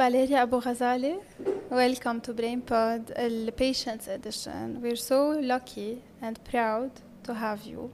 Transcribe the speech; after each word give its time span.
Valeria 0.00 0.38
Abu 0.44 0.62
Ghazali. 0.62 1.14
Welcome 1.70 2.22
to 2.22 2.32
BrainPod, 2.32 3.08
the 3.46 3.52
Patients 3.52 4.08
Edition. 4.08 4.80
We're 4.80 4.96
so 4.96 5.38
lucky 5.52 6.02
and 6.22 6.42
proud 6.42 6.90
to 7.24 7.34
have 7.34 7.66
you. 7.66 7.90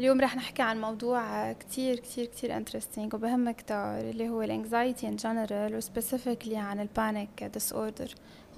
اليوم 0.00 0.20
رح 0.20 0.36
نحكي 0.36 0.62
عن 0.62 0.80
موضوع 0.80 1.52
كتير 1.52 1.98
كتير 1.98 2.26
كتير 2.26 2.64
interesting 2.64 3.14
وبهم 3.14 3.50
كتار 3.50 4.00
اللي 4.00 4.28
هو 4.28 4.42
الانكزايتي 4.42 5.10
in 5.10 5.20
general 5.20 5.74
وسبيسيفيكلي 5.74 6.56
عن 6.56 6.80
البانيك 6.80 7.50
disorder. 7.58 8.08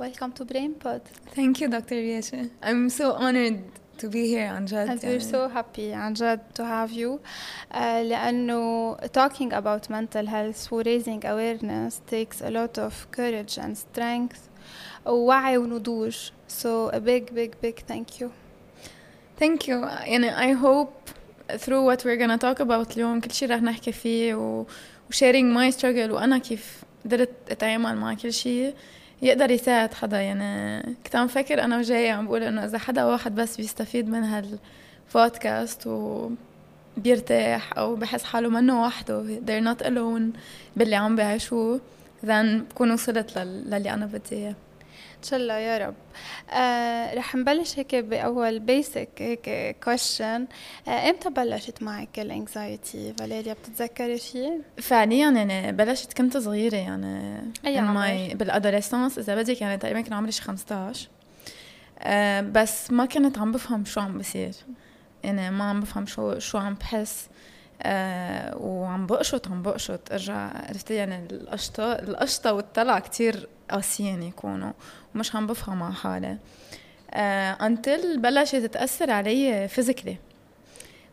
Welcome 0.00 0.32
to 0.40 0.44
BrainPod. 0.44 1.00
Thank 1.36 1.60
you 1.60 1.68
Dr. 1.68 1.94
Riesha. 1.94 2.50
I'm 2.62 2.88
so 2.88 3.12
honored 3.12 3.62
to 3.97 4.07
be 4.07 4.27
here 4.27 4.49
عن 4.49 4.65
جد 4.65 4.89
And 4.89 5.03
we're 5.03 5.19
so 5.19 5.47
happy 5.47 5.93
عن 5.93 6.13
جد 6.13 6.39
to 6.59 6.63
have 6.63 6.91
you 6.91 7.19
uh, 7.71 7.77
لأنه 7.77 8.97
talking 9.07 9.53
about 9.53 9.89
mental 9.89 10.25
health 10.25 10.71
و 10.71 10.83
raising 10.83 11.23
awareness 11.25 12.01
takes 12.11 12.41
a 12.41 12.49
lot 12.49 12.77
of 12.77 13.07
courage 13.11 13.57
and 13.57 13.77
strength 13.77 14.39
ووعي 15.05 15.57
ونضوج 15.57 16.31
so 16.47 16.89
a 16.93 16.99
big 16.99 17.33
big 17.33 17.51
big 17.61 17.79
thank 17.87 18.21
you 18.21 18.29
Thank 19.39 19.67
you 19.67 19.85
يعني 20.05 20.31
I 20.35 20.51
hope 20.53 21.09
through 21.57 21.83
what 21.83 22.05
we're 22.05 22.17
gonna 22.17 22.37
talk 22.37 22.59
about 22.59 22.93
اليوم 22.93 23.19
كل 23.19 23.31
شيء 23.31 23.49
رح 23.49 23.61
نحكي 23.61 23.91
فيه 23.91 24.35
و, 24.35 24.61
و 25.09 25.13
sharing 25.13 25.53
my 25.57 25.75
struggle 25.77 26.11
وأنا 26.11 26.37
كيف 26.37 26.83
قدرت 27.05 27.29
أتعامل 27.49 27.97
مع 27.97 28.13
كل 28.13 28.33
شيء 28.33 28.73
يقدر 29.22 29.50
يساعد 29.50 29.94
حدا. 29.94 30.20
يعني 30.20 30.82
كنت 31.04 31.16
عم 31.16 31.26
فكر 31.26 31.64
أنا 31.64 31.78
وجاي 31.78 32.10
عم 32.10 32.26
بقول 32.26 32.42
إنه 32.42 32.64
إذا 32.64 32.78
حدا 32.78 33.04
واحد 33.04 33.34
بس 33.34 33.56
بيستفيد 33.56 34.08
من 34.08 34.22
هالبودكاست 35.14 35.86
و 35.86 36.30
بيرتاح 36.96 37.78
أو 37.78 37.96
بحس 37.96 38.24
حاله 38.24 38.48
منه 38.48 38.82
وحده 38.82 39.24
they're 39.46 39.74
not 39.74 39.82
alone 39.86 40.38
باللي 40.76 40.96
عم 40.96 41.16
بعيشوه 41.16 41.80
then 42.26 42.46
بكون 42.70 42.90
وصلت 42.90 43.38
للي 43.38 43.94
أنا 43.94 44.06
بدي 44.06 44.36
إياه. 44.36 44.54
إن 45.18 45.28
شاء 45.28 45.38
الله 45.40 45.54
يا 45.54 45.78
رب. 45.86 45.94
آه 46.50 47.14
رح 47.14 47.34
نبلش 47.34 47.78
هيك 47.78 47.94
بأول 47.94 48.58
basic 48.58 49.08
هيك 49.18 49.76
question 49.84 50.46
آه 50.88 51.10
إمتى 51.10 51.30
بلشت 51.30 51.82
معك 51.82 52.18
ال 52.18 52.30
anxiety 52.30 53.14
فاليريا 53.18 53.52
بتتذكري 53.52 54.18
شيء 54.18 54.60
فعليا 54.82 55.30
يعني 55.30 55.72
بلشت 55.72 56.12
كنت 56.12 56.36
صغيرة 56.36 56.76
يعني 56.76 57.42
أي 57.66 57.78
عمر؟ 57.78 58.34
بال 58.34 58.47
adolescence 58.47 59.18
إذا 59.18 59.34
بدك 59.34 59.60
يعني 59.60 59.76
تقريبا 59.76 60.00
كان 60.00 60.12
عمري 60.12 60.32
شي 60.32 60.42
15 60.42 61.08
آه 61.98 62.40
بس 62.40 62.90
ما 62.90 63.06
كنت 63.06 63.38
عم 63.38 63.52
بفهم 63.52 63.84
شو 63.84 64.00
عم 64.00 64.18
بصير. 64.18 64.52
يعني 65.24 65.50
ما 65.50 65.64
عم 65.64 65.80
بفهم 65.80 66.06
شو 66.06 66.38
شو 66.38 66.58
عم 66.58 66.74
بحس. 66.74 67.28
آه 67.82 68.56
وعم 68.56 69.06
بقشط 69.06 69.48
عم 69.48 69.62
بقشط. 69.62 70.12
ارجع 70.12 70.50
عرفتي 70.68 70.94
يعني 70.94 71.26
القشطه 71.32 71.92
القشطه 71.92 72.52
والطلع 72.52 72.98
كتير 72.98 73.48
قاسيين 73.70 74.22
يكونوا. 74.22 74.72
ومش 75.14 75.36
عم 75.36 75.46
بفهم 75.46 75.82
على 75.82 75.94
حالي. 75.94 76.38
انتل 77.14 78.14
آه 78.14 78.16
بلشت 78.16 78.56
تتاثر 78.56 79.10
علي 79.10 79.68
فيزيكلي 79.68 80.16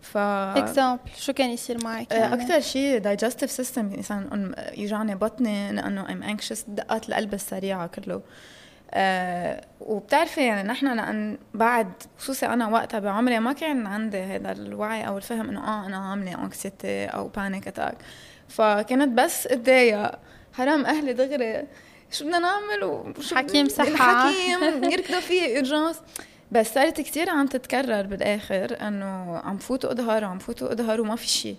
ف 0.02 0.18
اكزامبل 0.18 1.02
شو 1.18 1.34
كان 1.34 1.50
يصير 1.50 1.84
معك 1.84 2.14
آه، 2.14 2.18
يعني؟ 2.18 2.34
أكثر 2.34 2.60
شيء 2.60 2.98
دايجستيف 2.98 3.52
سيستم 3.52 3.92
مثلا 3.98 4.56
يوجعني 4.78 5.16
بطني 5.16 5.72
لأنه 5.72 6.12
ام 6.12 6.24
انكشس 6.24 6.66
دقات 6.68 7.10
القلب 7.10 7.34
السريعة 7.34 7.88
كله. 7.88 8.22
أه 8.92 9.66
وبتعرفي 9.82 10.42
يعني 10.46 10.68
نحن 10.68 10.96
لأن 10.96 11.38
بعد 11.54 11.92
خصوصي 12.18 12.46
أنا 12.46 12.68
وقتها 12.68 13.00
بعمري 13.00 13.40
ما 13.40 13.54
كان 13.54 13.88
عندي 13.88 14.18
هذا 14.22 14.52
الوعي 14.52 15.08
أو 15.08 15.18
الفهم 15.18 15.50
إنه 15.50 15.68
آه 15.68 15.86
أنا 15.86 15.98
عاملة 15.98 16.44
anxiety 16.44 17.06
أو 17.06 17.28
panic 17.28 17.68
attack 17.68 17.96
فكنت 18.48 19.20
بس 19.20 19.48
أتضايق. 19.48 20.12
حرام 20.54 20.86
أهلي 20.86 21.14
دغري 21.14 21.68
شو 22.12 22.26
بدنا 22.26 22.40
نعمل 22.40 22.84
وشو 22.84 23.36
حكيم 23.36 23.70
صحة. 23.70 23.86
حكيم 23.96 24.84
يركضوا 24.94 25.20
في 25.20 25.60
اجراس 25.60 26.02
بس 26.52 26.74
صارت 26.74 27.02
كثير 27.02 27.30
عم 27.30 27.48
تتكرر 27.48 28.02
بالآخر 28.02 28.88
إنه 28.88 29.38
عم 29.38 29.58
فوتوا 29.58 29.92
اظهر 29.92 30.24
وعم 30.24 30.40
فوتوا 30.40 30.72
اظهر 30.72 31.02
وما 31.02 31.16
في 31.16 31.28
شيء 31.28 31.58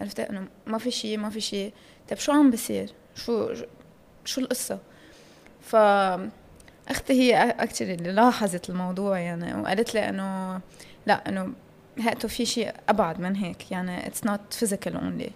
عرفت؟ 0.00 0.20
إنه 0.20 0.46
ما 0.66 0.78
في 0.78 0.90
شيء 0.90 1.18
ما 1.18 1.30
في 1.30 1.40
شيء 1.40 1.72
طيب 2.08 2.18
شو 2.18 2.32
عم 2.32 2.50
بصير؟ 2.50 2.92
شو 3.14 3.54
شو 4.24 4.40
القصة؟ 4.40 4.78
ف 5.60 5.76
أختي 6.88 7.12
هي 7.12 7.50
أكثر 7.50 7.84
اللي 7.84 8.12
لاحظت 8.12 8.70
الموضوع 8.70 9.18
يعني 9.18 9.60
وقالت 9.60 9.94
لي 9.94 10.08
إنه 10.08 10.60
لا 11.06 11.28
إنه 11.28 11.52
هاتوا 11.98 12.28
في 12.28 12.46
شيء 12.46 12.72
أبعد 12.88 13.20
من 13.20 13.36
هيك. 13.36 13.70
يعني 13.70 14.06
it's 14.06 14.24
not 14.24 14.40
physical 14.54 14.96
only 14.96 15.30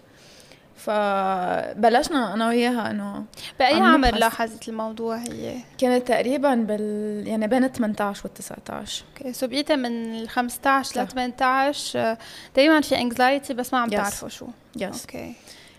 فبلشنا 0.77 2.33
أنا 2.33 2.47
وياها 2.47 2.91
إنه 2.91 3.25
بأي 3.59 3.73
عمر 3.73 4.15
لاحظت 4.15 4.69
الموضوع 4.69 5.15
هي؟ 5.17 5.57
كانت 5.77 6.07
تقريبا 6.07 6.55
بال 6.55 7.23
يعني 7.27 7.47
بين 7.47 7.67
18 7.67 8.21
وال 8.25 8.33
19 8.33 9.03
okay 9.17 9.33
so 9.33 9.47
بقيتها 9.47 9.75
من 9.75 10.15
ال 10.15 10.29
15 10.29 11.03
ل 11.03 11.07
18 11.07 12.17
دائما 12.55 12.81
في 12.81 12.97
anxiety 12.97 13.53
بس 13.53 13.73
ما 13.73 13.79
عم 13.79 13.89
تعرفوا 13.89 14.29
شو. 14.29 14.47
yes 14.75 15.01
okay. 15.01 15.33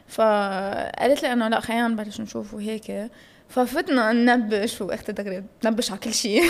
فقالت 0.08 1.22
لي 1.22 1.32
إنه 1.32 1.48
لا 1.48 1.60
خلينا 1.60 1.88
نبلش 1.88 2.20
نشوف 2.20 2.54
وهيك. 2.54 3.10
ففتنا 3.48 4.12
ننبش 4.12 4.80
واختي 4.80 5.12
دغري 5.12 5.44
تنبش 5.60 5.90
على 5.90 6.00
كل 6.00 6.14
شيء. 6.14 6.42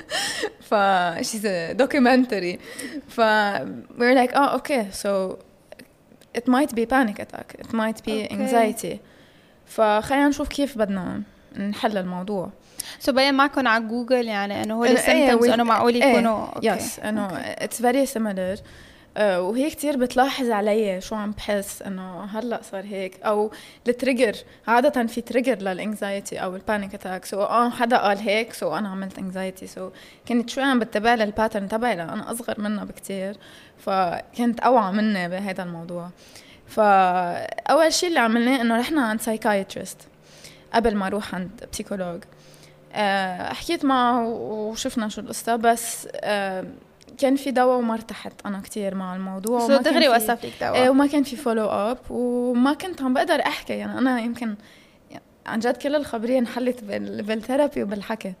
ف 0.70 0.74
she's 1.20 1.46
documentary 1.72 2.58
ف 3.08 3.20
we're 3.98 4.16
like 4.16 4.36
آه 4.36 4.52
okay 4.52 4.86
so 4.92 5.36
it 6.38 6.46
might 6.48 6.74
be 6.74 6.86
panic 6.86 7.18
attack. 7.18 7.56
It 7.58 7.72
might 7.72 8.02
be 8.04 8.26
okay. 8.26 8.32
anxiety. 8.32 8.98
فخلينا 9.66 10.28
نشوف 10.28 10.48
كيف 10.48 10.78
بدنا 10.78 11.22
نحل 11.56 11.98
الموضوع. 11.98 13.12
so 13.12 13.14
بين 13.14 13.34
معكم 13.34 13.68
على 13.68 13.84
جوجل 13.84 14.28
يعني 14.28 14.62
إنه 14.62 14.74
هو 14.74 14.84
ال 14.84 14.91
symptoms 14.91 15.48
إنه 15.48 15.64
معقول 15.64 15.96
يكونوا. 15.96 16.46
yes 16.62 16.98
إنه 16.98 17.26
it's 17.36 17.82
very 17.82 18.06
similar 18.06 18.56
وهي 19.18 19.70
كتير 19.70 19.96
بتلاحظ 19.96 20.50
علي 20.50 21.00
شو 21.00 21.14
عم 21.14 21.30
بحس 21.30 21.82
إنه 21.82 22.24
هلأ 22.24 22.60
صار 22.62 22.84
هيك 22.84 23.22
أو 23.22 23.50
ال 23.88 23.94
trigger 23.94 24.36
عادة 24.66 25.06
في 25.06 25.20
trigger 25.20 25.54
لل 25.58 25.76
anxiety 25.76 26.38
أو 26.38 26.56
ال 26.56 26.62
panic 26.62 26.94
attack 26.94 27.24
so 27.24 27.42
آه 27.42 27.70
حدا 27.70 27.96
قال 27.96 28.18
هيك 28.18 28.52
so 28.52 28.76
أنا 28.76 28.88
عملت 28.88 29.18
anxiety 29.18 29.66
so 29.66 29.90
كنت 30.28 30.50
شوي 30.50 30.64
عم 30.64 30.78
بتبع 30.78 31.14
لل 31.14 31.26
pattern 31.26 31.68
تبعي 31.68 31.96
لأنا 31.96 32.32
أصغر 32.32 32.60
منها 32.60 32.84
بكتير 32.84 33.36
فكنت 33.78 34.60
أوعى 34.60 34.92
مني 34.92 35.28
بهذا 35.28 35.62
الموضوع. 35.62 36.10
فأول 36.66 37.92
شيء 37.92 38.08
اللي 38.08 38.20
عملناه 38.20 38.60
إنه 38.60 38.78
رحنا 38.80 39.02
عند 39.06 39.20
psychiatrist 39.20 39.98
قبل 40.74 40.94
ما 40.96 41.06
أروح 41.06 41.34
عند 41.34 41.50
psychologue 41.72 42.20
أه 42.92 43.52
حكيت 43.52 43.84
معه 43.84 44.28
وشفنا 44.28 45.08
شو 45.08 45.20
القصة 45.20 45.56
بس 45.56 46.08
أه 46.14 46.64
كان 47.20 47.36
في 47.36 47.50
دواء 47.50 47.78
وما 47.78 47.94
ارتحت 47.94 48.32
أنا 48.46 48.60
كثير 48.60 48.94
مع 48.94 49.16
الموضوع 49.16 49.66
so 49.66 49.76
دغري 49.76 50.08
وصف 50.08 50.44
لك 50.44 50.52
دواء. 50.60 50.74
إيه 50.74 50.90
وما 50.90 51.06
كان 51.06 51.22
في 51.22 51.36
follow 51.36 51.66
up 51.66 51.98
وما 52.10 52.72
كنت 52.74 53.02
عم 53.02 53.14
بقدر 53.14 53.40
أحكي. 53.40 53.72
يعني 53.72 53.98
أنا 53.98 54.20
يمكن 54.20 54.54
عن 55.46 55.58
جد 55.58 55.76
كل 55.76 55.94
الخبرية 55.94 56.38
انحلت 56.38 56.84
بال 56.84 57.06
therapy 57.06 57.82
وبالحكي. 57.82 58.32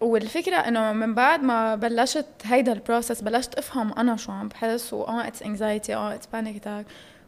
والفكرة 0.00 0.56
إنه 0.56 0.92
من 0.92 1.14
بعد 1.14 1.42
ما 1.42 1.74
بلشت 1.74 2.26
هيدا 2.44 2.72
ال 2.72 2.78
process 2.78 3.20
بلشت 3.20 3.54
أفهم 3.54 3.92
أنا 3.98 4.16
شو 4.16 4.32
عم 4.32 4.48
بحس 4.48 4.92
واه 4.92 5.26
it's 5.28 5.42
anxiety 5.42 5.94
آه 5.94 6.14
it's 6.14 6.26
panic 6.32 6.56
attack 6.56 6.86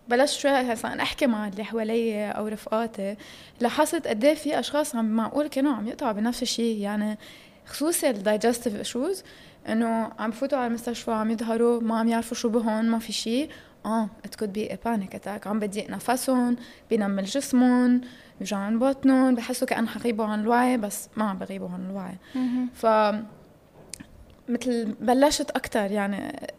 بلشت 0.08 0.38
شوي 0.38 0.50
هسا 0.50 0.88
أحكي 0.88 1.26
مع 1.26 1.48
اللي 1.48 1.64
حوالي 1.64 2.30
أو 2.30 2.46
رفقاتي. 2.46 3.16
لاحظت 3.60 4.06
قد 4.06 4.24
إيه 4.24 4.34
في 4.34 4.58
أشخاص 4.58 4.96
عم 4.96 5.04
معقول 5.04 5.46
كانوا 5.46 5.72
عم 5.72 5.88
يقطعوا 5.88 6.12
بنفس 6.12 6.42
الشيء. 6.42 6.78
يعني 6.78 7.18
خصوصي 7.66 8.10
ال 8.10 8.17
digestive 8.17 8.76
issues 8.76 9.22
إنه 9.68 10.10
عم 10.18 10.30
بفوتوا 10.30 10.58
على 10.58 10.66
المستشفى 10.66 11.10
عم 11.10 11.30
يظهروا 11.30 11.80
ما 11.80 11.98
عم 11.98 12.08
يعرفوا 12.08 12.36
شو 12.36 12.48
بهون 12.48 12.84
ما 12.84 12.98
في 12.98 13.12
شيء 13.12 13.50
آه 13.86 14.08
it 14.24 14.34
could 14.34 14.52
be 14.52 14.78
panic 14.84 15.14
attack 15.14 15.46
عم 15.46 15.58
بضيق 15.60 15.90
نفسهم 15.90 16.56
بينمل 16.90 17.24
جسمهم 17.24 18.00
بيوجعهم 18.38 18.78
بطنهم 18.78 19.34
بحسوا 19.34 19.68
كأن 19.68 19.88
حغيبوا 19.88 20.24
عن 20.24 20.40
الوعي 20.40 20.76
بس 20.76 21.08
ما 21.16 21.24
عم 21.24 21.38
بغيبوا 21.38 21.68
عن 21.68 21.90
الوعي. 21.90 22.16
ف 22.74 22.86
مثل 24.48 24.94
بلشت 25.00 25.50
أكثر 25.50 25.90
يعني 25.90 26.50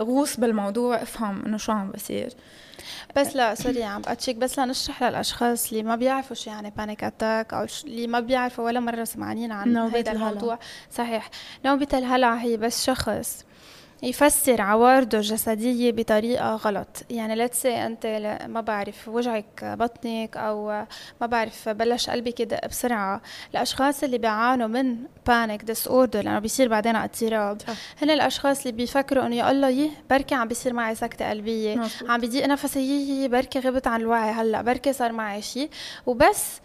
غوص 0.00 0.40
بالموضوع 0.40 1.02
افهم 1.02 1.44
إنه 1.46 1.56
شو 1.56 1.72
عم 1.72 1.90
بصير. 1.90 2.32
بس 3.16 3.36
لا 3.36 3.54
sorry 3.54 3.84
عم 3.84 4.00
بقتشك 4.00 4.36
بس 4.36 4.58
لنشرح 4.58 5.02
للأشخاص 5.02 5.70
اللي 5.70 5.82
ما 5.82 5.96
بيعرفوا 5.96 6.36
شو 6.36 6.50
يعني 6.50 6.72
panic 6.76 7.04
attack 7.04 7.54
أو 7.54 7.66
اللي 7.84 8.06
ما 8.06 8.20
بيعرفوا 8.20 8.64
ولا 8.64 8.80
مرة 8.80 9.04
سمعانين 9.04 9.52
عن 9.52 9.76
هذا 9.76 10.12
الموضوع. 10.12 10.58
صحيح. 10.90 11.30
نوبة 11.64 11.88
الهلع 11.92 12.34
هي 12.34 12.56
بس 12.56 12.84
شخص 12.84 13.44
يفسر 14.04 14.60
عوارضه 14.60 15.18
الجسدية 15.18 15.92
بطريقة 15.92 16.54
غلط. 16.54 16.88
يعني 17.10 17.48
say 17.48 17.66
أنت 17.66 18.06
ما 18.46 18.60
بعرف 18.60 19.08
وجعك 19.08 19.64
بطنك 19.64 20.36
أو 20.36 20.84
ما 21.20 21.26
بعرف 21.26 21.68
بلش 21.68 22.10
قلبك 22.10 22.40
يدق 22.40 22.66
بسرعة. 22.66 23.22
الأشخاص 23.50 24.04
اللي 24.04 24.18
بيعانوا 24.18 24.66
من 24.66 24.96
panic 25.30 25.60
disorder 25.72 26.16
لأنه 26.16 26.38
بيصير 26.38 26.68
بعدين 26.68 26.96
اضطراب. 26.96 27.58
هن 28.02 28.10
الأشخاص 28.10 28.60
اللي 28.60 28.72
بيفكروا 28.72 29.26
إنه 29.26 29.36
يا 29.36 29.50
الله 29.50 29.68
يه 29.68 29.90
بركي 30.10 30.34
عم 30.34 30.48
بيصير 30.48 30.72
معي 30.72 30.94
سكتة 30.94 31.30
قلبية. 31.30 31.76
مصبوط. 31.76 32.10
عم 32.10 32.20
بيضيق 32.20 32.46
نفسي 32.46 33.28
بركي 33.28 33.58
غبت 33.58 33.86
عن 33.86 34.00
الوعي 34.00 34.30
هلأ 34.30 34.62
بركي 34.62 34.92
صار 34.92 35.12
معي 35.12 35.42
شيء 35.42 35.70
وبس 36.06 36.60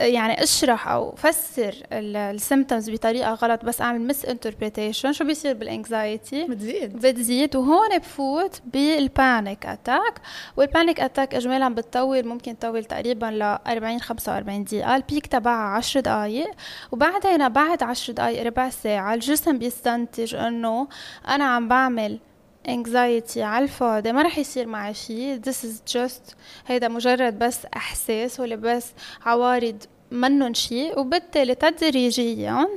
يعني 0.00 0.42
أشرح 0.42 0.88
أو 0.88 1.14
فسر 1.16 1.74
ال 1.92 2.03
symptoms 2.03 2.90
بطريقة 2.90 3.34
غلط 3.34 3.64
بس 3.64 3.80
أعمل 3.80 4.00
misinterpretation 4.06 5.12
شو 5.12 5.24
بيصير 5.24 5.54
بال 5.54 5.74
anxiety 5.74 6.44
بتزيد. 6.44 6.96
بتزيد. 7.06 7.56
وهون 7.56 7.98
بفوت 7.98 8.60
بال 8.64 8.93
panic 8.93 9.66
attack 9.66 10.20
وال 10.56 10.69
panic 10.69 11.00
attack 11.00 11.34
اجمالا 11.34 11.68
بتطول 11.74 12.26
ممكن 12.26 12.58
تطول 12.58 12.84
تقريبا 12.84 13.26
ل 13.26 13.42
40 13.42 14.00
45 14.00 14.64
دقيقة. 14.64 14.96
ال 14.96 15.02
peak 15.02 15.26
تبعها 15.26 15.76
10 15.76 16.00
دقائق 16.00 16.50
وبعدين 16.92 17.48
بعد 17.48 17.82
10 17.82 18.14
دقائق 18.14 18.42
ربع 18.42 18.70
ساعة 18.70 19.14
الجسم 19.14 19.58
بيستنتج 19.58 20.34
إنه 20.34 20.88
أنا 21.28 21.44
عم 21.44 21.68
بعمل 21.68 22.18
anxiety 22.68 23.38
على 23.38 23.64
الفاضي 23.64 24.12
ما 24.12 24.22
رح 24.22 24.38
يصير 24.38 24.66
معي 24.66 24.94
شيء 24.94 25.40
this 25.46 25.64
is 25.66 25.92
just 25.96 26.34
هيدا 26.66 26.88
مجرد 26.88 27.38
بس 27.38 27.58
إحساس 27.76 28.40
ولا 28.40 28.56
بس 28.56 28.86
عوارض 29.26 29.82
منن 30.10 30.54
شيء 30.54 30.98
وبالتالي 30.98 31.54
تدريجيا 31.54 32.68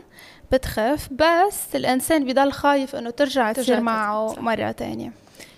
بتخف. 0.51 1.09
بس 1.11 1.75
الإنسان 1.75 2.25
بضل 2.25 2.51
خايف 2.51 2.95
إنه 2.95 3.09
ترجع 3.09 3.51
تصير 3.51 3.81
معه 3.81 4.27
صح. 4.27 4.41
مرة 4.41 4.71
تانية. 4.71 5.11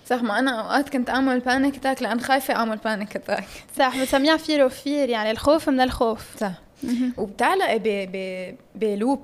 صح 0.06 0.22
ما 0.22 0.38
أنا 0.38 0.60
أوقات 0.60 0.88
كنت 0.88 1.10
أعمل 1.10 1.40
panic 1.40 1.76
attack 1.76 2.02
لأن 2.02 2.20
خايفة 2.20 2.54
أعمل 2.54 2.76
بانيك 2.76 3.16
اتاك 3.16 3.44
صح 3.78 3.96
بنسميها 3.96 4.36
فير 4.36 4.62
اوف 4.62 4.74
فير 4.74 5.08
يعني 5.08 5.30
الخوف 5.30 5.68
من 5.68 5.80
الخوف. 5.80 6.36
صح. 6.40 6.52
وبتعلقي 7.18 7.78
ب 8.74 8.84
loop 8.84 9.22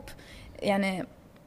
يعني 0.58 1.06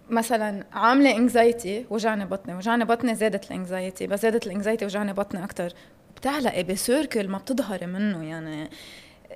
مثلا 0.10 0.66
عاملة 0.74 1.18
anxiety 1.18 1.86
وجعني 1.90 2.26
بطني 2.26 2.56
وجعني 2.56 2.86
بطني 2.86 3.16
زادت 3.16 3.52
ال 3.52 3.59
anxiety 3.59 4.08
بس 4.08 4.22
زادت 4.22 4.48
ال 4.48 4.52
anxiety 4.53 4.86
وجعني 4.86 5.14
بطني 5.14 5.44
أكثر 5.44 5.74
بتعلقي 6.16 6.64
ب 6.64 6.73
circle 6.73 7.28
ما 7.28 7.38
بتظهري 7.38 7.86
منه 7.86 8.30
يعني 8.30 8.70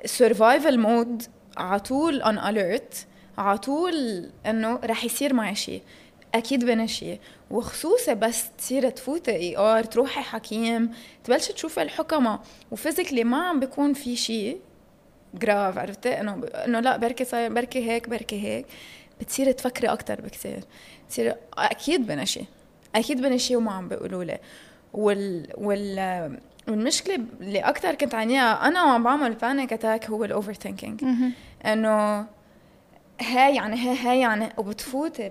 survival 0.05 0.79
mode 0.79 1.23
على 1.57 1.79
طول 1.79 2.21
on 2.21 2.39
alert 2.39 3.07
على 3.37 3.57
طول 3.57 4.25
إنه 4.45 4.79
رح 4.83 5.05
يصير 5.05 5.33
معي 5.33 5.55
شيء 5.55 5.81
أكيد 6.35 6.65
بنشي 6.65 7.19
وخصوصا 7.51 8.13
بس 8.13 8.45
تصير 8.57 8.89
تفوتي 8.89 9.31
ER 9.31 9.83
تروحي 9.83 10.21
حكيم 10.21 10.91
تبلشي 11.23 11.53
تشوفي 11.53 11.81
الحكمة 11.81 12.39
و 12.71 12.76
physically 12.76 13.23
ما 13.23 13.47
عم 13.47 13.59
بيكون 13.59 13.93
في 13.93 14.15
شيء 14.15 14.59
grave 15.33 15.77
عرفتي؟ 15.77 16.09
إنه 16.09 16.41
إنه 16.45 16.79
لا 16.79 16.97
بركي 16.97 17.25
صاير 17.25 17.53
بركي 17.53 17.91
هيك 17.91 18.09
بركي 18.09 18.41
هيك. 18.43 18.65
بتصيري 19.21 19.53
تفكري 19.53 19.87
أكثر 19.87 20.21
بكثير 20.21 20.63
بتصيري 21.07 21.35
أكيد 21.57 22.07
بنشي 22.07 22.41
أكيد 22.95 23.21
بنشي 23.21 23.55
وما 23.55 23.71
عم 23.71 23.87
بيقولوا 23.87 24.23
لي. 24.23 24.39
وال 24.93 25.47
وال 25.57 26.39
والمشكلة 26.67 27.19
اللي 27.41 27.59
أكثر 27.59 27.95
كنت 27.95 28.15
عانيها 28.15 28.67
أنا 28.67 28.83
وعم 28.83 29.03
بعمل 29.03 29.33
panic 29.33 29.73
attack 29.73 30.09
هو 30.09 30.25
ال 30.25 30.53
overthinking 30.53 31.03
إنه 31.65 32.25
هاي 33.21 33.55
يعني 33.55 33.75
هاي 33.75 33.97
هاي 33.97 34.19
يعني 34.19 34.49
وبتفوتي 34.57 35.29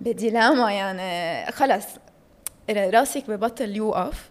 ب 0.00 0.09
dilemma 0.09 0.72
يعني. 0.72 1.52
خلص 1.52 1.84
راسك 2.70 3.30
ببطل 3.30 3.76
يوقف 3.76 4.30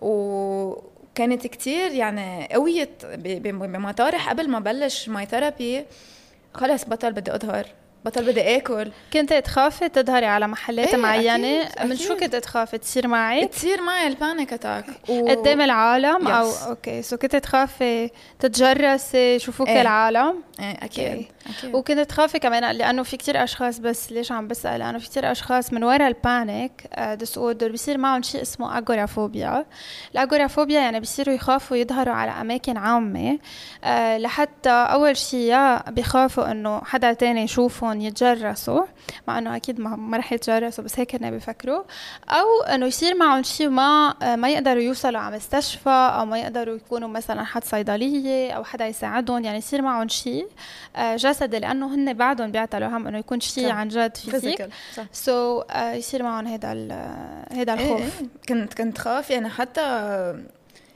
وكانت 0.00 1.46
كتير 1.46 1.92
يعني 1.92 2.48
قوية 2.52 2.90
بمطارح 3.16 4.30
قبل 4.30 4.50
ما 4.50 4.58
بلش 4.58 5.08
my 5.08 5.26
therapy 5.26 5.84
خلص 6.54 6.84
بطل 6.84 7.12
بدي 7.12 7.34
أظهر. 7.34 7.66
بطل 8.04 8.24
بدي 8.26 8.56
اكل 8.56 8.90
كنت 9.12 9.32
تخافي 9.32 9.88
تظهري 9.88 10.26
على 10.26 10.46
محلات 10.46 10.88
إيه 10.88 10.96
معينة؟ 10.96 11.62
أكيد. 11.62 11.86
من 11.86 11.96
شو 11.96 12.16
كنت 12.16 12.36
تخافي 12.36 12.78
تصير 12.78 13.08
معي؟ 13.08 13.46
تصير 13.46 13.82
معي 13.82 14.06
ال 14.06 14.14
panic 14.14 14.52
attack. 14.52 14.84
و... 15.08 15.28
قدام 15.28 15.60
العالم 15.60 16.28
أو 16.28 16.50
okay. 16.68 17.02
so 17.02 17.16
كنت 17.16 17.36
تخافي 17.36 18.10
تتجرسي 18.40 19.34
يشوفوك 19.34 19.68
إيه. 19.68 19.80
العالم؟ 19.80 20.42
إيه 20.60 20.84
أكيد 20.84 21.26
أكيد. 21.58 21.74
وكنت 21.74 21.98
تخافي 21.98 22.38
كمان 22.38 22.76
لأنه 22.76 23.02
في 23.02 23.16
كتير 23.16 23.44
أشخاص 23.44 23.78
بس 23.78 24.12
ليش 24.12 24.32
عم 24.32 24.48
بسأل؟ 24.48 24.78
لأنه 24.78 24.98
في 24.98 25.08
كتير 25.08 25.32
أشخاص 25.32 25.72
من 25.72 25.84
وراء 25.84 26.08
ال 26.08 26.72
panic 26.98 27.38
disorder 27.38 27.72
بصير 27.72 27.98
معهم 27.98 28.22
شيء 28.22 28.42
اسمه 28.42 28.78
agoraphobia 28.78 29.66
ال 30.14 30.19
agoraphobia 30.19 30.80
يعني 30.80 31.00
بصيروا 31.00 31.34
يخافوا 31.34 31.76
يظهروا 31.76 32.14
على 32.14 32.30
أماكن 32.30 32.76
عامة 32.76 33.38
آه، 33.84 34.18
لحتى 34.18 34.70
أول 34.70 35.16
شيء 35.16 35.40
يا 35.40 35.90
بخافوا 35.90 36.50
إنه 36.50 36.80
حدا 36.84 37.12
تاني 37.12 37.42
يشوفهم 37.42 37.93
يتجرسوا 38.00 38.84
مع 39.28 39.38
إنه 39.38 39.56
أكيد 39.56 39.80
ما 39.80 40.16
رح 40.16 40.32
يتجرسوا 40.32 40.84
بس 40.84 40.98
هيك 40.98 41.14
هن 41.14 41.30
بيفكروا. 41.30 41.82
أو 42.28 42.62
إنه 42.62 42.86
يصير 42.86 43.16
معهم 43.16 43.42
شيء 43.42 43.68
ما 43.68 44.14
آه، 44.22 44.36
ما 44.36 44.48
يقدروا 44.48 44.82
يوصلوا 44.82 45.20
على 45.20 45.36
مستشفى 45.36 45.90
أو 45.90 46.24
ما 46.24 46.38
يقدروا 46.38 46.76
يكونوا 46.76 47.08
مثلا 47.08 47.44
حد 47.44 47.64
صيدلية 47.64 48.52
أو 48.52 48.64
حدا 48.64 48.86
يساعدهم. 48.86 49.44
يعني 49.44 49.58
يصير 49.58 49.82
معهم 49.82 50.08
شيء 50.08 50.48
آه، 50.96 51.16
جسدي 51.16 51.58
لأنه 51.58 51.94
هن 51.94 52.12
بعدهم 52.12 52.50
بيعتلوا 52.50 52.88
هم 52.88 53.06
إنه 53.06 53.18
يكون 53.18 53.40
شيء 53.40 53.70
عن 53.70 53.88
جد 53.88 54.16
physique. 54.16 55.60
so, 55.62 55.64
uh, 55.64 55.76
يصير 55.76 56.22
معهم 56.22 56.46
هذا 56.46 56.68
هذا 57.52 57.74
الخوف 57.74 58.00
إيه 58.00 58.04
إيه. 58.04 58.28
كنت 58.48 58.74
كنت 58.74 58.98
خاف. 58.98 59.30
يعني 59.30 59.48
حتى 59.48 59.82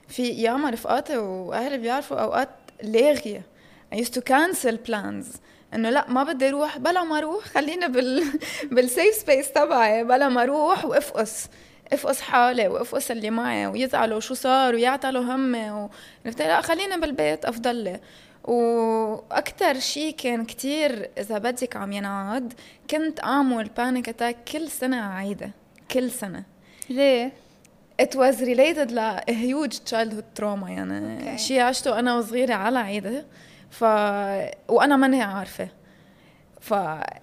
في 0.08 0.28
ياما 0.28 0.70
رفقاتي 0.70 1.16
وأهلي 1.16 1.78
بيعرفوا 1.78 2.16
أوقات 2.16 2.48
لاغية. 2.82 3.42
I 3.90 3.96
used 3.96 4.14
to 4.14 4.20
cancel 4.20 4.76
plans. 4.76 5.40
انه 5.74 5.90
لا 5.90 6.10
ما 6.10 6.22
بدي 6.22 6.48
أروح 6.48 6.78
بلا 6.78 7.04
ما 7.04 7.18
أروح 7.18 7.44
خلينا 7.54 7.86
بال 7.86 8.24
بال 8.70 8.85
safe 8.85 9.14
space 9.14 9.52
تبعي 9.52 10.04
بلا 10.04 10.28
ما 10.28 10.42
أروح 10.42 10.84
وافقس 10.84 11.48
افقس 11.92 12.20
حالي 12.20 12.68
وافقس 12.68 13.10
اللي 13.10 13.30
معي 13.30 13.66
ويزعلوا 13.66 14.20
شو 14.20 14.34
صار 14.34 14.74
ويعتلوا 14.74 15.22
همي 15.22 15.70
و... 15.70 15.90
لا 16.38 16.60
خلينا 16.60 16.96
بالبيت 16.96 17.44
افضل 17.44 17.76
لي 17.76 18.00
وأكثر 18.44 19.78
شيء 19.78 20.14
كان 20.14 20.44
كتير 20.44 21.10
إذا 21.18 21.38
بدك 21.38 21.76
عم 21.76 21.92
ينعاد 21.92 22.52
كنت 22.90 23.24
أعمل 23.24 23.70
panic 23.76 24.08
attack 24.08 24.36
كل 24.52 24.68
سنة 24.68 25.00
ع 25.00 25.10
عيدة 25.10 25.50
كل 25.90 26.10
سنة. 26.10 26.44
ليه؟ 26.90 27.32
It 28.02 28.14
was 28.14 28.40
related 28.40 28.92
ل 28.92 29.18
huge 29.28 29.76
childhood 29.90 30.40
trauma 30.40 30.68
يعني 30.68 31.36
okay. 31.36 31.40
شيء 31.40 31.60
عشته 31.60 31.98
أنا 31.98 32.16
وصغيرة 32.16 32.54
على 32.54 32.78
عيدة. 32.78 33.24
ف 33.70 33.82
وأنا 34.68 34.96
ماني 34.96 35.22
عارفة. 35.22 35.68
ف 36.60 36.74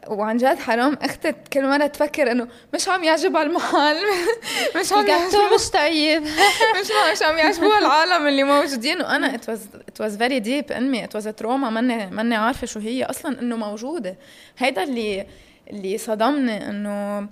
وعن 0.07 0.38
جد 0.38 0.57
حرام 0.59 0.97
أختي 1.01 1.31
كل 1.53 1.68
مرة 1.69 1.88
تفكر 1.88 2.31
إنه 2.31 2.47
مش 2.74 2.89
عم 2.89 3.03
يعجبها 3.03 3.42
المحل. 3.44 3.95
مش 4.80 4.94
عم 4.94 5.07
يعجبها. 5.07 5.56
مش 5.56 5.69
طيب. 5.69 6.24
مش 6.81 6.88
مش 7.13 7.21
عم 7.24 7.38
يعجبوها 7.38 7.80
العالم 7.80 8.27
اللي 8.27 8.44
موجودين. 8.44 9.01
وأنا 9.01 9.36
it 9.36 9.50
was 9.50 9.68
it 9.88 10.01
was 10.01 10.18
very 10.18 10.39
deep 10.39 10.71
in 10.71 10.92
me 10.92 11.03
it 11.03 11.15
was 11.15 11.27
trauma 11.27 11.69
ماني 11.69 12.07
ماني 12.07 12.35
عارفة 12.35 12.68
شو 12.68 12.80
هي 12.80 13.04
أصلا 13.04 13.40
إنه 13.42 13.56
موجودة. 13.56 14.18
هيدا 14.57 14.83
اللي 14.83 15.28
اللي 15.69 15.97
صدمني 15.97 16.69
إنه 16.69 17.28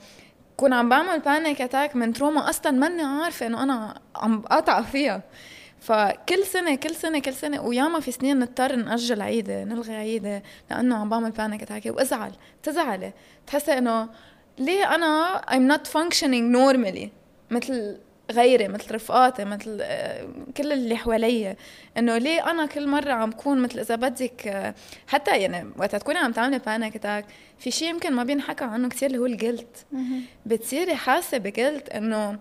كون 0.58 0.74
عم 0.74 0.90
بعمل 0.90 1.20
panic 1.20 1.62
attack 1.62 1.96
من 1.96 2.14
trauma 2.14 2.50
أصلا 2.50 2.72
ماني 2.72 3.04
عارفة 3.04 3.46
إنه 3.46 3.64
أنا 3.64 4.02
عم 4.16 4.42
بقاطع 4.42 4.82
فيها. 4.82 5.22
فكل 5.84 6.46
سنة 6.46 6.76
كل 6.76 6.96
سنة 6.96 7.20
كل 7.20 7.34
سنة 7.34 7.62
وياما 7.62 8.00
في 8.00 8.12
سنين 8.12 8.40
نضطر 8.40 8.76
نأجل 8.76 9.22
عيدة 9.22 9.64
نلغي 9.64 9.96
عيدة 9.96 10.44
لأنه 10.72 10.96
عم 10.96 11.10
بعمل 11.10 11.32
panic 11.32 11.62
attack 11.62 11.86
وأزعل 11.86 12.32
تزعلي 12.64 13.14
تحسي 13.48 13.78
إنه 13.78 14.10
ليه 14.60 14.96
أنا 14.96 15.42
I'm 15.48 15.76
not 15.76 15.88
functioning 15.88 16.56
normally 16.56 17.08
مثل 17.52 17.98
غيري 18.32 18.68
مثل 18.68 18.96
رفقاتي 18.96 19.46
مثل 19.46 19.78
آه، 19.82 20.28
كل 20.58 20.72
اللي 20.72 20.96
حوالي 20.96 21.56
إنه 21.98 22.18
ليه 22.18 22.52
أنا 22.52 22.66
كل 22.66 22.88
مرة 22.88 23.12
عم 23.12 23.32
كون 23.32 23.62
مثل 23.62 23.80
إذا 23.80 23.96
بدك 23.96 24.48
آه، 24.48 24.76
حتى 25.08 25.38
يعني 25.38 25.70
وقت 25.78 25.96
تكوني 25.96 26.20
عم 26.20 26.32
تعملي 26.32 26.60
panic 26.60 26.96
attack 26.96 27.26
في 27.60 27.72
شيء 27.72 27.90
يمكن 27.90 28.14
ما 28.14 28.24
بينحكى 28.24 28.64
عنه 28.64 28.90
كثير 28.90 29.08
اللي 29.08 29.20
هو 29.20 29.26
ال 29.26 29.36
guilt 29.36 29.86
بتصيري 30.46 30.96
حاسة 30.96 31.38
ب 31.38 31.47
guilt 31.47 31.90
إنه 31.90 32.40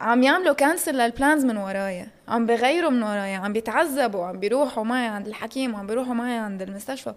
عم 0.00 0.22
يعملوا 0.22 0.54
cancel 0.54 0.94
لل 0.94 1.08
plans 1.08 1.44
من 1.44 1.56
ورايا. 1.56 2.08
عم 2.28 2.46
بغيروا 2.46 2.90
من 2.90 3.02
ورايا. 3.02 3.36
عم 3.36 3.52
بيتعذبوا. 3.52 4.26
عم 4.26 4.38
بيروحوا 4.40 4.84
معي 4.84 5.06
عند 5.06 5.26
الحكيم. 5.26 5.74
وعم 5.74 5.86
بيروحوا 5.86 6.14
معي 6.14 6.38
عند 6.38 6.62
المستشفى. 6.62 7.14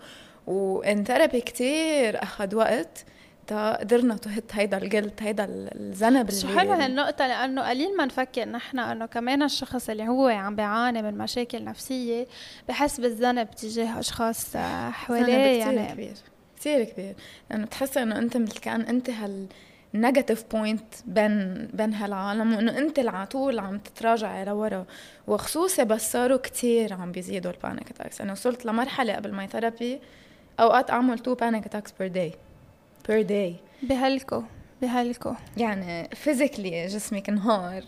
و 0.47 0.66
in 0.66 1.03
therapy 1.03 1.41
كتير 1.41 2.23
أخذ 2.23 2.55
وقت. 2.55 3.05
تا 3.47 3.77
قدرنا 3.77 4.17
تهت 4.17 4.43
هيدا 4.53 4.77
ال 4.77 4.83
guilt 4.83 5.13
هيدا 5.19 5.45
الذنب 5.49 6.31
شو 6.31 6.47
حلوة 6.47 6.85
هالنقطة؟ 6.85 7.27
لأنه 7.27 7.69
قليل 7.69 7.97
ما 7.97 8.05
نفكر 8.05 8.45
نحن 8.45 8.79
إنه 8.79 9.05
كمان 9.05 9.43
الشخص 9.43 9.89
اللي 9.89 10.07
هو 10.07 10.27
عم 10.27 10.55
بيعاني 10.55 11.01
من 11.01 11.17
مشاكل 11.17 11.63
نفسية 11.63 12.27
بحس 12.67 12.99
بالذنب 12.99 13.51
تجاه 13.51 13.99
أشخاص 13.99 14.57
حواليه 14.91 15.59
يعني. 15.59 15.87
كبير. 15.87 16.13
كثير 16.59 16.83
كبير. 16.83 17.15
لأنه 17.49 17.65
بتحس 17.65 17.97
إنه 17.97 18.17
أنت 18.17 18.37
مثل 18.37 18.59
كأن 18.59 18.81
أنت 18.81 19.09
هال 19.09 19.47
negative 19.93 20.45
point 20.51 20.93
بين 21.05 21.67
بين 21.73 21.93
هالعالم 21.93 22.53
وإنه 22.53 22.77
أنت 22.77 22.99
على 22.99 23.27
طول 23.27 23.59
عم 23.59 23.77
تتراجعي 23.77 24.45
لورا. 24.45 24.85
وخصوصي 25.27 25.85
بس 25.85 26.11
صاروا 26.11 26.37
كتير 26.37 26.93
عم 26.93 27.11
بيزيدوا 27.11 27.51
ال 27.51 27.57
panic 27.57 27.89
attacks 27.89 28.21
أنا 28.21 28.31
وصلت 28.31 28.65
لمرحلة 28.65 29.15
قبل 29.15 29.31
my 29.31 29.47
therapy 29.47 29.99
أوقات 30.59 30.91
أعمل 30.91 31.19
two 31.19 31.35
panic 31.35 31.65
attacks 31.65 31.93
per 31.99 32.07
day 32.07 32.33
per 33.07 33.21
day 33.21 33.55
بهلكوا 33.83 34.41
بهلكوا 34.81 35.33
يعني 35.57 36.09
physically 36.15 36.87
جسمك 36.87 37.29
انهار 37.29 37.83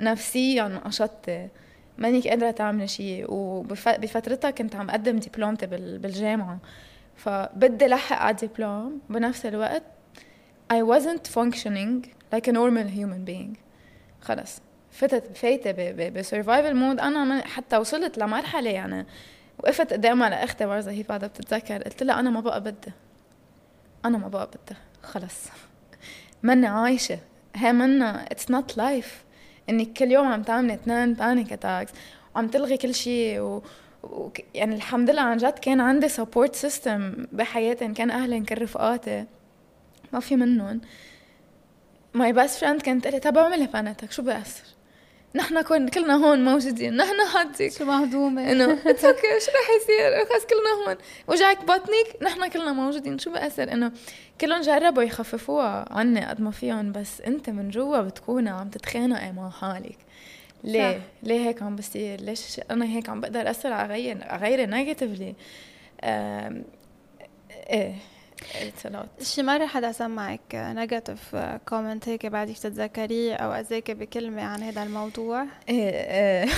نفسيا 0.00 0.80
نشطتي 0.86 1.48
مانيك 1.98 2.28
قادرة 2.28 2.50
تعملي 2.50 2.88
شيء. 2.88 3.26
وبفترتها 3.28 4.50
كنت 4.50 4.76
عم 4.76 4.90
أقدم 4.90 5.18
دبلومتي 5.18 5.66
بالجامعة. 5.66 6.58
فبدي 7.16 7.86
لحق 7.86 8.16
على 8.16 8.36
الدبلوم 8.42 9.00
بنفس 9.10 9.46
الوقت 9.46 9.82
I 10.72 10.82
wasn't 10.82 11.26
functioning 11.26 12.12
like 12.32 12.46
a 12.48 12.52
normal 12.52 12.88
human 12.88 13.24
being. 13.24 13.56
خلص. 14.20 14.60
فتت 14.90 15.36
فايتة 15.36 15.72
ب 16.10 16.17
survival 16.17 16.74
mode 16.74 17.00
أنا 17.00 17.46
حتى 17.46 17.76
وصلت 17.76 18.18
لمرحلة 18.18 18.70
يعني 18.70 19.06
وقفت 19.58 19.92
قدامها 19.92 20.30
لأختي 20.30 20.66
برزة 20.66 20.90
هي 20.90 21.02
بعدها 21.02 21.28
بتتذكر. 21.28 21.82
قلت 21.82 22.02
لها 22.02 22.20
أنا 22.20 22.30
ما 22.30 22.40
بقى 22.40 22.60
بدي. 22.60 22.92
أنا 24.04 24.18
ما 24.18 24.28
بقى 24.28 24.46
بدي. 24.46 24.78
خلص. 25.02 25.44
مني 26.42 26.66
عايشة. 26.66 27.18
هي 27.56 27.72
منا 27.72 28.26
it's 28.32 28.50
not 28.50 28.76
life 28.76 29.24
انك 29.70 29.92
كل 29.92 30.12
يوم 30.12 30.26
عم 30.26 30.42
تعملي 30.42 30.74
اثنين 30.74 31.14
panic 31.14 31.52
attacks 31.52 31.92
وعم 32.34 32.48
تلغي 32.48 32.76
كل 32.76 32.94
شيء 32.94 33.40
و... 33.40 33.62
و... 34.02 34.30
يعني 34.54 34.74
الحمد 34.74 35.10
لله 35.10 35.22
عن 35.22 35.36
جد 35.36 35.58
كان 35.58 35.80
عندي 35.80 36.08
support 36.08 36.54
system 36.54 37.26
بحياتي. 37.32 37.84
إن 37.84 37.94
كان 37.94 38.10
أهلي 38.10 38.36
ان 38.36 38.44
كان 38.44 38.58
رفقاتي 38.58 39.24
ما 40.12 40.20
في 40.20 40.36
منهم. 40.36 40.80
my 42.14 42.32
best 42.32 42.60
friend 42.60 42.82
كانت 42.82 43.04
تقلي 43.04 43.20
طب 43.20 43.38
اعملي 43.38 43.66
panic 43.66 43.99
تك 43.99 44.12
شو 44.12 44.22
بيأثر؟ 44.22 44.64
نحن 45.34 45.62
كون 45.62 45.88
كلنا 45.88 46.14
هون 46.14 46.44
موجودين 46.44 46.96
نحن 46.96 47.16
حدك 47.34 47.72
شو 47.72 47.84
مهضومة. 47.84 48.52
إنه 48.52 48.72
it's 48.86 49.04
okay 49.04 49.20
شو 49.20 49.50
رح 49.50 49.70
يصير؟ 49.82 50.24
خلص 50.24 50.46
كلنا 50.46 50.88
هون. 50.88 50.96
وجعك 51.26 51.62
بطنك 51.64 52.22
نحن 52.22 52.48
كلنا 52.48 52.72
موجودين 52.72 53.18
شو 53.18 53.32
بأثر 53.32 53.72
إنه 53.72 53.92
كلهم 54.40 54.60
جربوا 54.60 55.02
يخففوها 55.02 55.84
عني 55.90 56.26
قد 56.26 56.40
ما 56.40 56.50
فيهم 56.50 56.92
بس 56.92 57.20
أنت 57.20 57.50
من 57.50 57.70
جوا 57.70 58.00
بتكوني 58.00 58.50
عم 58.50 58.68
تتخانقي 58.68 59.32
مع 59.32 59.50
حالك. 59.50 59.98
ليه؟ 60.64 60.98
صح. 60.98 61.04
ليه؟ 61.22 61.48
هيك 61.48 61.62
عم 61.62 61.76
بصير؟ 61.76 62.20
ليش 62.20 62.60
أنا 62.70 62.84
هيك 62.84 63.08
عم 63.08 63.20
بقدر 63.20 63.50
أثر 63.50 63.72
على 63.72 63.94
غيري 63.94 64.20
غيري 64.32 64.66
negatively؟ 64.66 65.34
إيه. 67.70 67.94
شي 69.22 69.42
مرة 69.42 69.66
حدا 69.66 69.92
سمعك 69.92 70.40
negative 70.54 71.36
comment 71.68 72.08
هيك 72.08 72.26
بعدك 72.26 72.58
تتذكريه 72.58 73.34
أو 73.34 73.52
أذاكي 73.52 73.94
بكلمة 73.94 74.42
عن 74.42 74.62
هذا 74.62 74.82
الموضوع؟ 74.82 75.46
إيه 75.68 75.90
إيه. 75.90 76.48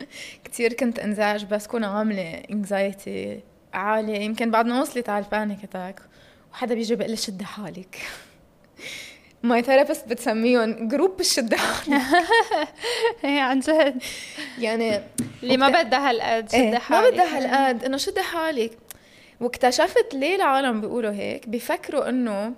كثير 0.44 0.72
كنت 0.72 0.98
انزعج 0.98 1.44
بس 1.44 1.66
كون 1.66 1.84
عاملة 1.84 2.42
anxiety 2.50 3.40
عالية. 3.72 4.18
يمكن 4.18 4.50
بعد 4.50 4.66
ما 4.66 4.80
وصلت 4.80 5.08
على 5.08 5.24
ال 5.24 5.31
panic 5.31 5.64
attack 5.64 6.00
وحدا 6.52 6.74
بيجي 6.74 6.94
بيقول 6.94 7.10
لي 7.10 7.16
شدي 7.16 7.44
حالك. 7.44 7.98
my 9.42 9.62
therapist 9.62 10.08
بتسميهم 10.08 10.88
group 10.88 11.20
الشدي 11.20 11.56
حالك. 11.56 12.02
إيه 13.24 13.40
عن 13.40 13.60
جد. 13.60 14.02
يعني 14.58 15.00
اللي 15.42 15.56
ما 15.56 15.68
بدها 15.68 16.10
هالقد 16.10 16.52
شدي 16.52 16.78
حالك 16.78 17.04
ما 17.04 17.10
بدها 17.10 17.38
هالقد 17.38 17.84
إنه 17.84 17.96
شدي 17.96 18.22
حالك. 18.22 18.78
واكتشفت 19.40 20.14
ليه 20.14 20.36
العالم 20.36 20.80
بيقولوا 20.80 21.12
هيك؟ 21.12 21.48
بيفكروا 21.48 22.08
إنه 22.08 22.52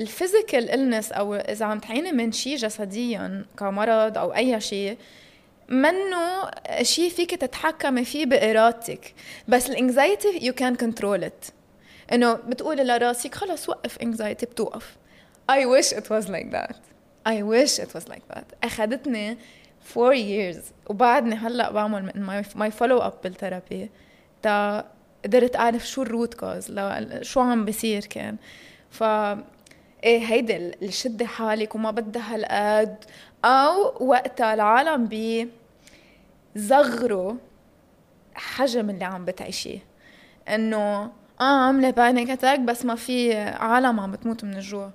ال 0.00 0.08
physical 0.08 0.70
illness 0.70 1.12
أو 1.12 1.34
إذا 1.34 1.66
عم 1.66 1.78
تعيني 1.78 2.12
من 2.12 2.32
شيء 2.32 2.56
جسديا 2.56 3.44
كمرض 3.58 4.18
أو 4.18 4.34
أي 4.34 4.60
شيء 4.60 4.98
منه 5.68 6.50
شيء 6.82 7.10
فيك 7.10 7.34
تتحكمي 7.34 8.04
فيه 8.04 8.26
بإرادتك. 8.26 9.14
بس 9.48 9.70
ال 9.70 9.78
anxiety 9.78 10.38
you 10.42 10.52
can 10.52 10.74
control 10.74 11.24
it 11.24 11.44
إنه 12.12 12.34
بتقولي 12.34 12.84
لراسك 12.84 13.34
خلص 13.34 13.68
وقف 13.68 13.98
anxiety 13.98 14.46
بتوقف. 14.46 14.96
I 15.52 15.64
wish 15.64 15.92
it 15.92 16.04
was 16.10 16.28
like 16.28 16.50
that. 16.52 16.76
I 17.26 17.42
wish 17.42 17.78
it 17.78 17.94
was 17.94 18.08
like 18.08 18.34
that. 18.34 18.44
أخذتني 18.64 19.38
four 19.94 20.14
years 20.14 20.72
وبعدني 20.86 21.34
هلأ 21.34 21.70
بعمل 21.72 22.42
my 22.56 22.70
follow 22.70 23.02
up 23.02 23.22
بال 23.24 23.39
therapy 23.39 23.90
تا 24.42 24.84
قدرت 25.28 25.56
أعرف 25.56 25.88
شو 25.88 26.02
ال 26.02 26.08
root 26.08 26.34
cause 26.34 26.78
شو 27.22 27.40
عم 27.40 27.64
بيصير 27.64 28.04
كان. 28.04 28.36
ف 28.90 29.02
إيه 30.04 30.26
هيدي 30.26 30.56
الشدي 30.56 31.26
حالك 31.26 31.74
وما 31.74 31.90
بدها 31.90 32.34
هالقد. 32.34 33.04
أو 33.44 34.06
وقتها 34.06 34.54
العالم 34.54 35.06
بي 35.06 35.48
حجم 38.34 38.90
اللي 38.90 39.04
عم 39.04 39.24
بتعيشيه. 39.24 39.78
إنه 40.48 41.12
آه 41.40 41.66
عاملة 41.66 41.90
panic 41.90 42.30
attack 42.30 42.60
بس 42.60 42.84
ما 42.84 42.94
في 42.94 43.36
عالم 43.36 44.00
عم 44.00 44.12
بتموت 44.12 44.44
من 44.44 44.54
الجوع. 44.54 44.90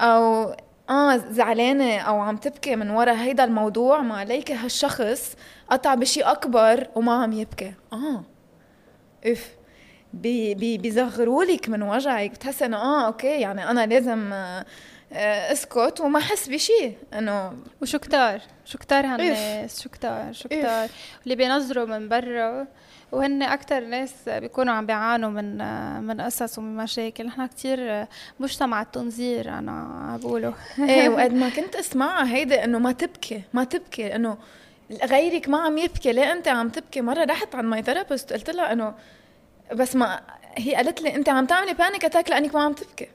أو 0.00 0.54
آه 0.90 1.16
زعلانة 1.16 1.98
أو 1.98 2.20
عم 2.20 2.36
تبكي 2.36 2.76
من 2.76 2.90
ورا 2.90 3.12
هيدا 3.12 3.44
الموضوع. 3.44 4.00
ما 4.00 4.24
ليك 4.24 4.52
هالشخص 4.52 5.36
قطع 5.70 5.94
بشي 5.94 6.22
أكبر 6.22 6.88
وما 6.94 7.22
عم 7.22 7.32
يبكي. 7.32 7.74
آه. 7.92 8.22
إف. 9.26 9.48
بي 10.14 10.54
بي 10.54 10.78
بيصغروا 10.78 11.44
لك 11.44 11.68
من 11.68 11.82
وجعك. 11.82 12.30
بتحسي 12.30 12.64
إنه 12.64 12.76
آه 12.76 13.06
okay 13.06 13.40
يعني 13.40 13.70
أنا 13.70 13.86
لازم 13.86 14.32
آه 14.32 14.64
أسكت 15.52 16.00
وما 16.00 16.18
أحس 16.18 16.48
بشيء. 16.48 16.96
إنه 17.14 17.52
وشو 17.82 17.98
كتار 17.98 18.40
شو 18.64 18.78
كتار 18.78 19.06
هالناس 19.06 19.82
شو 19.82 19.88
كتار 19.88 20.32
شو 20.32 20.48
كتار 20.48 20.88
اللي 21.24 21.36
بينظروا 21.36 21.84
من 21.84 22.08
برا 22.08 22.66
وهن 23.12 23.42
أكثر 23.42 23.80
ناس 23.80 24.14
بيكونوا 24.28 24.74
عم 24.74 24.86
بيعانوا 24.86 25.30
من 25.30 25.58
من 26.06 26.20
قصص 26.20 26.58
ومن 26.58 26.76
مشاكل. 26.76 27.26
نحن 27.26 27.46
كثير 27.46 28.06
مجتمع 28.40 28.82
التنظير 28.82 29.48
أنا 29.58 30.18
بقوله. 30.22 30.54
إيه 30.78 31.08
وقد 31.08 31.32
ما 31.42 31.48
كنت 31.48 31.76
أسمعها 31.76 32.34
هيدي 32.34 32.64
إنه 32.64 32.78
ما 32.78 32.92
تبكي 32.92 33.42
ما 33.52 33.64
تبكي. 33.64 34.16
إنه 34.16 34.36
غيرك 34.90 35.48
ما 35.48 35.58
عم 35.58 35.78
يبكي. 35.78 36.12
ليه 36.12 36.32
أنت 36.32 36.48
عم 36.48 36.68
تبكي؟ 36.68 37.00
مرة 37.00 37.24
رحت 37.24 37.54
عند 37.54 37.64
my 37.64 37.82
therapist 37.82 38.32
قلت 38.32 38.50
لها 38.50 38.72
إنه 38.72 38.94
بس 39.72 39.96
ما 39.96 40.20
هي 40.56 40.74
قالت 40.74 41.02
لي 41.02 41.14
أنت 41.14 41.28
عم 41.28 41.46
تعملي 41.46 41.74
panic 41.74 42.04
attack 42.04 42.30
لأنك 42.30 42.54
ما 42.54 42.62
عم 42.62 42.72
تبكي. 42.72 43.08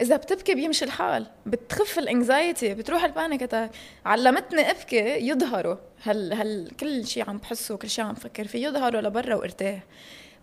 إذا 0.00 0.16
بتبكي 0.16 0.54
بيمشي 0.54 0.84
الحال 0.84 1.26
بتخف 1.46 1.98
ال 1.98 2.08
anxiety 2.08 2.74
بتروح 2.74 3.04
ال 3.04 3.10
panic 3.10 3.42
attack 3.42 3.70
علمتني 4.06 4.70
أبكي 4.70 5.28
يظهروا. 5.28 5.76
هل 6.02 6.32
هل 6.32 6.70
كل 6.80 7.06
شيء 7.06 7.30
عم 7.30 7.38
بحسه 7.38 7.74
وكل 7.74 7.90
شيء 7.90 8.04
عم 8.04 8.12
بفكر 8.12 8.46
فيه 8.46 8.66
يظهروا 8.68 9.00
لبرا 9.00 9.34
وارتاح. 9.34 9.78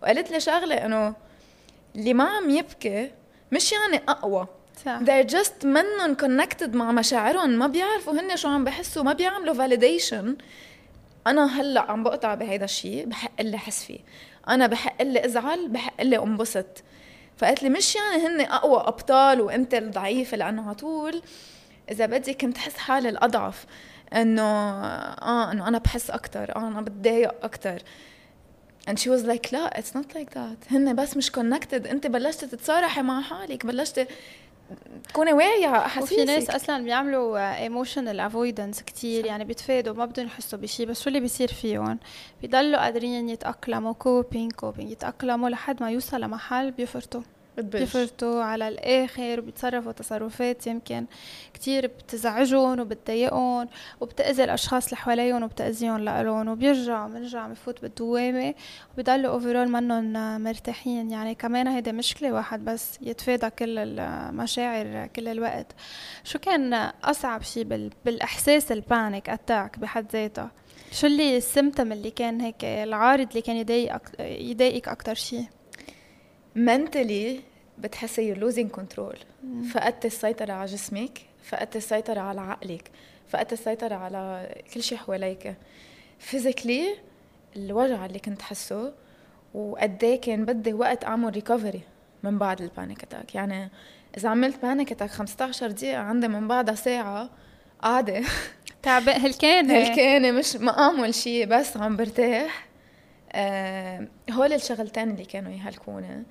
وقالت 0.02 0.30
لي 0.30 0.40
شغلة 0.40 0.74
إنه 0.74 1.14
اللي 1.96 2.14
ما 2.14 2.24
عم 2.24 2.50
يبكي 2.50 3.10
مش 3.52 3.72
يعني 3.72 4.02
أقوى. 4.08 4.46
They're 4.84 5.30
just 5.30 5.64
منن 5.64 6.16
connected 6.22 6.68
مع 6.74 6.92
مشاعرهم 6.92 7.50
ما 7.50 7.66
بيعرفوا 7.66 8.12
هن 8.12 8.36
شو 8.36 8.48
عم 8.48 8.64
بحسوا 8.64 9.02
ما 9.02 9.12
بيعملوا 9.12 9.54
validation. 9.54 10.42
أنا 11.26 11.60
هلأ 11.60 11.80
عم 11.80 12.02
بقطع 12.02 12.34
بهيدا 12.34 12.64
الشيء 12.64 13.06
بحق 13.06 13.42
لي 13.42 13.56
أحس 13.56 13.84
فيه. 13.84 13.98
أنا 14.48 14.66
بحق 14.66 15.02
لي 15.02 15.24
أزعل 15.24 15.68
بحق 15.68 16.02
لي 16.02 16.18
أنبسط. 16.18 16.82
فقالت 17.36 17.62
لي 17.62 17.68
مش 17.68 17.96
يعني 17.96 18.26
هن 18.26 18.40
أقوى 18.40 18.80
أبطال 18.80 19.40
وأنت 19.40 19.74
الضعيفه 19.74 20.36
لأنه 20.36 20.66
على 20.66 20.74
طول 20.74 21.22
إذا 21.90 22.06
بدي 22.06 22.34
كنت 22.34 22.56
أحس 22.56 22.76
حالي 22.76 23.08
الأضعف 23.08 23.64
إنه 24.12 24.42
آه 24.42 25.52
إنه 25.52 25.68
أنا 25.68 25.78
بحس 25.78 26.10
أكثر 26.10 26.56
آه 26.56 26.68
أنا 26.68 26.80
بتضايق 26.80 27.44
أكثر 27.44 27.82
and 28.90 28.98
she 28.98 29.10
was 29.10 29.24
like 29.26 29.52
لا 29.52 29.80
it's 29.80 29.96
not 29.96 30.14
like 30.14 30.34
that. 30.34 30.72
هن 30.72 30.96
بس 30.96 31.16
مش 31.16 31.30
connected. 31.30 31.90
أنت 31.90 32.06
بلشت 32.06 32.44
تتصارحي 32.44 33.02
مع 33.02 33.20
حالك 33.20 33.66
بلشت 33.66 34.08
تكوني 35.08 35.32
واعية 35.32 35.66
على 35.66 35.86
احاسيسك 35.86 36.12
وفي 36.12 36.24
ناس 36.24 36.50
أصلا 36.50 36.84
بيعملوا 36.84 37.56
emotional 37.62 38.20
avoidance 38.20 38.82
كثير 38.82 39.26
يعني 39.26 39.44
بيتفادوا 39.44 39.94
ما 39.94 40.04
بدهم 40.04 40.26
يحسوا 40.26 40.58
بشيء 40.58 40.86
بس 40.86 41.02
شو 41.02 41.08
اللي 41.08 41.20
بيصير 41.20 41.48
فيهم؟ 41.48 41.98
بيضلوا 42.42 42.80
قادرين 42.80 43.28
يتأقلموا 43.28 43.92
coping 43.92 44.52
coping 44.52 44.90
يتأقلموا 44.90 45.48
لحد 45.48 45.82
ما 45.82 45.90
يوصل 45.90 46.20
لمحل 46.20 46.70
بيفرطوا. 46.70 47.22
بيفرطوا 47.60 48.42
على 48.42 48.68
الآخر 48.68 49.40
وبيتصرفوا 49.40 49.92
تصرفات 49.92 50.66
يمكن 50.66 51.06
كتير 51.54 51.86
بتزعجهم 51.86 52.80
وبتضايقهم 52.80 53.68
وبتأذي 54.00 54.44
الأشخاص 54.44 54.84
اللي 54.84 54.96
حواليهم 54.96 55.42
وبتأذيهم 55.42 55.98
لهم 55.98 56.48
وبيرجعوا 56.48 57.08
بنرجع 57.08 57.46
بفوت 57.48 57.82
بالدوامة 57.82 58.54
وبضلوا 58.94 59.32
overall 59.32 59.68
منهم 59.68 60.42
مرتاحين. 60.42 61.10
يعني 61.10 61.34
كمان 61.34 61.68
هيدا 61.68 61.92
مشكلة 61.92 62.32
واحد 62.32 62.64
بس 62.64 62.98
يتفادى 63.02 63.50
كل 63.50 63.78
المشاعر 63.78 65.06
كل 65.06 65.28
الوقت. 65.28 65.66
شو 66.24 66.38
كان 66.38 66.74
أصعب 67.04 67.42
شيء 67.42 67.90
بالإحساس 68.04 68.72
ال 68.72 68.82
panic 68.82 69.30
attack 69.30 69.78
بحد 69.78 70.06
ذاتها 70.12 70.50
شو 70.92 71.06
اللي 71.06 71.36
ال 71.36 71.43
symptom 71.43 71.92
اللي 71.92 72.10
كان 72.10 72.40
هيك 72.40 72.64
العارض 72.64 73.28
اللي 73.28 73.42
كان 73.42 73.56
يضايقك 73.56 74.20
يضايقك 74.20 74.88
أكثر 74.88 75.14
شيء 75.14 75.44
mentally 76.56 77.49
بتحسي 77.80 78.34
you're 78.34 78.38
losing 78.38 78.80
control. 78.80 79.16
فقدت 79.72 80.04
السيطرة 80.04 80.52
على 80.52 80.66
جسمك 80.70 81.18
فقدت 81.44 81.76
السيطرة 81.76 82.20
على 82.20 82.40
عقلك 82.40 82.90
فقدت 83.28 83.52
السيطرة 83.52 83.94
على 83.94 84.54
كل 84.74 84.82
شيء 84.82 84.98
حواليك. 84.98 85.54
physically 86.18 86.96
الوجع 87.56 88.06
اللي 88.06 88.18
كنت 88.18 88.42
حسه 88.42 88.92
وقد 89.54 90.04
إيه 90.04 90.20
كان 90.20 90.44
بدي 90.44 90.72
وقت 90.72 91.04
أعمل 91.04 91.34
recovery 91.34 91.80
من 92.22 92.38
بعد 92.38 92.62
ال 92.62 92.69
panic 92.69 93.02
attack 93.02 93.34
يعني 93.34 93.70
إذا 94.16 94.28
عملت 94.28 94.62
panic 94.62 94.92
attack 94.92 95.10
15 95.10 95.70
دقيقة 95.70 95.98
عندي 95.98 96.28
من 96.28 96.48
بعدها 96.48 96.74
ساعة 96.74 97.30
قاعدة. 97.82 98.22
تعبان 98.82 99.20
هلكانة 99.20 99.74
هلكانة 99.74 100.30
مش 100.30 100.56
ما 100.56 100.78
أعمل 100.78 101.14
شيء 101.14 101.46
بس 101.46 101.76
عم 101.76 101.96
برتاح. 101.96 102.66
آه 103.32 104.08
هول 104.30 104.52
الشغلتين 104.52 105.10
اللي 105.10 105.24
كانوا 105.24 105.52
يهلكوني. 105.52 106.22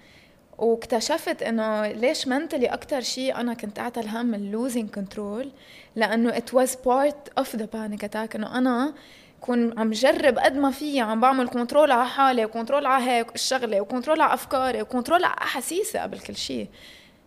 واكتشفت 0.59 1.43
إنه 1.43 1.87
ليش 1.87 2.27
mentally 2.27 2.67
أكثر 2.67 3.01
شيء 3.01 3.35
أنا 3.35 3.53
كنت 3.53 3.79
اعطى 3.79 3.99
الهم 3.99 4.33
ال 4.33 4.41
losing 4.41 4.89
control 4.89 5.51
لأنه 5.95 6.37
it 6.38 6.53
was 6.53 6.75
part 6.86 7.29
of 7.38 7.55
the 7.55 7.65
panic 7.65 8.03
attack 8.03 8.36
إنه 8.35 8.57
أنا 8.57 8.93
كون 9.41 9.79
عم 9.79 9.91
جرب 9.91 10.37
قد 10.39 10.55
ما 10.55 10.71
في 10.71 10.99
عم 10.99 11.19
بعمل 11.19 11.49
control 11.50 11.91
على 11.91 12.09
حالي 12.09 12.45
و 12.45 12.50
control 12.50 12.86
على 12.85 13.11
هيك 13.11 13.35
الشغلة 13.35 13.81
و 13.81 13.87
control 13.87 14.21
على 14.21 14.33
أفكاري 14.33 14.81
و 14.81 14.87
control 14.87 15.24
على 15.23 15.35
أحاسيسي 15.41 15.97
قبل 15.97 16.19
كل 16.19 16.35
شيء 16.35 16.67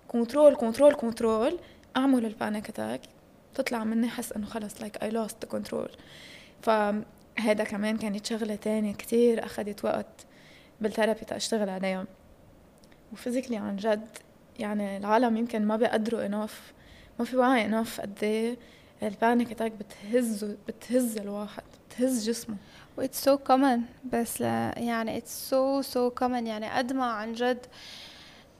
control 0.08 0.56
control 0.56 0.94
control 0.94 1.58
أعمل 1.96 2.26
ال 2.26 2.33
panic 2.33 2.68
attack 2.68 3.00
تطلع 3.54 3.84
مني 3.84 4.08
حس 4.08 4.32
إنه 4.32 4.46
خلص 4.46 4.80
like 4.80 5.02
I 5.02 5.10
lost 5.10 5.44
control 5.44 5.90
فهذا 6.62 7.64
كمان 7.64 7.96
كانت 7.96 8.26
شغلة 8.26 8.54
تانية 8.54 8.94
كتير 8.94 9.44
أخذت 9.44 9.84
وقت 9.84 10.26
بال 10.80 10.89
therapy 10.89 11.20
تاشتغل 11.20 11.68
عليها. 11.68 12.06
و 13.12 13.16
physically 13.16 13.56
عن 13.56 13.76
جد 13.76 14.08
يعني 14.58 14.96
العالم 14.96 15.36
يمكن 15.36 15.66
ما 15.66 15.76
بيقدروا 15.76 16.26
enough 16.26 16.72
ما 17.18 17.24
في 17.24 17.36
وعي 17.36 17.66
enough 17.66 18.00
قد 18.00 18.18
إيه 18.22 18.56
ال 19.02 19.10
panic 19.10 19.50
attack 19.50 19.72
بتهز 19.72 20.44
بتهز 20.68 21.16
الواحد 21.18 21.62
بتهز 21.88 22.28
جسمه. 22.28 22.56
و 22.96 23.02
it's 23.02 23.24
so 23.24 23.38
common 23.38 23.80
بس 24.12 24.40
يعني 24.40 25.16
it's 25.16 25.50
so 25.50 25.82
so 25.82 26.10
common 26.10 26.46
يعني 26.46 26.70
قد 26.70 26.92
ما 26.92 27.04
عن 27.04 27.32
جد 27.32 27.66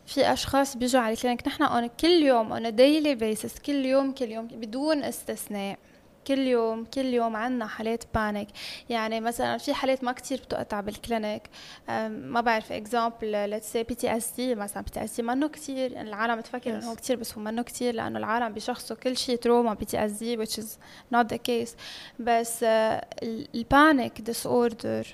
في 0.07 0.33
أشخاص 0.33 0.77
بيجوا 0.77 1.01
على 1.01 1.15
ال 1.15 1.20
clinic 1.20 1.49
نحن 1.49 1.87
كل 1.87 2.09
يوم 2.09 2.55
a 2.59 2.71
daily 2.73 3.21
basis 3.21 3.61
كل 3.67 3.85
يوم 3.85 4.13
كل 4.13 4.31
يوم 4.31 4.47
بدون 4.47 5.03
استثناء. 5.03 5.79
كل 6.27 6.39
يوم 6.39 6.85
كل 6.85 7.05
يوم 7.15 7.37
عنا 7.37 7.67
حالات 7.67 8.05
panic 8.15 8.49
يعني 8.89 9.21
مثلا 9.21 9.59
في 9.59 9.75
حالات 9.75 10.05
ما 10.05 10.13
كتير 10.13 10.39
بتقطع 10.39 10.81
بال 10.81 10.96
clinic 10.96 11.43
ما 12.09 12.41
بعرف 12.41 12.73
example 12.73 13.51
let's 13.51 13.73
say 13.73 13.83
PTSD 13.83 14.55
مثلا. 14.55 14.83
PTSD 14.83 15.23
منه 15.23 15.49
كتير 15.49 16.01
العالم 16.01 16.37
بتفكر 16.37 16.75
إنه 16.75 16.91
هو 16.91 16.95
كتير 16.95 17.17
بس 17.17 17.35
هو 17.39 17.43
منه 17.43 17.63
كتير 17.63 17.95
لأنه 17.95 18.19
العالم 18.19 18.49
بيشخصوا 18.55 18.97
كل 18.97 19.17
شيء 19.17 19.37
trauma 19.37 19.75
PTSD 19.75 20.47
which 20.47 20.59
is 20.59 20.69
not 21.15 21.27
the 21.33 21.39
case. 21.49 21.71
بس 22.19 22.65
ال 23.23 24.21
panic 24.21 24.47
disorder 24.47 25.07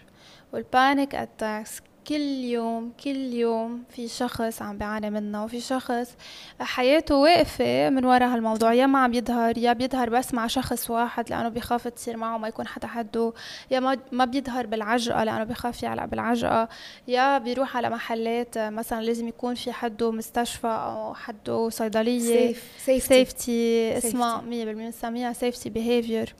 وال 0.52 0.70
panic 0.70 1.14
attacks 1.14 1.80
كل 2.08 2.44
يوم 2.44 2.92
كل 3.04 3.16
يوم 3.16 3.84
في 3.90 4.08
شخص 4.08 4.62
عم 4.62 4.78
بيعاني 4.78 5.10
منه 5.10 5.44
وفي 5.44 5.60
شخص 5.60 6.16
حياته 6.60 7.14
واقفة 7.14 7.90
من 7.90 8.04
وراء 8.04 8.28
هالموضوع. 8.28 8.74
يا 8.74 8.86
ما 8.86 8.98
عم 8.98 9.14
يظهر 9.14 9.58
يا 9.58 9.72
بيظهر 9.72 10.10
بس 10.10 10.34
مع 10.34 10.46
شخص 10.46 10.90
واحد 10.90 11.30
لأنه 11.30 11.48
بيخاف 11.48 11.88
تصير 11.88 12.16
معه 12.16 12.38
ما 12.38 12.48
يكون 12.48 12.66
حدا 12.66 12.86
حده. 12.86 13.32
يا 13.70 13.80
ما 13.80 13.98
ما 14.12 14.24
بيظهر 14.24 14.66
بالعجقة 14.66 15.24
لأنه 15.24 15.44
بيخاف 15.44 15.82
يعلق 15.82 16.04
بالعجقة. 16.04 16.68
يا 17.08 17.38
بيروح 17.38 17.76
على 17.76 17.90
محلات 17.90 18.58
مثلا 18.58 19.02
لازم 19.02 19.28
يكون 19.28 19.54
في 19.54 19.72
حده 19.72 20.12
مستشفى 20.12 20.66
أو 20.66 21.14
حده 21.14 21.68
صيدلية. 21.68 22.54
safe 22.78 23.02
safety 23.02 23.99
اسمها 23.98 24.40
100% 24.40 24.44
بنسميها 24.44 25.32
safety 25.32 25.70
behavior 25.70 26.35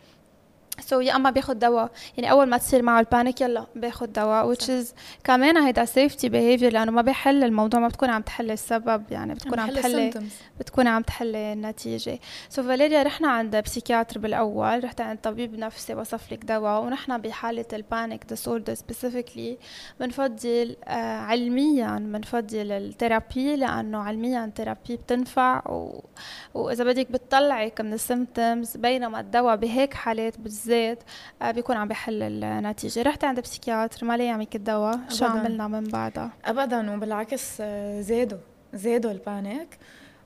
so 0.81 1.01
so, 1.01 1.05
يا 1.05 1.17
أما 1.17 1.31
بياخد 1.31 1.59
دواء. 1.59 1.91
يعني 2.17 2.31
أول 2.31 2.47
ما 2.47 2.59
تصير 2.59 2.83
معه 2.83 3.01
ال 3.01 3.07
panic 3.07 3.41
يلا 3.41 3.67
بياخد 3.75 4.13
دواء 4.13 4.55
which 4.55 4.65
is 4.65 4.95
كمان 5.25 5.57
هيدا 5.57 5.85
safety 5.85 6.29
behavior 6.29 6.73
لأنه 6.73 6.93
ما 6.93 7.03
بيحل 7.03 7.45
الموضوع 7.45 7.81
ما 7.81 7.89
بتكون 7.89 8.11
عم 8.11 8.23
تحل 8.23 8.51
السبب 8.51 9.05
يعني 9.11 9.35
بتكون 9.35 9.59
عم 9.59 9.71
تحل 9.71 10.11
بتكون 10.61 10.87
عم 10.87 11.03
تحل 11.03 11.37
النتيجة. 11.37 12.19
so 12.49 12.63
so, 12.63 12.65
فاليريا 12.67 13.03
رحنا 13.03 13.29
عند 13.29 13.57
psychiatre 13.57 14.19
بالأول 14.19 14.85
رحت 14.85 15.01
عند 15.01 15.19
طبيب 15.19 15.59
نفسي 15.59 15.95
وصف 15.95 16.33
لك 16.33 16.45
دواء 16.45 16.83
ونحن 16.83 17.19
بحالة 17.19 17.65
ال 17.73 17.81
panic 17.81 18.25
disorder 18.25 18.75
specifically 18.75 19.59
بنفضل 20.01 20.77
آه 20.85 21.19
علميا 21.19 21.99
بنفضل 21.99 22.73
ال 22.73 22.83
therapy 22.83 23.57
لأنه 23.57 23.99
علميا 23.99 24.45
ال 24.45 24.51
therapy 24.51 24.97
بتنفع 24.97 25.63
و... 25.69 26.05
وإذا 26.55 26.85
بدك 26.85 27.11
بتطلعك 27.11 27.81
من 27.81 27.93
ال 27.93 28.02
symptoms 28.02 28.77
بينما 28.77 29.21
الدواء 29.21 29.57
بهيك 29.57 29.95
حالات 29.95 30.39
بالذات 30.41 30.68
بالذات 30.69 31.03
آه، 31.43 31.51
بيكون 31.51 31.77
عم 31.77 31.89
بحل 31.89 32.23
النتيجة. 32.23 33.03
رحت 33.03 33.25
عند 33.25 33.41
psychiatre 33.41 34.07
ما 34.07 34.17
لي 34.17 34.27
يعمل 34.27 34.47
الدواء 34.55 35.01
شو 35.09 35.25
عملنا 35.25 35.69
من 35.69 35.85
بعدها؟ 35.85 36.31
أبدا 36.45 36.95
وبالعكس 36.95 37.57
آه، 37.61 38.01
زادوا. 38.01 38.39
زادوا 38.75 39.11
ال 39.11 39.22
panic 39.22 39.79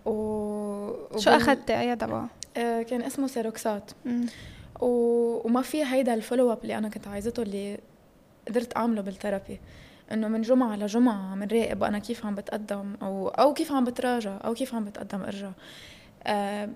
و... 0.04 0.10
شو 1.18 1.30
وبال... 1.30 1.42
أخذتي 1.42 1.80
أي 1.80 1.94
دواء؟ 1.94 2.26
آه 2.56 2.82
كان 2.82 3.02
اسمه 3.02 3.26
Seroxat. 3.26 3.90
و... 4.80 4.86
وما 5.46 5.62
في 5.62 5.84
هيدا 5.84 6.14
ال 6.14 6.20
follow 6.20 6.52
up 6.52 6.58
اللي 6.62 6.78
أنا 6.78 6.88
كنت 6.88 7.08
عايزته 7.08 7.42
اللي 7.42 7.78
قدرت 8.48 8.76
أعمله 8.76 9.02
بال 9.02 9.14
therapy. 9.14 9.60
إنه 10.12 10.28
من 10.28 10.42
جمعة 10.42 10.76
لجمعة 10.76 11.32
عم 11.32 11.42
نراقب 11.44 11.84
أنا 11.84 11.98
كيف 11.98 12.26
عم 12.26 12.34
بتقدم 12.34 12.94
أو 13.02 13.28
أو 13.28 13.54
كيف 13.54 13.72
عم 13.72 13.84
بتراجع 13.84 14.38
أو 14.44 14.54
كيف 14.54 14.74
عم 14.74 14.84
بتقدم 14.84 15.22
ارجع 15.22 15.50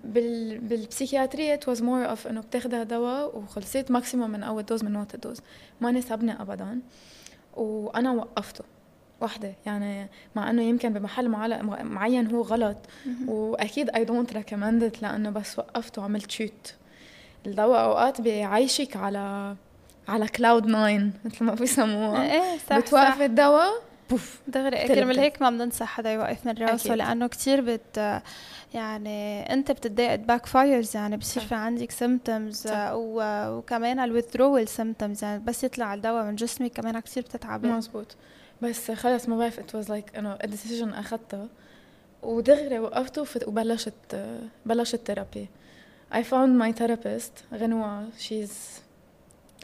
بالبسيكياترية 0.05 1.61
it 1.61 1.69
was 1.69 1.79
more 1.79 2.17
of 2.17 2.27
إنه 2.27 2.41
بتاخدها 2.41 2.83
دواء 2.83 3.39
وخلصت 3.39 3.91
ماكسيموم 3.91 4.31
من 4.31 4.43
أول 4.43 4.63
دوز 4.63 4.85
من 4.85 4.93
نوت 4.93 5.17
دوز 5.17 5.41
ما 5.81 5.91
نسبني 5.91 6.43
ابدا. 6.43 6.81
وأنا 7.57 8.13
وقفته. 8.13 8.65
وحده 9.21 9.53
يعني 9.67 10.09
مع 10.37 10.51
إنه 10.51 10.63
يمكن 10.63 10.93
بمحل 10.93 11.29
معين 11.83 12.27
هو 12.27 12.43
غلط. 12.43 12.77
وأكيد 13.27 13.91
اي 13.91 14.05
دونت 14.05 14.33
ريكومند 14.33 14.93
لأنه 15.03 15.31
بس 15.31 15.59
وقفته 15.59 16.03
وعملت 16.03 16.31
شوت 16.31 16.75
الدواء 17.47 17.85
أوقات 17.85 18.21
بيعيشك 18.21 18.97
على 18.97 19.57
على 20.09 20.29
كلاود 20.29 20.67
ناين 20.67 21.13
مثل 21.25 21.45
ما 21.45 21.55
بيسموها. 21.55 22.33
إيه 22.33 22.59
صح. 22.71 22.79
بتوقف 22.79 23.23
الدواء 23.23 23.73
بوف. 24.11 24.41
دغري 24.49 24.89
كرمال 24.89 25.19
هيك 25.19 25.43
ما 25.43 25.51
بننصح 25.51 25.87
حدا 25.87 26.13
يوقف 26.13 26.47
من 26.47 26.55
راسه 26.59 26.95
لأنه 26.95 27.27
كثير 27.27 27.61
بت 27.61 28.23
يعني 28.75 29.43
أنت 29.53 29.73
بتتضايق 29.73 30.15
backfires 30.15 30.97
يعني 30.97 31.17
بصير 31.17 31.43
في 31.43 31.55
عندك 31.55 31.91
symptoms 31.91 32.67
وكمان 32.93 33.99
ال 33.99 34.05
withdrawal 34.05 34.69
symptoms 34.69 35.25
يعني 35.25 35.45
بس 35.45 35.65
يطلع 35.65 35.95
الدواء 35.95 36.25
من 36.25 36.37
جسمك 36.37 36.73
كمان 36.73 37.01
كثير 37.01 37.23
بتتعبي 37.23 37.69
مزبوط. 37.69 38.17
بس 38.63 38.91
خلص 38.91 39.29
ما 39.29 39.39
بعرف 39.39 39.59
it 39.59 39.75
was 39.75 39.91
like 39.91 40.17
إنه 40.17 40.39
ال 40.45 40.50
decision 40.50 40.89
اخذتها 40.89 41.49
ودغري 42.23 42.79
وقفته 42.79 43.49
وبلشت 43.49 44.27
بلشت 44.67 45.01
therapy 45.07 45.49
I 46.13 46.23
found 46.23 46.63
my 46.63 46.73
therapist 46.81 47.55
غنوة 47.55 48.09
she's 48.11 48.81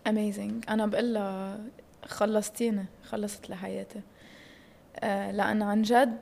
amazing. 0.08 0.68
أنا 0.68 0.86
بقول 0.86 1.14
لها 1.14 1.60
خلصتيني 2.04 2.84
خلصت 3.04 3.50
لي 3.50 3.56
حياتي 3.56 3.98
آه 3.98 4.02
لأن 5.02 5.62
عن 5.62 5.82
جد 5.82 6.18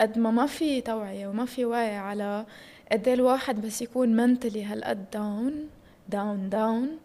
قد 0.00 0.18
ما 0.18 0.30
ما 0.30 0.46
في 0.46 0.80
توعية 0.80 1.26
وما 1.26 1.44
في 1.44 1.64
وعي 1.64 1.96
على 1.96 2.46
قد 2.92 3.08
إيه 3.08 3.14
الواحد 3.14 3.60
بس 3.66 3.82
يكون 3.82 4.16
mentally 4.16 4.64
هالقد 4.64 5.10
down 5.10 5.68
down 6.08 6.50
down 6.50 6.98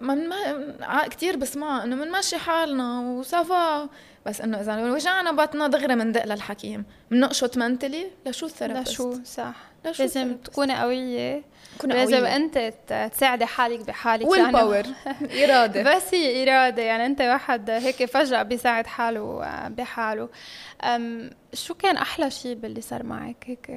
من 0.00 0.28
ما 0.28 1.08
كثير 1.08 1.36
بسمع 1.36 1.84
إنه 1.84 1.96
بنمشي 1.96 2.36
حالنا 2.36 3.00
و 3.00 3.18
ça 3.18 3.53
va 3.53 3.88
بس 4.26 4.40
إنه 4.40 4.60
إذا 4.60 4.92
وجعنا 4.92 5.32
بطنا 5.32 5.68
دغري 5.68 5.96
بندق 5.96 6.24
للحكيم. 6.24 6.84
بنقشط 7.10 7.56
mentally 7.56 8.10
لشو 8.26 8.46
ال 8.46 8.50
therapist؟ 8.50 8.92
لشو 8.92 9.24
صح. 9.24 9.73
لازم 9.84 10.36
تكوني 10.36 10.80
قوية. 10.80 11.42
تكوني 11.78 11.94
لازم 11.94 12.16
قوية. 12.16 12.36
أنت 12.36 12.72
تساعدي 13.12 13.46
حالك 13.46 13.86
بحالك 13.86 14.26
وال 14.26 14.40
power 14.40 14.74
يعني 15.06 15.44
إرادة. 15.44 15.96
بس 15.96 16.14
هي 16.14 16.42
إرادة 16.42 16.82
يعني 16.82 17.06
أنت 17.06 17.20
واحد 17.20 17.70
هيك 17.70 18.04
فجأة 18.04 18.42
بيساعد 18.42 18.86
حاله 18.86 19.42
بحاله. 19.68 20.28
شو 21.54 21.74
كان 21.74 21.96
أحلى 21.96 22.30
شيء 22.30 22.54
باللي 22.54 22.80
صار 22.80 23.02
معك 23.02 23.44
هيك؟ 23.46 23.70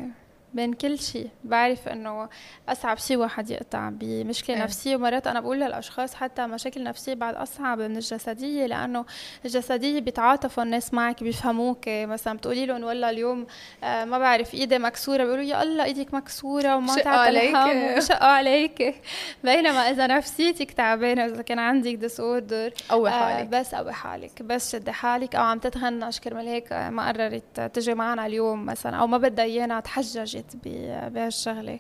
بين 0.58 0.74
كل 0.74 1.00
شيء. 1.00 1.30
بعرف 1.44 1.88
إنه 1.88 2.30
أصعب 2.70 2.98
شيء 2.98 3.18
واحد 3.18 3.50
يقطع 3.50 3.90
بمشكلة 3.94 4.58
أه. 4.58 4.64
نفسية. 4.64 4.96
ومرات 4.96 5.28
أنا 5.28 5.40
بقول 5.40 5.60
للأشخاص 5.60 6.16
حتى 6.16 6.48
مشاكل 6.48 6.84
نفسية 6.84 7.14
بعد 7.14 7.36
أصعب 7.36 7.80
من 7.82 7.96
الجسدية 7.96 8.66
لأنه 8.66 9.06
الجسدية 9.46 10.00
بيتعاطفوا 10.00 10.64
الناس 10.64 10.94
معك 10.94 11.24
بيفهموك. 11.24 11.84
مثلا 11.88 12.38
بتقولي 12.38 12.66
لهم 12.66 12.84
والله 12.84 13.10
اليوم 13.10 13.48
آه 13.84 14.06
ما 14.06 14.20
بعرف 14.20 14.54
إيدي 14.54 14.78
مكسورة 14.80 15.24
بيقولوا 15.24 15.44
يا 15.44 15.64
الله 15.64 15.84
إيدك 15.84 16.14
مكسورة 16.14 16.76
وما 16.76 16.94
عليك. 17.06 18.00
شقوا 18.10 18.28
عليك. 18.28 18.96
بينما 19.44 19.80
إذا 19.90 20.08
نفسيتك 20.08 20.72
تعبانة 20.72 21.26
إذا 21.26 21.42
كان 21.42 21.60
عندك 21.60 21.94
disorder 21.94 22.74
قوي 22.90 23.12
حالك. 23.12 23.54
آه 23.56 23.60
بس 23.60 23.76
قوي 23.76 23.94
حالك. 23.94 24.42
بس 24.44 24.72
شدي 24.72 24.92
حالك. 24.92 25.36
أو 25.36 25.44
عم 25.44 25.60
تتغنش 25.60 26.20
كرمال 26.20 26.48
هيك 26.48 26.74
ما 26.74 27.08
قررت 27.08 27.60
تجي 27.74 27.94
معنا 27.94 28.26
اليوم 28.26 28.66
مثلا 28.66 28.98
أو 28.98 29.08
ما 29.08 29.18
بدها 29.18 29.46
إيانا 29.46 29.80
تحججت. 29.80 30.47
بهالشغله 30.56 31.80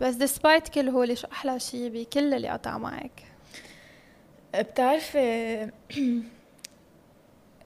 بس 0.00 0.14
despite 0.14 0.68
كل 0.68 0.88
هول 0.88 1.18
شو 1.18 1.26
أحلى 1.32 1.60
شيء 1.60 1.88
بكل 1.88 2.34
اللي 2.34 2.48
قطع 2.48 2.78
معك؟ 2.78 3.22
بتعرفي 4.54 5.70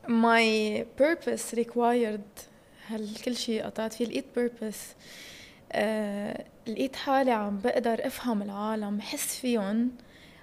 my 0.09 0.85
purpose 1.03 1.57
required 1.57 2.45
هل 2.87 3.15
كل 3.25 3.37
شيء 3.37 3.65
قطعت 3.65 3.93
فيه. 3.93 4.05
لقيت 4.05 4.25
purpose 4.37 4.97
آه، 5.73 6.45
لقيت 6.67 6.97
حالي 6.97 7.31
عم 7.31 7.59
بقدر 7.59 8.07
أفهم 8.07 8.43
العالم 8.43 8.97
بحس 8.97 9.39
فيهم 9.41 9.91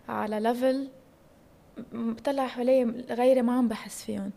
على 0.09 0.39
ليفل 0.39 0.89
بطلع 1.93 2.47
حوالي 2.47 2.83
غيري 3.09 3.41
ما 3.41 3.57
عم 3.57 3.67
بحس 3.67 4.03
فيهم. 4.03 4.31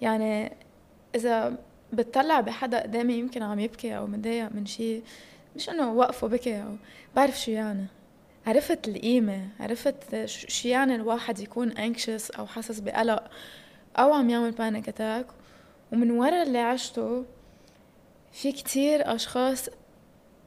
يعني 0.00 0.52
إذا 1.14 1.58
بتطلع 1.92 2.40
بحدا 2.40 2.82
قدامي 2.82 3.14
يمكن 3.14 3.42
عم 3.42 3.60
يبكي 3.60 3.96
أو 3.96 4.06
متضايق 4.06 4.48
من 4.54 4.66
شيء 4.66 5.02
مش 5.56 5.70
إنه 5.70 5.92
وقفه 5.92 6.26
بكي 6.26 6.62
أو 6.62 6.76
بعرف 7.16 7.40
شو 7.40 7.50
يعني. 7.50 7.86
عرفت 8.46 8.88
القيمة 8.88 9.48
عرفت 9.60 10.24
شو 10.26 10.68
يعني 10.68 10.94
الواحد 10.94 11.38
يكون 11.38 11.72
anxious 11.72 12.38
أو 12.38 12.46
حاسس 12.46 12.80
بقلق 12.80 13.30
أو 13.98 14.12
عم 14.12 14.30
يعمل 14.30 14.54
panic 14.54 14.86
attack. 14.86 15.32
ومن 15.92 16.10
ورا 16.10 16.42
اللي 16.42 16.58
عشته 16.58 17.24
في 18.32 18.52
كتير 18.52 19.14
أشخاص 19.14 19.68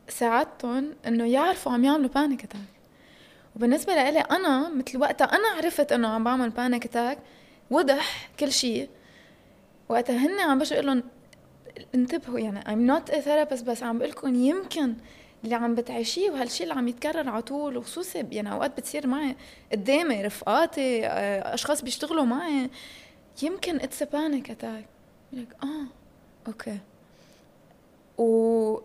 ساعدتهم 0.10 0.94
إنه 1.08 1.26
يعرفوا 1.26 1.72
عم 1.72 1.84
يعملوا 1.84 2.10
panic 2.10 2.40
attack. 2.40 2.74
وبالنسبة 3.56 3.96
لإلي 3.96 4.20
أنا 4.20 4.70
مثل 4.70 4.98
وقتها 4.98 5.26
أنا 5.26 5.48
عرفت 5.58 5.92
إنه 5.92 6.08
عم 6.08 6.24
بعمل 6.24 6.52
panic 6.52 6.84
attack 6.88 7.18
وضح 7.72 8.30
كل 8.40 8.52
شيء 8.52 8.90
وقتها 9.90 10.18
هن 10.18 10.40
عم 10.40 10.60
بشو 10.60 10.76
لهم 10.76 11.04
انتبهوا 11.96 12.40
يعني 12.40 12.62
I'm 12.62 12.92
not 12.96 13.12
a 13.12 13.18
therapist 13.18 13.64
بس 13.64 13.84
عم 13.84 13.98
بقول 13.98 14.10
لكم 14.10 14.36
يمكن 14.36 14.94
اللي 15.44 15.56
عم 15.56 15.76
بتعيشيه 15.76 16.32
وهالشيء 16.32 16.64
اللي 16.64 16.80
عم 16.80 16.88
يتكرر 16.88 17.30
على 17.30 17.42
طول 17.42 17.78
وخصوصي 17.78 18.26
يعني 18.32 18.52
أوقات 18.52 18.78
بتصير 18.78 19.08
معي 19.08 19.36
قدامي 19.72 20.22
رفقاتي 20.22 21.08
آه، 21.08 21.54
أشخاص 21.54 21.82
بيشتغلوا 21.82 22.24
معي 22.24 22.70
يمكن 23.42 23.76
it's 23.76 24.04
panic 24.04 24.52
attack 24.52 24.86
لك 25.34 25.48
آه 25.64 25.86
okay. 26.48 26.78
و 28.18 28.80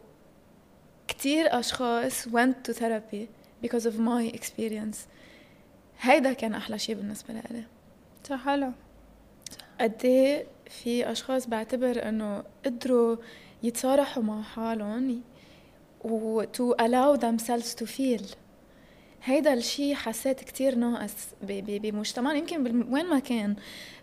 كتير 1.08 1.58
أشخاص 1.58 2.28
went 2.28 2.70
to 2.70 2.74
therapy 2.74 3.26
because 3.66 3.84
of 3.86 3.94
my 3.98 4.38
experience. 4.38 4.96
هيدا 6.00 6.32
كان 6.32 6.54
أحلى 6.54 6.78
شيء 6.78 6.94
بالنسبة 6.94 7.34
لي 7.34 7.64
صح 8.28 8.44
حلو. 8.44 8.72
قد 9.80 10.04
إيه 10.04 10.46
في 10.68 11.12
أشخاص 11.12 11.46
بعتبر 11.46 12.08
إنه 12.08 12.44
قدروا 12.66 13.16
يتصارحوا 13.62 14.22
مع 14.22 14.42
حالهم 14.42 15.22
و 16.04 16.42
to 16.44 16.74
allow 16.82 17.20
themselves 17.20 17.74
to 17.82 17.86
feel. 17.86 18.22
هيدا 19.24 19.52
الشيء 19.52 19.94
حسيت 19.94 20.40
كتير 20.40 20.74
ناقص 20.74 21.14
بمجتمعنا 21.42 22.38
يمكن 22.38 22.92
وين 22.92 23.06
ما 23.06 23.18
كان 23.18 23.56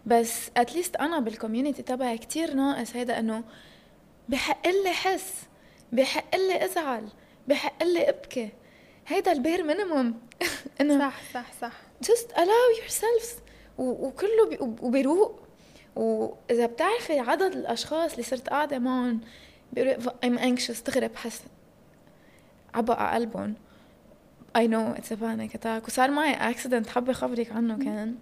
بس 0.06 0.49
at 0.58 0.68
least 0.68 0.95
أنا 0.95 1.19
بال 1.19 1.31
community 1.31 1.82
تبعي 1.82 2.17
كتير 2.17 2.54
ناقص 2.54 2.95
هيدا 2.95 3.19
إنه 3.19 3.43
بحق 4.30 4.67
لي 4.67 4.89
حس 4.89 5.34
بحق 5.91 6.36
لي 6.36 6.65
أزعل 6.65 7.08
بحق 7.47 7.84
لي 7.84 8.10
أبكي. 8.10 8.49
هيدا 9.08 9.32
ال 9.32 9.38
bare 9.38 9.63
minimum 9.63 10.19
إنه 10.82 10.99
صح 10.99 11.21
صح 11.34 11.54
صح. 11.62 11.73
just 12.06 12.36
allow 12.36 12.82
yourselves 12.82 13.30
وكله 13.78 14.78
وبيروق 14.82 15.44
وإذا 15.95 16.65
بتعرفي 16.65 17.19
عدد 17.19 17.55
الأشخاص 17.55 18.12
اللي 18.12 18.23
صرت 18.23 18.49
قاعدة 18.49 18.79
معهم 18.79 19.21
بيقولوا 19.73 20.12
I'm 20.25 20.39
anxious 20.39 20.84
دغري 20.88 21.08
بحس 21.08 21.41
عبق 22.73 22.99
على 22.99 23.25
قلبهم. 23.25 23.53
I 24.58 24.67
know 24.67 24.97
it's 24.97 25.12
a 25.12 25.17
panic 25.17 25.55
attack. 25.55 25.88
وصار 25.88 26.12
معي 26.12 26.53
accident 26.53 26.88
حابة 26.88 27.13
خبرك 27.13 27.51
عنه 27.51 27.77
كان 27.77 28.15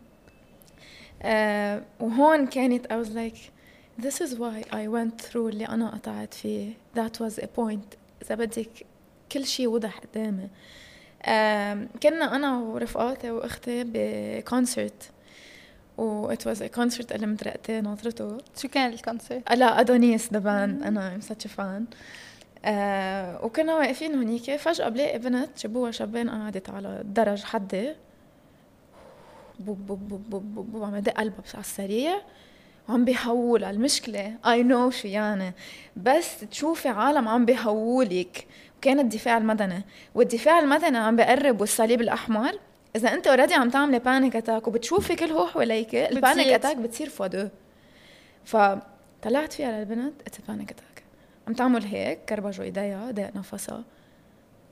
uh, 1.21 2.03
وهون 2.03 2.47
كانت 2.47 2.88
I 2.88 3.05
was 3.05 3.09
like 3.09 3.38
this 4.05 4.21
is 4.21 4.31
why 4.33 4.63
I 4.71 4.88
went 4.88 5.25
through 5.25 5.36
اللي 5.36 5.65
أنا 5.65 5.89
قطعت 5.89 6.33
فيه. 6.33 6.73
That 6.95 7.19
was 7.19 7.39
a 7.39 7.47
point. 7.57 7.97
إذا 8.21 8.36
بدك 8.36 8.86
كل 9.31 9.45
شيء 9.45 9.67
وضح 9.67 9.99
قدامي. 9.99 10.47
uh, 11.21 11.27
كنا 12.03 12.36
أنا 12.36 12.57
ورفقاتي 12.57 13.31
وأختي 13.31 13.83
بكونسرت 13.88 15.12
و 15.97 16.34
it 16.34 16.39
was 16.39 16.60
a 16.60 16.77
concert 16.77 17.12
اللي 17.12 17.27
مترقتي 17.27 17.82
ناطرته 17.82 18.38
شو 18.58 18.67
كان 18.67 18.93
الكونسرت؟ 18.93 19.53
لأدونيس 19.53 20.34
the 20.34 20.39
band 20.39 21.21
such 21.21 21.45
a 21.45 21.49
fan. 21.58 21.95
آه 22.65 23.45
وكنا 23.45 23.75
واقفين 23.75 24.15
هنيك 24.15 24.56
فجأة 24.56 24.89
بلاقي 24.89 25.19
بنت 25.19 25.49
جابوها 25.60 25.91
شابين 25.91 26.29
قعدت 26.29 26.69
على 26.69 27.01
الدرج 27.01 27.43
حدي. 27.43 27.93
بوب 29.60 29.88
بوب 29.88 30.08
بوب 30.08 30.29
بوب 30.29 30.56
بوب, 30.56 30.71
بوب 30.71 30.84
عم 30.84 30.95
يدق 30.95 31.13
قلبها 31.13 31.43
على 31.53 31.62
السريع. 31.62 32.21
وعم 32.89 33.06
بيهول 33.06 33.63
على 33.63 33.75
المشكلة. 33.75 34.36
I 34.47 34.63
know 34.63 34.89
شو 34.89 35.08
يعني. 35.08 35.53
بس 35.95 36.39
تشوفي 36.39 36.89
عالم 36.89 37.27
عم 37.27 37.45
بيهولك. 37.45 38.47
وكان 38.77 38.99
الدفاع 38.99 39.38
المدني. 39.38 39.84
والدفاع 40.15 40.60
المدني 40.60 40.97
عم 40.97 41.15
بقرب 41.15 41.62
والصليب 41.62 42.01
الأحمر. 42.01 42.60
إذا 42.95 43.13
أنت 43.13 43.27
already 43.27 43.53
عم 43.53 43.69
تعملي 43.69 43.99
panic 43.99 44.36
attack 44.36 44.67
وبتشوفي 44.67 45.15
كل 45.15 45.32
هو 45.32 45.47
حواليك 45.47 45.95
ال 45.95 46.04
panic 46.04 46.47
attack 46.47 46.77
بتصير 46.77 47.10
فوا 47.10 47.49
فطلعت 48.45 49.53
فيها 49.53 49.79
للبنت 49.79 50.13
it's 50.27 50.38
panic 50.47 50.71
attack 50.71 51.03
عم 51.47 51.53
تعمل 51.53 51.84
هيك 51.84 52.19
كربجوا 52.29 52.65
إيديها 52.65 53.12
ضاق 53.12 53.36
نفسها. 53.36 53.84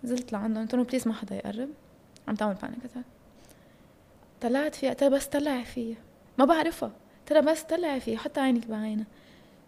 نزلت 0.04 0.34
لعندهم 0.34 0.64
قلت 0.64 0.76
لهم 0.76 0.84
please 0.84 1.08
ما 1.08 1.14
حدا 1.14 1.36
يقرب. 1.36 1.70
عم 2.28 2.36
تعمل 2.36 2.54
panic 2.54 2.86
attack 2.86 3.04
طلعت 4.42 4.76
فيها 4.76 4.90
قلت 4.90 5.04
بس 5.04 5.26
طلعي 5.26 5.66
فيها 5.66 5.98
ما 6.38 6.46
بعرفها. 6.46 6.92
قلت 7.30 7.38
بس 7.38 7.62
طلعي 7.62 8.00
فيها 8.00 8.18
حتى 8.18 8.40
عينك 8.40 8.68
بعينها. 8.68 9.06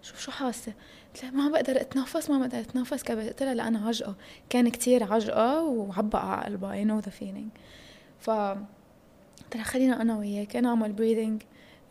شوف 0.02 0.20
شو 0.20 0.32
حاسة. 0.32 0.74
قلت 1.14 1.24
لها 1.24 1.32
ما 1.32 1.50
بقدر 1.50 1.82
أتنفس 1.82 2.30
ما 2.30 2.40
بقدر 2.40 2.60
أتنفس. 2.60 3.04
قلت 3.04 3.44
لها 3.44 3.54
لا 3.54 3.68
أنا 3.68 3.88
عجقة. 3.88 4.16
كان 4.50 4.70
كتير 4.70 5.14
عجقة 5.14 5.64
وعبق 5.64 6.20
على 6.20 6.46
قلبها 6.46 6.74
I 6.74 6.84
know 6.84 7.00
the 7.00 7.10
feeling 7.10 7.50
ف 8.24 8.30
قلت 8.30 9.56
لها 9.56 9.64
خلينا 9.64 10.02
أنا 10.02 10.18
وياك. 10.18 10.56
نعمل 10.56 10.94
breathing 10.94 11.42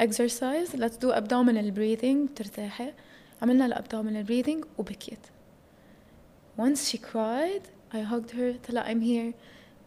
exercise 0.01 0.77
let's 0.77 0.97
do 0.97 1.11
abdominal 1.11 1.71
breathing 1.71 2.29
ترتاحي. 2.37 2.93
عملنا 3.43 3.67
ال 3.67 3.73
abdominal 3.73 4.27
breathing 4.27 4.67
وبكيت. 4.79 5.27
Once 6.59 6.91
she 6.91 6.99
cried 6.99 7.63
I 7.95 7.99
hugged 8.13 8.31
her. 8.31 8.69
طلع 8.69 8.85
I'm 8.93 9.01
here. 9.01 9.35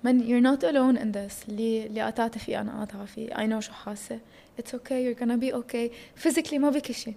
man 0.06 0.20
you're 0.20 0.46
not 0.52 0.64
alone 0.64 0.98
in 0.98 1.12
this. 1.12 1.50
اللي 1.50 1.86
اللي 1.86 2.02
قطعت 2.02 2.38
فيه 2.38 2.62
أنا 2.62 2.80
قاطعة 2.80 3.06
فيه. 3.06 3.30
I 3.30 3.48
know 3.50 3.60
شو 3.60 3.74
حاسة. 3.74 4.20
It's 4.60 4.74
okay. 4.74 5.02
You're 5.04 5.20
gonna 5.20 5.38
be 5.38 5.54
okay. 5.54 5.92
Physically 6.24 6.54
ما 6.54 6.70
بكي 6.70 6.94
شي. 6.94 7.14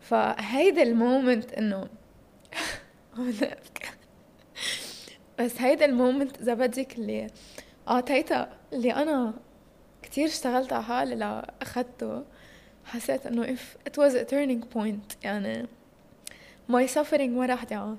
فهيدا 0.00 0.82
ال 0.82 0.92
moment 0.92 1.52
إنه 1.52 1.88
بس 5.38 5.60
هيدا 5.60 5.84
ال 5.84 5.92
moment 5.92 6.40
إذا 6.40 6.54
بدك 6.54 6.98
اللي 6.98 7.30
أعطيتها 7.88 8.48
اللي 8.72 8.94
أنا 8.94 9.34
كتير 10.02 10.26
اشتغلت 10.26 10.72
على 10.72 10.82
حالي 10.82 11.14
لأخدته 11.14 12.24
حسيت 12.84 13.26
إنه 13.26 13.56
if 13.56 13.88
it 13.88 13.92
was 13.92 14.14
a 14.14 14.24
turning 14.24 14.74
point 14.74 15.24
يعني 15.24 15.66
my 16.72 16.86
suffering 16.94 17.20
ما 17.20 17.46
راح 17.46 17.64
تعان 17.64 17.98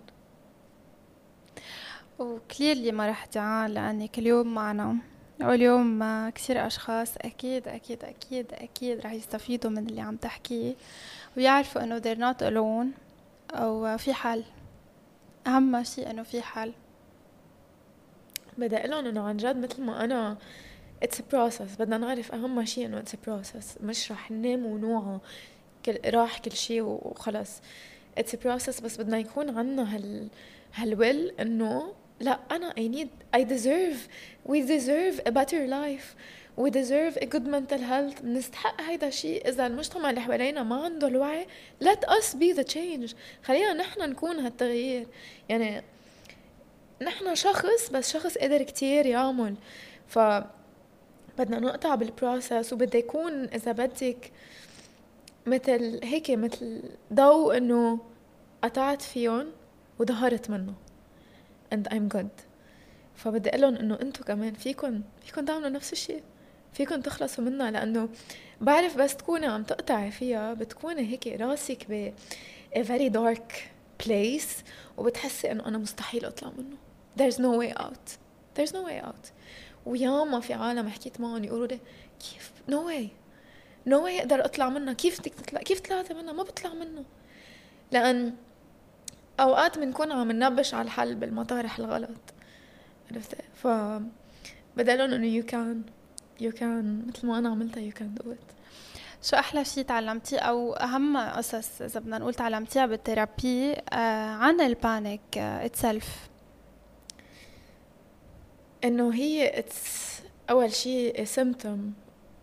وكليرلي 2.20 2.92
ما 2.92 3.08
راح 3.08 3.26
تعان 3.26 3.72
لانك 3.72 4.20
اليوم 4.20 4.54
معنا 4.54 4.98
واليوم 5.42 6.30
كثير 6.30 6.68
أشخاص 6.68 7.18
أكيد 7.18 7.68
أكيد 7.68 8.04
أكيد 8.04 8.54
أكيد 8.54 9.00
راح 9.00 9.12
يستفيدوا 9.12 9.72
من 9.72 9.78
اللي 9.78 10.02
عم 10.02 10.16
تحكيه 10.16 10.76
ويعرفوا 11.38 11.84
إنه 11.84 12.00
they're 12.00 12.18
not 12.18 12.40
alone 12.42 13.00
أو 13.56 13.98
في 13.98 14.14
حل. 14.14 14.44
أهم 15.48 15.84
شيء 15.84 16.10
إنه 16.10 16.24
في 16.24 16.42
حل. 16.42 16.74
بدي 18.58 18.78
أقول 18.78 19.08
إنه 19.08 19.22
عن 19.22 19.38
جد 19.38 19.58
مثل 19.58 19.82
ما 19.82 20.04
أنا 20.04 20.38
it's 21.04 21.22
process 21.32 21.76
بدنا 21.80 21.98
نعرف 21.98 22.32
أهم 22.34 22.66
شيء 22.66 22.86
إنه 22.86 23.00
it's 23.00 23.16
process 23.28 23.78
مش 23.84 24.12
رح 24.12 24.32
ننام 24.32 24.66
ونوعه 24.66 25.22
كل 25.86 25.98
راح 26.06 26.40
كل 26.40 26.52
شيء 26.52 26.82
وخلص. 26.82 27.62
it's 28.18 28.36
process 28.36 28.80
بس 28.80 28.98
بدنا 28.98 29.18
يكون 29.20 29.58
عنا 29.58 29.96
هال 29.96 30.28
هال 30.74 30.94
will 30.94 31.34
إنه 31.40 31.94
لا 32.20 32.40
أنا 32.52 32.72
I 32.72 32.96
need 32.96 33.38
I 33.40 33.44
deserve 33.44 33.98
we 34.50 34.62
deserve 34.62 35.20
a 35.28 35.32
better 35.32 35.68
life 35.68 36.16
we 36.58 36.70
deserve 36.70 37.18
a 37.22 37.26
good 37.26 37.48
mental 37.48 37.80
health 37.80 38.22
بنستحق 38.22 38.82
هيدا 38.82 39.08
الشيء 39.08 39.50
إذا 39.50 39.68
المجتمع 39.68 40.10
اللي 40.10 40.22
حوالينا 40.22 40.64
ما 40.64 40.84
عنده 40.84 41.08
الوعي 41.08 41.48
let 41.84 42.10
us 42.10 42.34
be 42.36 42.58
the 42.60 42.74
change. 42.74 43.16
خلينا 43.44 43.74
نحن 43.74 44.10
نكون 44.10 44.40
هالتغيير. 44.40 45.08
يعني 45.50 45.84
نحن 47.02 47.36
شخص 47.36 47.90
بس 47.90 48.14
شخص 48.14 48.38
قدر 48.38 48.64
كتير 48.64 49.06
يعمل. 49.06 49.56
ف 50.08 50.20
بدنا 51.38 51.60
نقطع 51.60 51.96
بالبروسس 51.96 52.74
وبده 52.74 53.00
يكون 53.00 53.44
إذا 53.44 53.72
بدك 53.72 54.32
مثل 55.46 56.00
هيك 56.04 56.32
مثل 56.32 56.82
ضوء 57.14 57.58
إنه 57.58 58.00
قطعت 58.64 59.02
فيهم 59.02 59.52
وظهرت 60.00 60.50
منه. 60.50 60.74
And 61.74 61.88
I'm 61.94 62.18
good. 62.18 62.44
فبدي 63.16 63.50
أقول 63.50 63.62
لهم 63.62 63.76
إنه 63.76 63.98
أنتم 64.02 64.24
كمان 64.24 64.54
فيكم 64.54 65.02
فيكم 65.26 65.46
تعملوا 65.46 65.70
نفس 65.70 65.94
الشيء 65.94 66.24
فيكم 66.74 67.02
تخلصوا 67.02 67.44
منها 67.44 67.72
لأنه 67.72 68.10
بعرف 68.62 68.98
بس 68.98 69.16
تكوني 69.16 69.46
عم 69.46 69.64
تقطعي 69.64 70.12
فيها 70.12 70.54
بتكوني 70.54 71.02
هيك 71.02 71.28
راسك 71.28 71.86
ب 71.90 72.14
a 72.76 72.80
very 72.80 73.14
dark 73.14 73.54
place 74.04 74.64
وبتحسي 74.98 75.52
إنه 75.52 75.66
أنا 75.66 75.78
مستحيل 75.78 76.26
أطلع 76.26 76.52
منه. 76.58 76.78
There's 77.18 77.40
no 77.40 77.52
way 77.60 77.74
out. 77.84 78.18
There's 78.56 78.74
no 78.74 78.84
way 78.88 79.08
out. 79.08 79.32
وياما 79.86 80.40
في 80.40 80.54
عالم 80.54 80.90
حكيت 80.90 81.22
معهم 81.22 81.44
يقولوا 81.44 81.68
لي 81.68 81.80
كيف؟ 82.20 82.52
no 82.70 82.88
way 82.88 83.10
no 83.88 84.04
way 84.04 84.20
أقدر 84.20 84.46
أطلع 84.46 84.70
منها. 84.70 84.94
كيف 84.94 85.20
بدك 85.20 85.34
تطلع؟ 85.34 85.62
كيف 85.62 85.80
طلعتي 85.80 86.14
منها؟ 86.14 86.34
ما 86.34 86.44
بطلع 86.44 86.74
منه 86.74 87.04
لأن 87.92 88.34
أوقات 89.40 89.80
بنكون 89.80 90.12
عم 90.12 90.32
ننبش 90.32 90.74
على 90.74 90.86
الحل 90.86 91.16
بالمطارح 91.16 91.80
الغلط. 91.80 92.34
عرفتي 93.12 93.38
ف 93.56 93.68
بدي 94.78 94.96
لهم 94.96 95.14
إنه 95.14 95.28
you 95.28 95.46
can 95.46 95.82
you 96.42 96.52
can 96.52 97.06
مثل 97.08 97.28
ما 97.28 97.38
أنا 97.38 97.50
عملتها 97.50 97.82
you 97.82 97.92
can 97.92 98.16
do 98.16 98.32
it 98.32 98.38
شو 99.24 99.36
أحلى 99.36 99.66
شيء 99.66 99.84
تعلمتيه؟ 99.84 100.40
أو 100.40 100.74
أهم 100.74 101.18
قصص 101.18 101.82
إذا 101.82 102.00
بدنا 102.00 102.18
نقول 102.18 102.34
تعلمتيها 102.34 102.86
بال 102.86 103.06
therapy 103.06 103.74
آه 103.74 104.30
عن 104.30 104.62
ال 104.62 104.75
panic 104.75 105.38
itself 105.38 106.08
آه 106.08 106.33
إنه 108.84 109.14
هي 109.14 109.60
it's 109.60 110.22
أول 110.50 110.74
شيء 110.74 111.26
symptom 111.26 111.80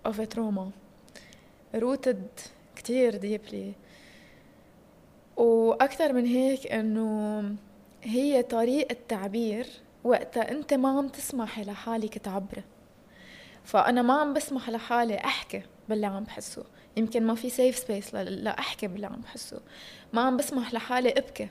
of 0.08 0.14
a 0.14 0.26
trauma. 0.34 0.70
Rooted 1.74 2.40
كتير 2.76 3.40
وأكثر 5.36 6.12
من 6.12 6.26
هيك 6.26 6.72
إنه 6.72 7.42
هي 8.02 8.42
طريقة 8.42 8.96
تعبير 9.08 9.66
وقتها 10.04 10.50
أنت 10.50 10.74
ما 10.74 10.98
عم 10.98 11.08
تسمحي 11.08 11.62
لحالك 11.64 12.18
تعبري 12.18 12.62
فأنا 13.64 14.02
ما 14.02 14.14
عم 14.14 14.34
بسمح 14.34 14.70
لحالي 14.70 15.16
أحكي 15.16 15.62
باللي 15.88 16.06
عم 16.06 16.24
بحسه. 16.24 16.64
يمكن 16.96 17.22
ما 17.26 17.34
في 17.34 17.50
safe 17.50 17.78
space 17.78 18.14
لاحكي 18.14 18.86
باللي 18.86 19.06
عم 19.06 19.20
بحسه. 19.20 19.60
ما 20.12 20.20
عم 20.20 20.36
بسمح 20.36 20.74
لحالي 20.74 21.10
أبكي. 21.10 21.48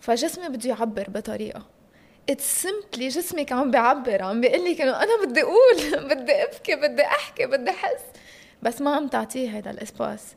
فجسمي 0.00 0.48
بده 0.48 0.70
يعبر 0.70 1.10
بطريقة. 1.10 1.66
it's 2.30 2.62
simply 2.62 3.08
جسمك 3.08 3.52
عم 3.52 3.70
بيعبر 3.70 4.22
عم 4.22 4.40
بيقول 4.40 4.64
لك 4.64 4.80
انه 4.80 5.02
أنا 5.02 5.24
بدي 5.24 5.42
أقول 5.42 5.76
بدي 6.14 6.32
أبكي 6.32 6.76
بدي 6.76 7.02
أحكي 7.02 7.46
بدي 7.46 7.70
أحس. 7.70 8.02
بس 8.62 8.80
ما 8.80 8.96
عم 8.96 9.08
تعطيه 9.08 9.56
هيدا 9.56 9.70
ال 9.70 9.79
space. 9.79 10.34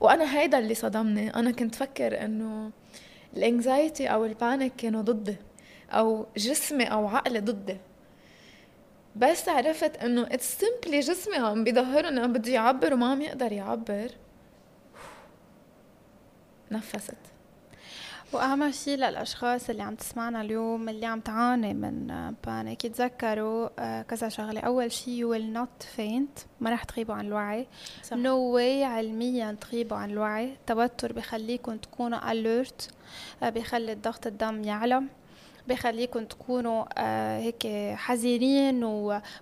وأنا 0.00 0.38
هيدا 0.38 0.58
اللي 0.58 0.74
صدمني. 0.74 1.34
أنا 1.34 1.50
كنت 1.50 1.74
فكر 1.74 2.24
إنه 2.24 2.70
ال 3.36 3.45
anxiety 3.45 4.06
أو 4.06 4.24
ال 4.24 4.32
panic 4.32 4.72
كانوا 4.76 5.02
ضدي 5.02 5.36
أو 5.90 6.26
جسمي 6.36 6.84
أو 6.84 7.08
عقلي 7.08 7.40
ضدي. 7.40 7.76
بس 9.16 9.48
عرفت 9.48 9.96
إنه 9.96 10.22
it's 10.22 10.58
simply 10.58 11.00
جسمي 11.00 11.36
عم 11.36 11.64
بيظهر 11.64 12.08
إنه 12.08 12.26
بده 12.26 12.52
يعبر 12.52 12.94
وما 12.94 13.10
عم 13.10 13.22
يقدر 13.22 13.52
يعبر. 13.52 14.10
نفست. 16.70 17.37
وأهم 18.32 18.70
شيء 18.70 18.96
للأشخاص 18.96 19.70
اللي 19.70 19.82
عم 19.82 19.94
تسمعنا 19.94 20.40
اليوم 20.40 20.88
اللي 20.88 21.06
عم 21.06 21.20
تعاني 21.20 21.74
من 21.74 22.34
panic 22.46 22.84
يتذكروا 22.84 23.68
آه، 23.78 24.02
كذا 24.02 24.28
شغلة. 24.28 24.60
أول 24.60 24.92
شيء 24.92 25.14
you 25.14 25.30
will 25.30 25.52
not 25.52 25.82
faint 25.96 26.38
ما 26.60 26.70
رح 26.70 26.84
تغيبوا 26.84 27.14
عن 27.14 27.26
الوعي. 27.26 27.66
نو 28.12 28.50
no 28.50 28.54
واي 28.54 28.84
علميا 28.84 29.56
تغيبوا 29.60 29.96
عن 29.96 30.10
الوعي. 30.10 30.52
التوتر 30.52 31.12
بخليكم 31.12 31.76
تكونوا 31.76 32.32
alert 32.32 32.90
آه، 33.42 33.50
بخلي 33.50 33.94
ضغط 33.94 34.26
الدم 34.26 34.64
يعلى. 34.64 35.02
بخليكم 35.68 36.24
تكونوا 36.24 36.84
آه 36.98 37.38
هيك 37.38 37.66
حذرين 37.96 38.84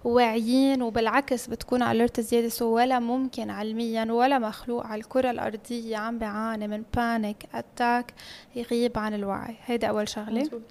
وواعيين 0.05 0.83
وبالعكس 0.83 1.47
بتكونوا 1.47 1.91
alert 1.93 2.21
زيادة. 2.21 2.49
so 2.49 2.67
ولا 2.77 2.99
ممكن 2.99 3.51
علميا 3.51 4.13
ولا 4.13 4.39
مخلوق 4.39 4.87
على 4.87 5.01
الكرة 5.01 5.31
الأرضية 5.31 5.97
عم 5.97 6.19
بيعاني 6.19 6.69
من 6.69 6.83
panic 6.97 7.37
attack 7.55 8.15
يغيب 8.57 8.99
عن 8.99 9.15
الوعي. 9.15 9.57
هيدا 9.67 9.87
أول 9.87 10.09
شغلة. 10.09 10.41
مزبوط. 10.41 10.63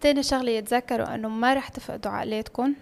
تاني 0.00 0.22
شغلة 0.22 0.50
يتذكروا 0.50 1.14
إنه 1.14 1.28
ما 1.28 1.54
رح 1.54 1.68
تفقدوا 1.68 2.12
عقلاتكم. 2.12 2.74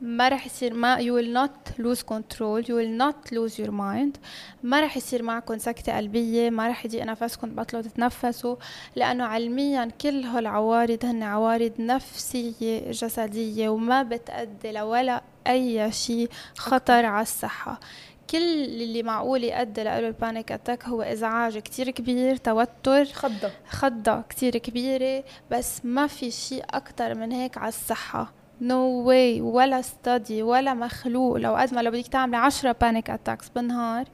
ما 0.00 0.28
رح 0.28 0.46
يصير 0.46 0.74
ما 0.74 0.96
you 0.98 1.12
will 1.12 1.32
not 1.42 1.82
lose 1.82 2.02
control 2.02 2.62
you 2.62 2.74
will 2.74 3.00
not 3.02 3.32
lose 3.32 3.58
your 3.58 3.70
mind. 3.70 4.18
ما 4.62 4.80
رح 4.80 4.96
يصير 4.96 5.22
معكم 5.22 5.58
سكتة 5.58 5.96
قلبية 5.96 6.50
ما 6.50 6.68
رح 6.68 6.84
يضيق 6.84 7.04
نفسكم 7.04 7.50
تبطلوا 7.50 7.82
تتنفسوا 7.82 8.56
لأنه 8.96 9.24
علميا 9.24 9.84
كل 10.00 10.24
هالعوارض 10.24 11.04
هن 11.04 11.22
عوارض 11.22 11.72
نفسية 11.78 12.90
جسدية 12.90 13.68
وما 13.68 14.02
بتأدي 14.02 14.72
لولا 14.72 15.22
أي 15.46 15.92
شيء 15.92 16.28
خطر 16.56 17.04
على 17.06 17.22
الصحة. 17.22 17.80
كل 18.30 18.64
اللي 18.64 19.02
معقول 19.02 19.44
يؤدي 19.44 19.82
له 19.82 19.98
ال 19.98 20.07
panic 20.07 20.52
attack 20.52 20.84
هو 20.84 21.02
إزعاج 21.02 21.58
كتير 21.58 21.90
كبير 21.90 22.36
توتر 22.36 23.04
خضة. 23.04 23.50
خضة 23.68 24.20
كتير 24.20 24.56
كبيرة 24.56 25.24
بس 25.50 25.84
ما 25.84 26.06
في 26.06 26.30
شيء 26.30 26.64
أكتر 26.70 27.14
من 27.14 27.32
هيك 27.32 27.58
على 27.58 27.68
الصحة. 27.68 28.32
نو 28.60 29.02
no 29.02 29.06
واي 29.06 29.40
ولا 29.40 29.82
study 29.82 30.42
ولا 30.42 30.74
مخلوق. 30.74 31.36
لو 31.36 31.56
قد 31.56 31.74
ما 31.74 31.80
لو 31.80 31.90
بدك 31.90 32.06
تعملي 32.06 32.36
عشرة 32.36 32.76
panic 32.80 33.10
attacks 33.10 33.48
بالنهار 33.48 34.04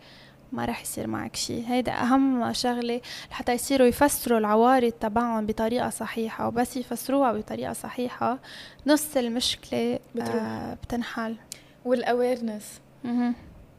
ما 0.52 0.64
رح 0.64 0.82
يصير 0.82 1.06
معك 1.06 1.36
شيء 1.36 1.64
هيدا 1.68 1.92
أهم 1.92 2.52
شغلة 2.52 3.00
لحتى 3.30 3.52
يصيروا 3.52 3.86
يفسروا 3.86 4.38
العوارض 4.38 4.92
تبعهم 4.92 5.46
بطريقة 5.46 5.90
صحيحة. 5.90 6.48
وبس 6.48 6.76
يفسروها 6.76 7.32
بطريقة 7.32 7.72
صحيحة 7.72 8.38
نص 8.86 9.16
المشكلة 9.16 9.98
بتروح. 10.14 10.42
آه 10.42 10.74
بتنحل. 10.74 11.36
وال 11.84 12.02
awareness 12.02 12.80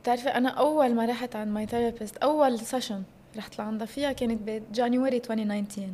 بتعرفي 0.02 0.30
أنا 0.30 0.50
أول 0.50 0.96
ما 0.96 1.06
رحت 1.06 1.36
عند 1.36 1.48
my 1.48 1.66
therapist 1.66 2.18
أول 2.18 2.60
session 2.60 3.04
رحت 3.38 3.60
لعندها 3.60 3.86
فيها 3.88 4.12
كانت 4.12 4.40
ب 4.72 4.78
January 4.78 5.18
2019 5.18 5.88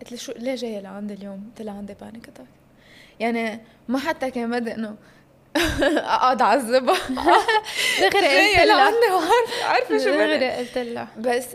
قلت 0.00 0.12
لها 0.12 0.20
شو 0.20 0.32
ليه 0.32 0.54
جاية 0.54 0.80
لعندي 0.80 1.14
اليوم؟ 1.14 1.44
قلت 1.48 1.62
لها 1.62 1.74
عندي 1.74 1.94
panic 2.00 2.28
attack 2.28 2.46
يعني 3.20 3.60
ما 3.88 3.98
حتى 3.98 4.30
كان 4.30 4.50
بدي 4.50 4.74
إنه 4.74 4.96
أقعد 6.14 6.42
اعذبها 6.42 6.96
دغري 8.00 8.56
قلت 8.56 8.66
لها 8.66 8.92
عارفة 9.64 9.98
شو 9.98 10.04
دغري 10.04 10.50
قلت 10.50 10.78
لها 10.78 11.08
بس 11.18 11.46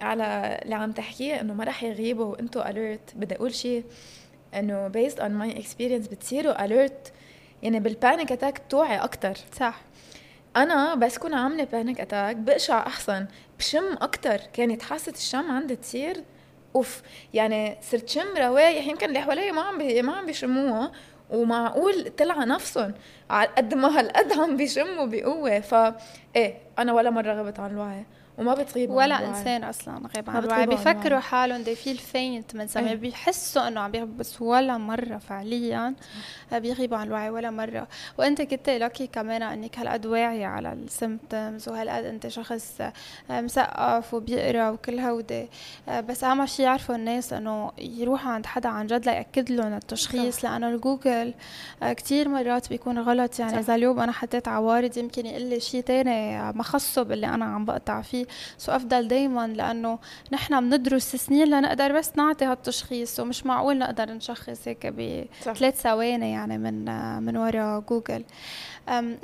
على 0.00 0.58
اللي 0.62 0.74
عم 0.74 0.92
تحكيه 0.92 1.40
إنه 1.40 1.54
ما 1.54 1.64
رح 1.64 1.82
يغيبوا 1.82 2.24
وأنتم 2.24 2.60
alert 2.60 3.14
بدي 3.14 3.34
أقول 3.34 3.54
شيء 3.54 3.84
إنه 4.54 4.88
based 4.88 5.20
on 5.20 5.30
my 5.30 5.58
experience 5.58 6.08
بتصيروا 6.08 6.64
alert 6.64 7.12
يعني 7.62 7.80
بال 7.80 7.95
panic 7.95 8.32
attack 8.32 8.60
بتوعي 8.60 8.96
أكثر 8.96 9.34
صح. 9.58 9.80
أنا 10.56 10.94
بس 10.94 11.18
كون 11.18 11.34
عاملة 11.34 11.64
panic 11.64 12.00
attack 12.00 12.36
بقشع 12.36 12.86
أحسن 12.86 13.26
بشم 13.58 13.92
أكثر 13.92 14.40
كانت 14.52 14.82
حاسة 14.82 15.12
الشم 15.12 15.50
عندي 15.50 15.76
تصير 15.76 16.24
off 16.76 17.02
يعني 17.34 17.76
صرت 17.82 18.08
شم 18.08 18.36
روايح 18.36 18.86
يمكن 18.86 19.08
اللي 19.08 19.20
حوالي 19.20 19.52
ما 19.52 19.62
عم 19.62 19.78
بي 19.78 20.02
ما 20.02 20.12
عم 20.12 20.26
بيشموها 20.26 20.92
ومعقول 21.30 22.10
طلع 22.18 22.44
نفسهم 22.44 22.94
على 23.30 23.48
قد 23.56 23.74
ما 23.74 23.98
هالقد 24.00 24.32
عم 24.32 24.56
بيشموا 24.56 25.06
بقوة. 25.06 25.60
فا 25.60 25.96
إيه 26.36 26.58
أنا 26.78 26.92
ولا 26.92 27.10
مرة 27.10 27.32
غبت 27.32 27.60
عن 27.60 27.70
الوعي. 27.70 28.06
وما 28.38 28.54
بتغيب 28.54 28.90
ولا 28.90 29.28
إنسان 29.28 29.64
أصلا 29.64 30.08
غيب 30.16 30.30
عن 30.30 30.44
الوعي 30.44 30.66
بيفكروا 30.66 31.18
حالهم 31.18 31.62
they 31.62 31.74
feel 31.74 31.96
faint 31.96 32.54
من 32.54 32.66
زمان. 32.66 32.94
بيحسوا 32.96 33.68
إنه 33.68 33.80
عم 33.80 33.90
بيغيبوا 33.90 34.14
بس 34.18 34.42
ولا 34.42 34.78
مرة 34.78 35.18
فعليا 35.18 35.94
بيغيبوا 36.52 36.96
عن 36.96 37.06
الوعي 37.06 37.30
ولا 37.30 37.50
مرة. 37.50 37.88
وأنت 38.18 38.42
كنت 38.42 38.70
لكي 38.70 39.06
كمان 39.06 39.42
إنك 39.42 39.78
هالقد 39.78 40.06
واعية 40.06 40.46
على 40.46 40.72
ال 40.72 40.83
symptoms 40.83 41.68
وهالقد 41.68 42.04
أنت 42.04 42.26
شخص 42.26 42.82
مثقف 43.30 44.14
وبيقرأ 44.14 44.70
وكل 44.70 44.98
هودي. 44.98 45.48
بس 45.88 46.24
أهم 46.24 46.46
شيء 46.46 46.66
يعرفوا 46.66 46.94
الناس 46.94 47.32
إنه 47.32 47.72
يروحوا 47.78 48.30
عند 48.30 48.46
حدا 48.46 48.68
عن 48.68 48.86
جد 48.86 49.06
ليأكد 49.06 49.50
لهم 49.50 49.72
التشخيص. 49.72 50.44
لأنه 50.44 50.68
الجوجل 50.68 51.34
كثير 51.82 52.28
مرات 52.28 52.68
بيكون 52.68 52.98
غلط. 52.98 53.38
يعني 53.38 53.58
إذا 53.58 53.74
اليوم 53.74 54.00
أنا 54.00 54.12
حطيت 54.12 54.48
عوارض 54.48 54.98
يمكن 54.98 55.26
يقول 55.26 55.42
لي 55.42 55.60
شيء 55.60 55.80
ثاني 55.80 56.52
ما 56.52 56.62
خصه 56.62 57.02
باللي 57.02 57.26
أنا 57.26 57.44
عم 57.44 57.64
بقطع 57.64 58.02
فيه. 58.02 58.27
so 58.58 58.72
أفضل 58.72 59.08
دائما 59.08 59.46
لأنه 59.46 59.98
نحن 60.32 60.70
بندرس 60.70 61.16
سنين 61.16 61.48
لنقدر 61.48 61.98
بس 61.98 62.12
نعطي 62.16 62.44
هالتشخيص 62.44 63.20
ومش 63.20 63.46
معقول 63.46 63.78
نقدر 63.78 64.12
نشخص 64.12 64.68
هيك 64.68 64.86
بثلاث 64.86 65.80
ثواني 65.80 66.32
يعني 66.32 66.58
من 66.58 66.84
من 67.22 67.36
وراء 67.36 67.80
جوجل. 67.80 68.24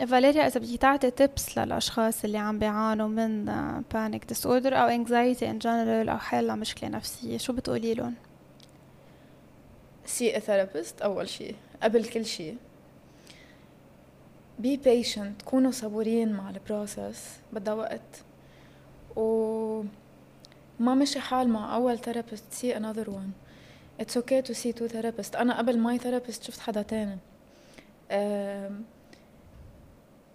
فاليريا 0.08 0.46
إذا 0.46 0.60
بدك 0.60 0.78
تعطي 0.78 1.10
tips 1.10 1.58
للأشخاص 1.58 2.24
اللي 2.24 2.38
عم 2.38 2.58
بيعانوا 2.58 3.08
من 3.08 3.44
panic 3.94 4.24
disorder 4.24 4.76
أو 4.76 4.86
anxiety 4.86 5.50
in 5.50 5.58
general 5.58 6.08
أو 6.08 6.18
حل 6.18 6.46
لمشكله 6.46 6.90
نفسية 6.90 7.38
شو 7.38 7.52
بتقولي 7.52 7.94
لهم؟ 7.94 8.14
see 10.06 10.40
therapist 10.40 11.02
أول 11.02 11.28
شيء 11.28 11.54
قبل 11.82 12.04
كل 12.04 12.24
شيء 12.24 12.56
be 14.58 14.76
patient 14.76 15.42
كونوا 15.42 15.70
صبورين 15.70 16.32
مع 16.32 16.50
ال 16.50 16.60
process 16.60 17.30
بدها 17.52 17.74
وقت. 17.74 18.23
و 19.16 19.82
ما 20.80 20.94
مشي 20.94 21.20
حال 21.20 21.48
مع 21.48 21.74
أول 21.74 21.98
therapist 21.98 22.44
see 22.50 22.76
another 22.76 23.10
one 23.10 23.30
it's 24.00 24.16
okay 24.16 24.42
to 24.42 24.52
see 24.52 24.72
two 24.72 24.86
therapist 24.86 25.36
أنا 25.36 25.58
قبل 25.58 25.78
my 25.78 25.98
therapist 25.98 26.42
شفت 26.42 26.60
حدا 26.60 26.82
تاني. 26.82 27.18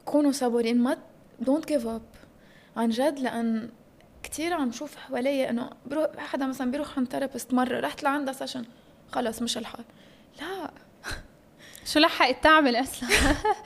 كونوا 0.06 0.32
صبورين 0.32 0.78
ما 0.78 0.98
don't 1.40 1.68
give 1.68 1.88
up 1.88 2.02
عن 2.78 2.90
جد 2.90 3.20
لأن 3.20 3.70
كثير 4.24 4.54
عم 4.54 4.72
شوف 4.72 4.96
حوالي 4.96 5.50
إنه 5.50 5.70
بروح 5.86 6.18
حدا 6.18 6.46
مثلا 6.46 6.72
بيروح 6.72 6.98
عند 6.98 7.08
therapist 7.08 7.54
مرة 7.54 7.80
رحت 7.80 8.04
لعندها 8.04 8.34
session 8.34 8.66
خلص 9.12 9.42
مشي 9.42 9.58
الحال. 9.58 9.86
لا. 10.42 10.72
شو 11.86 12.00
لحقت 12.00 12.44
تعمل 12.44 12.76
أصلا؟ 12.76 13.10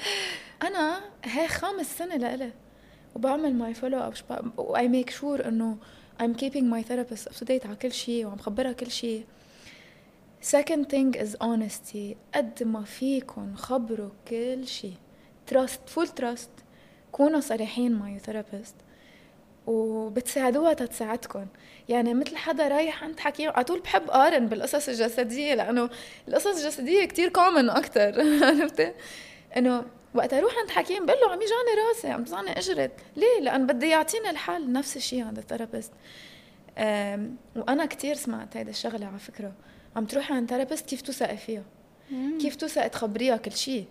أنا 0.67 1.01
هي 1.23 1.47
خامس 1.47 1.97
سنة 1.97 2.15
لإلي. 2.15 2.51
وبعمل 3.15 3.53
my 3.53 3.73
follow 3.73 3.99
up 3.99 4.13
و 4.57 4.87
I 4.87 4.92
make 4.92 5.09
sure 5.09 5.47
إنه 5.47 5.77
I'm 6.19 6.35
keeping 6.35 6.69
my 6.69 6.81
therapist 6.83 7.27
up 7.27 7.35
to 7.35 7.45
date 7.45 7.65
على 7.65 7.75
كل 7.81 7.91
شيء 7.91 8.25
وعم 8.25 8.37
خبرها 8.37 8.71
كل 8.71 8.91
شيء. 8.91 9.25
Second 10.41 10.85
thing 10.89 11.15
is 11.15 11.35
honesty. 11.41 12.15
قد 12.35 12.63
ما 12.63 12.83
فيكم 12.83 13.55
خبروا 13.55 14.09
كل 14.27 14.67
شيء. 14.67 14.93
Trust 15.51 15.95
full 15.95 16.07
trust. 16.21 16.63
كونوا 17.11 17.39
صريحين 17.39 17.91
مع 17.91 18.17
therapist 18.17 18.75
وبتساعدوها 19.67 20.73
تتساعدكم 20.73 21.45
يعني 21.89 22.13
مثل 22.13 22.35
حدا 22.35 22.67
رايح 22.67 23.03
عند 23.03 23.19
حكيم 23.19 23.49
على 23.49 23.63
طول 23.63 23.79
بحب 23.79 24.09
قارن 24.09 24.47
بالقصص 24.47 24.89
الجسدية 24.89 25.53
لأنه 25.53 25.89
القصص 26.27 26.57
الجسدية 26.57 27.05
كتير 27.05 27.29
common 27.29 27.69
أكثر 27.69 28.13
عرفتي؟ 28.47 28.93
إنه 29.57 29.85
وقت 30.15 30.33
أروح 30.33 30.57
عند 30.57 30.69
حكيم 30.69 31.05
بقول 31.05 31.19
له 31.21 31.31
عم 31.31 31.41
يوجعني 31.41 31.87
راسي 31.87 32.07
عم 32.07 32.21
يوجعني 32.21 32.57
اجري. 32.57 32.91
ليه؟ 33.15 33.39
لأن 33.41 33.67
بده 33.67 33.87
يعطيني 33.87 34.29
الحل. 34.29 34.71
نفس 34.71 34.97
الشيء 34.97 35.23
عند 35.23 35.37
ال 35.37 35.42
therapist. 35.42 35.91
وأنا 37.55 37.85
كتير 37.85 38.15
سمعت 38.15 38.57
هيدا 38.57 38.69
الشغلة 38.69 39.05
على 39.05 39.19
فكرة. 39.19 39.51
عم 39.95 40.05
تروحي 40.05 40.33
عند 40.33 40.49
therapist 40.49 40.85
كيف 40.85 41.01
توثقي 41.01 41.37
فيها؟ 41.37 41.63
كيف 42.41 42.55
توثقي 42.55 42.89
تخبريها 42.89 43.37
كل 43.37 43.51
شيء 43.51 43.85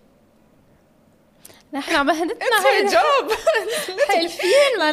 نحن 1.73 2.05
مهنتنا 2.05 2.67
هي 2.67 2.85
job 2.85 3.31
حلفين 4.09 4.79
ما 4.79 4.91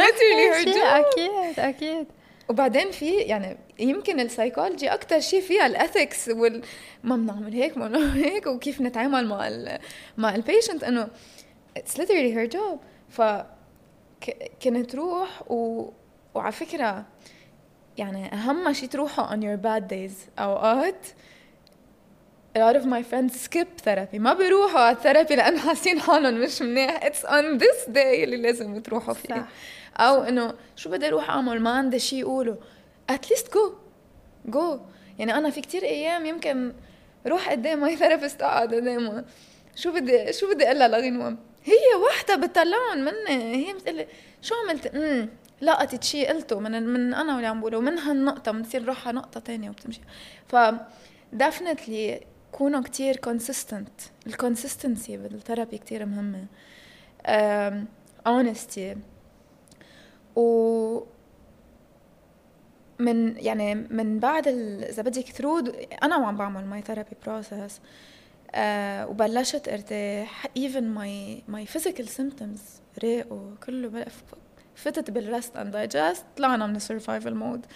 أكيد 1.00 1.60
أكيد. 1.60 2.06
وبعدين 2.50 2.90
في 2.90 3.16
يعني 3.16 3.56
يمكن 3.78 4.20
السايكولوجي 4.20 4.88
أكثر 4.88 5.20
شيء 5.20 5.40
فيها 5.40 5.66
ال 5.66 5.75
ethics 5.75 6.28
وال 6.28 6.62
ما 7.04 7.16
بنعمل 7.16 7.52
هيك 7.52 7.78
ما 7.78 7.88
بنعمل 7.88 8.24
هيك 8.24 8.46
وكيف 8.46 8.80
نتعامل 8.80 9.26
مع 9.26 9.48
ال 9.48 9.78
مع 10.16 10.34
ال 10.34 10.40
patient 10.40 10.84
إنه 10.84 11.08
it's 11.76 12.00
literally 12.00 12.10
her 12.10 12.46
job 12.46 12.80
ف 13.08 13.22
كنت 14.62 14.90
تروح 14.90 15.50
و... 15.50 15.90
وعلى 16.34 16.52
فكرة 16.52 17.06
يعني 17.98 18.34
أهم 18.34 18.72
شيء 18.72 18.88
تروحوا 18.88 19.26
on 19.26 19.40
your 19.40 19.62
bad 19.62 19.92
days 19.92 20.40
أوقات 20.40 21.06
a 22.56 22.58
lot 22.58 22.76
of 22.76 22.84
my 22.84 23.02
friends 23.02 23.40
skip 23.40 23.80
therapy. 23.84 24.18
ما 24.18 24.34
بيروحوا 24.34 24.80
على 24.80 24.96
ال 24.96 25.01
therapy 25.01 25.36
لأنه 25.36 25.58
حاسين 25.58 26.00
حالهم 26.00 26.34
مش 26.34 26.62
منيح. 26.62 27.08
It's 27.08 27.26
on 27.26 27.60
this 27.62 27.88
day 27.88 28.22
اللي 28.22 28.36
لازم 28.36 28.80
تروحوا 28.80 29.14
فيه. 29.14 29.34
صح. 29.34 29.48
أو 29.96 30.22
إنه 30.22 30.54
شو 30.76 30.90
بدي 30.90 31.08
أروح 31.08 31.30
أعمل؟ 31.30 31.60
ما 31.60 31.70
عندي 31.70 31.98
شيء 31.98 32.24
اقوله 32.24 32.56
at 33.10 33.23
least 33.23 33.54
go 33.54 33.74
go 34.46 34.80
يعني 35.18 35.34
أنا 35.34 35.50
في 35.50 35.60
كتير 35.60 35.82
أيام 35.82 36.26
يمكن 36.26 36.72
روح 37.26 37.50
قدام 37.50 37.80
my 37.80 37.96
therapist 37.96 38.42
اقعد 38.42 38.74
قدامها 38.74 39.24
شو 39.76 39.92
بدي 39.92 40.32
شو 40.32 40.54
بدي 40.54 40.66
أقول 40.66 40.78
لها 40.78 41.36
هي 41.64 42.02
وحدة 42.06 42.36
بتطلعهم 42.36 42.98
مني. 42.98 43.68
هي 43.68 43.72
بتقول 43.74 44.06
شو 44.42 44.54
عملت؟ 44.54 44.86
امم 44.86 45.28
لقطت 45.62 46.04
شيء 46.04 46.28
قلته 46.28 46.60
من 46.60 46.86
من 46.86 47.14
أنا 47.14 47.32
واللي 47.34 47.46
عم 47.46 47.60
بقوله. 47.60 47.80
من 47.80 47.98
هالنقطة 47.98 48.52
بنصير 48.52 48.82
نروح 48.82 49.08
على 49.08 49.16
نقطة 49.16 49.40
تانية 49.40 49.70
وبتمشي. 49.70 50.00
ف 50.48 50.56
definitely 51.32 52.20
كونوا 52.52 52.82
كتير 52.82 53.16
consistent 53.16 54.00
ال 54.26 54.34
consistency 54.34 55.16
بال 55.16 55.30
therapy 55.30 55.78
كتير 55.78 56.06
مهمه 56.06 56.46
honesty 58.26 58.96
و 60.36 61.02
من 62.98 63.36
يعني 63.36 63.74
من 63.74 64.18
بعد 64.18 64.48
إذا 64.48 65.02
بدك 65.02 65.26
through 65.26 65.58
أنا 66.02 66.16
وعم 66.16 66.36
بعمل 66.36 66.64
my 66.64 66.82
therapy 66.82 67.16
process 67.26 67.80
وبلشت 69.10 69.68
ارتاح. 69.68 70.46
Even 70.46 70.82
my 70.82 71.42
my 71.48 71.66
physical 71.66 72.08
symptoms 72.08 72.60
راقوا. 73.04 73.56
كله 73.66 74.06
فتت 74.74 75.10
بال 75.10 75.25
rest 75.25 75.56
and 75.56 75.72
digest 75.72 76.24
طلعنا 76.36 76.66
من 76.66 76.76
ال 76.76 76.83
survival 76.83 77.34
mode 77.34 77.66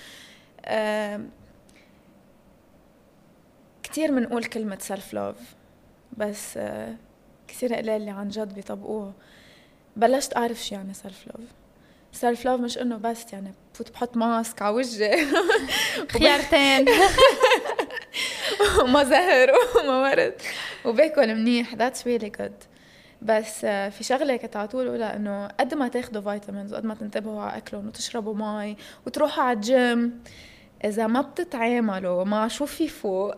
كثير 3.85 4.11
بنقول 4.11 4.45
كلمة 4.45 4.79
self 4.81 5.13
love 5.13 5.37
بس 6.17 6.59
uh, 6.59 6.61
كثير 7.49 7.75
قليل 7.75 7.91
اللي 7.91 8.11
عن 8.11 8.29
جد 8.29 8.55
بيطبقوها. 8.55 9.13
بلشت 9.97 10.37
أعرف 10.37 10.65
شو 10.65 10.75
يعني 10.75 10.95
self 10.95 11.27
love 11.27 11.47
self 12.13 12.45
love 12.45 12.61
مش 12.61 12.79
إنه 12.79 12.97
بس 12.97 13.33
يعني 13.33 13.55
بفوت 13.75 13.91
بحط 13.91 14.17
mask 14.17 14.63
على 14.63 14.75
وجهي. 14.75 15.27
خيارتين. 16.19 16.87
وما 18.83 19.05
زهر 19.05 19.51
وما 19.77 20.03
ورد. 20.03 20.35
وباكل 20.85 21.35
منيح. 21.35 21.75
that's 21.75 22.07
really 22.07 22.29
good 22.29 22.65
بس 23.23 23.65
آه، 23.65 23.89
في 23.89 24.05
شغلة 24.05 24.37
كنت 24.37 24.57
على 24.57 24.69
طول 24.69 24.89
أقولها 24.89 25.17
إنه 25.17 25.47
قد 25.47 25.75
ما 25.75 25.89
تاخذوا 25.89 26.33
vitamins 26.33 26.73
وقد 26.73 26.85
ما 26.85 26.95
تنتبهوا 26.95 27.43
على 27.43 27.57
أكلهم 27.57 27.87
وتشربوا 27.89 28.35
مي 28.35 28.77
وتروحوا 29.07 29.45
على 29.45 29.57
الجيم 29.57 30.23
إذا 30.85 31.07
ما 31.07 31.21
بتتعاملوا 31.21 32.25
مع 32.25 32.49
شو 32.49 32.67
في 32.67 32.89
فوق 32.89 33.35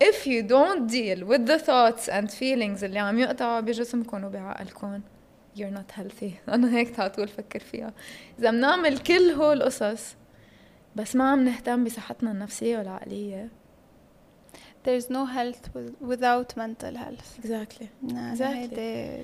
if 0.00 0.26
you 0.26 0.42
don't 0.42 0.86
deal 0.86 1.26
with 1.26 1.46
the 1.46 1.58
thoughts 1.58 2.08
and 2.08 2.30
feelings 2.30 2.84
اللي 2.84 2.98
عم 2.98 3.18
يقطعوا 3.18 3.60
بجسمكم 3.60 4.24
وبعقلكم 4.24 5.00
you're 5.58 5.74
not 5.78 5.90
healthy. 6.00 6.32
أنا 6.54 6.76
هيك 6.76 7.00
على 7.00 7.10
طول 7.10 7.28
فكر 7.28 7.60
فيها. 7.60 7.92
إذا 8.38 8.50
بنعمل 8.50 8.98
كل 8.98 9.30
هول 9.30 9.56
القصص 9.56 10.16
بس 10.96 11.16
ما 11.16 11.30
عم 11.30 11.44
نهتم 11.44 11.84
بصحتنا 11.84 12.30
النفسية 12.30 12.78
والعقلية. 12.78 13.48
There's 14.88 15.10
no 15.10 15.24
health 15.26 15.64
without 16.00 16.48
mental 16.56 16.94
health. 17.04 17.28
Exactly. 17.38 17.88
exactly. 18.32 18.76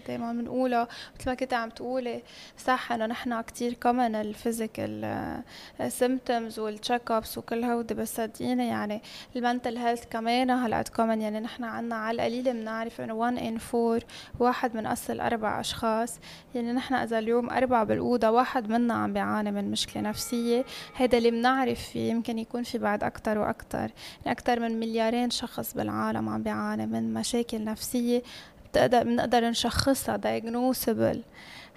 دائما 0.06 0.32
بنقولها 0.32 0.88
مثل 1.20 1.30
ما 1.30 1.34
كنت 1.34 1.54
عم 1.54 1.70
تقولي 1.70 2.22
صح 2.58 2.92
إنه 2.92 3.06
نحن 3.06 3.40
كثير 3.40 3.72
كمان 3.72 4.14
ال 4.14 4.29
physical 4.29 5.42
symptoms 5.88 6.44
وال 6.44 6.58
check-ups 6.58 7.38
وكل 7.38 7.64
هودي 7.64 7.94
بس 7.94 8.16
صدقيني 8.16 8.68
يعني 8.68 9.02
ال 9.36 9.42
mental 9.42 9.76
health 9.76 10.04
كمان 10.10 10.50
هالقد 10.50 10.88
كمان 10.88 11.20
يعني 11.20 11.40
نحن 11.40 11.64
عنا 11.64 11.94
على 11.94 12.16
القليله 12.16 12.52
بنعرف 12.52 13.00
إنه 13.00 13.14
1 13.14 13.38
in 13.38 13.58
4 13.74 14.00
واحد 14.38 14.76
من 14.76 14.86
أصل 14.86 15.20
أربع 15.20 15.60
أشخاص. 15.60 16.18
يعني 16.54 16.72
نحن 16.72 16.94
إذا 16.94 17.18
اليوم 17.18 17.50
اربعه 17.50 17.84
بالأوضة 17.84 18.30
واحد 18.30 18.70
منا 18.70 18.94
عم 18.94 19.12
بيعاني 19.12 19.50
من 19.52 19.70
مشكلة 19.70 20.02
نفسية. 20.02 20.64
هذا 20.94 21.18
اللي 21.18 21.30
بنعرف 21.30 21.80
فيه 21.80 22.10
يمكن 22.10 22.38
يكون 22.38 22.62
في 22.62 22.78
بعد 22.78 23.04
أكثر 23.04 23.38
وأكثر 23.38 23.78
يعني 23.78 24.30
أكثر 24.38 24.60
من 24.60 24.80
مليارين 24.80 25.30
شخص 25.30 25.53
شخص 25.54 25.74
بالعالم 25.74 26.28
عم 26.28 26.42
بيعاني 26.42 26.86
من 26.86 27.14
مشاكل 27.14 27.64
نفسية 27.64 28.22
بتقدر 28.70 29.02
بنقدر 29.02 29.48
نشخصها 29.48 30.16
diagnosable. 30.18 31.18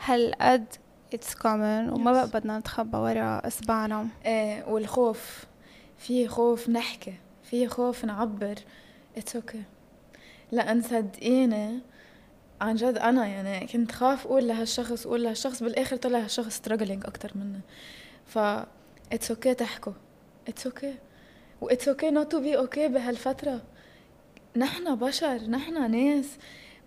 هالقد 0.05 0.65
it's 1.13 1.35
common 1.35 1.89
وما 1.89 2.11
بقى 2.11 2.27
بدنا 2.27 2.59
نتخبى 2.59 2.97
ورا 2.97 3.47
إصبعنا. 3.47 4.07
إيه 4.25 4.63
والخوف. 4.63 5.45
في 5.97 6.27
خوف 6.27 6.69
نحكي 6.69 7.13
في 7.43 7.67
خوف 7.67 8.05
نعبر. 8.05 8.55
it's 9.17 9.35
okay 9.35 9.57
okay. 9.57 9.61
لأن 10.51 10.81
صدقيني 10.81 11.79
عن 12.61 12.75
جد 12.75 12.97
أنا 12.97 13.25
يعني 13.27 13.67
كنت 13.67 13.91
خاف 13.91 14.25
أقول 14.25 14.47
لهالشخص 14.47 15.05
أقول 15.05 15.23
لهالشخص 15.23 15.63
بالآخر 15.63 15.95
طلع 15.95 16.19
هالشخص 16.19 16.55
struggling 16.55 17.05
أكثر 17.05 17.31
مني. 17.35 17.61
ف 18.25 18.37
it's 18.37 19.53
okay 19.53 19.54
okay 19.54 19.55
تحكوا. 19.55 19.93
it's 20.47 20.65
okay 20.65 20.93
okay. 20.93 21.06
و 21.61 21.66
it's 21.66 21.87
okay 21.87 22.09
not 22.09 22.31
to 22.31 22.39
be 22.39 22.57
okay 22.57 22.87
بهالفترة. 22.87 23.61
نحن 24.55 24.95
بشر 24.95 25.41
نحن 25.49 25.91
ناس. 25.91 26.37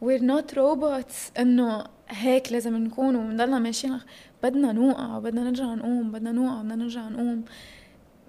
We're 0.00 0.22
not 0.22 0.54
robots 0.54 1.32
إنه 1.38 1.84
هيك 2.08 2.52
لازم 2.52 2.76
نكون 2.76 3.16
وبنضلنا 3.16 3.58
ماشيين. 3.58 4.00
بدنا 4.42 4.72
نوقع 4.72 5.18
بدنا 5.18 5.42
نرجع 5.42 5.64
نقوم 5.64 6.12
بدنا 6.12 6.32
نوقع 6.32 6.62
بدنا 6.62 6.74
نرجع 6.74 7.08
نقوم. 7.08 7.44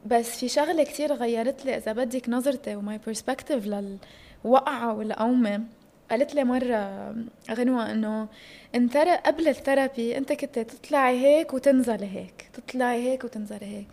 بس 0.06 0.40
في 0.40 0.48
شغلة 0.48 0.84
كتير 0.84 1.14
غيرت 1.14 1.66
لي. 1.66 1.78
إذا 1.78 1.94
بدك 1.94 2.30
نظرتي 2.30 2.76
و 2.76 2.84
my 2.84 3.00
perspective 3.08 3.66
للوقعة 3.66 4.94
والقومة 4.94 5.64
قالت 6.12 6.36
لي 6.36 6.44
مرة 6.44 7.16
غنوة 7.52 7.92
إنه 7.92 8.28
انت 8.76 8.98
قبل 8.98 9.48
ال 9.48 9.56
therapy 9.57 10.18
أنت 10.18 10.34
كنت 10.34 10.60
تطلعي 10.60 11.20
هيك 11.20 11.54
وتنزلي 11.54 12.06
هيك. 12.06 12.50
تطلعي 12.54 13.10
هيك 13.10 13.24
وتنزلي 13.24 13.66
هيك. 13.66 13.88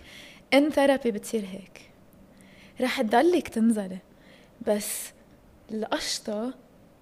in 0.54 0.70
therapy 0.70 1.10
بتصير 1.10 1.40
هيك. 1.40 1.87
رح 2.80 3.02
تضلك 3.02 3.48
تنزلي 3.48 3.98
بس 4.66 5.08
القشطة 5.70 6.54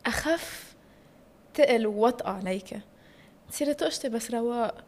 أخف 0.07 0.75
تقل 1.55 1.87
ووطأ 1.87 2.29
عليك. 2.31 2.81
تصيري 3.51 3.75
تقشطي 3.75 4.09
بس 4.09 4.31
رواق. 4.31 4.85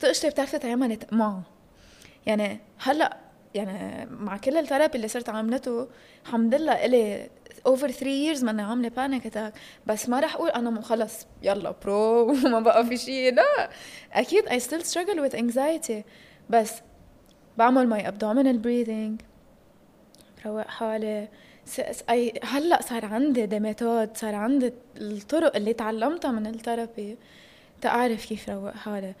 تقشطي 0.00 0.30
بتعرفي 0.30 0.58
تعملي 0.58 0.98
معه 1.12 1.42
يعني 2.26 2.60
هلأ 2.78 3.16
يعني 3.54 4.06
مع 4.10 4.36
كل 4.36 4.56
ال 4.56 4.61
therapy 4.61 4.96
اللي 4.96 5.08
صرت 5.08 5.28
عاملته 5.28 5.88
الحمد 6.26 6.54
لله 6.54 6.84
إلي 6.84 7.30
over 7.66 7.90
3 7.90 8.06
years 8.06 8.44
ماني 8.44 8.62
عاملة 8.62 8.88
panic 8.88 9.26
attack 9.26 9.52
بس 9.86 10.08
ما 10.08 10.20
رح 10.20 10.34
أقول 10.34 10.50
أنا 10.50 10.80
خلص 10.82 11.26
يلا 11.42 11.70
pro 11.84 12.22
وما 12.30 12.60
بقى 12.60 12.86
في 12.86 12.96
شيء 12.96 13.34
لا. 13.34 13.70
أكيد 14.12 14.44
I 14.48 14.52
still 14.62 14.84
struggle 14.90 15.28
with 15.30 15.34
anxiety. 15.38 16.02
بس 16.50 16.72
بعمل 17.58 17.86
my 17.88 18.04
abdominal 18.12 18.56
breathing. 18.64 19.24
بروق 20.44 20.66
حالي 20.66 21.28
أي 22.10 22.40
هلأ 22.44 22.82
صار 22.82 23.04
عندي 23.04 23.46
the 23.46 23.69
method 23.69 24.16
صار 24.16 24.34
عندي 24.34 24.72
الطرق 24.96 25.56
اللي 25.56 25.72
تعلمتها 25.72 26.30
من 26.30 26.46
ال 26.46 26.55
therapy 26.55 27.16
تعرف 27.80 28.26
كيف 28.26 28.50
روق 28.50 28.74
حالي 28.74 29.14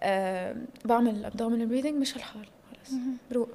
أه 0.00 0.56
بعمل 0.84 1.14
ال 1.14 1.19
abdominal 1.19 1.66
breathing 1.66 1.94
مش 1.94 2.16
الحال 2.16 2.46
خلص 2.70 2.98
بروق 3.30 3.48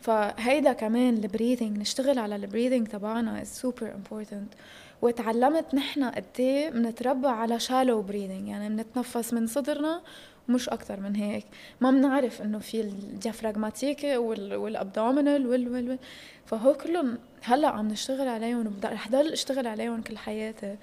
فهيدا 0.00 0.72
كمان 0.72 1.14
ال 1.14 1.20
breathing 1.20 1.78
نشتغل 1.78 2.18
على 2.18 2.36
ال 2.36 2.41
breathing 2.41 2.88
تبعنا 2.88 3.42
is 3.42 3.60
super 3.60 3.94
important 3.94 4.54
وتعلمت 5.02 5.74
نحن 5.74 6.04
قد 6.04 6.24
إيه 6.38 6.70
بنتربى 6.70 7.28
على 7.28 7.60
shallow 7.60 8.02
breathing 8.02 8.48
يعني 8.48 8.68
بنتنفس 8.68 9.32
من 9.32 9.46
صدرنا 9.46 10.00
مش 10.48 10.68
أكثر 10.68 11.00
من 11.00 11.16
هيك. 11.16 11.46
ما 11.80 11.90
بنعرف 11.90 12.42
إنه 12.42 12.58
في 12.58 12.80
ال 12.80 12.90
diaphragmatic 12.90 14.16
وال 14.16 14.40
abdominal 14.40 15.46
وال 15.46 15.68
وال 15.68 15.90
وال. 15.90 15.98
فهو 16.46 16.74
كلهم 16.74 17.18
هلأ 17.42 17.68
عم 17.68 17.88
نشتغل 17.88 18.28
عليهم 18.28 18.80
رح 18.84 19.08
ضل 19.08 19.32
اشتغل 19.32 19.66
عليهم 19.66 20.02
كل 20.02 20.18
حياتي. 20.18 20.76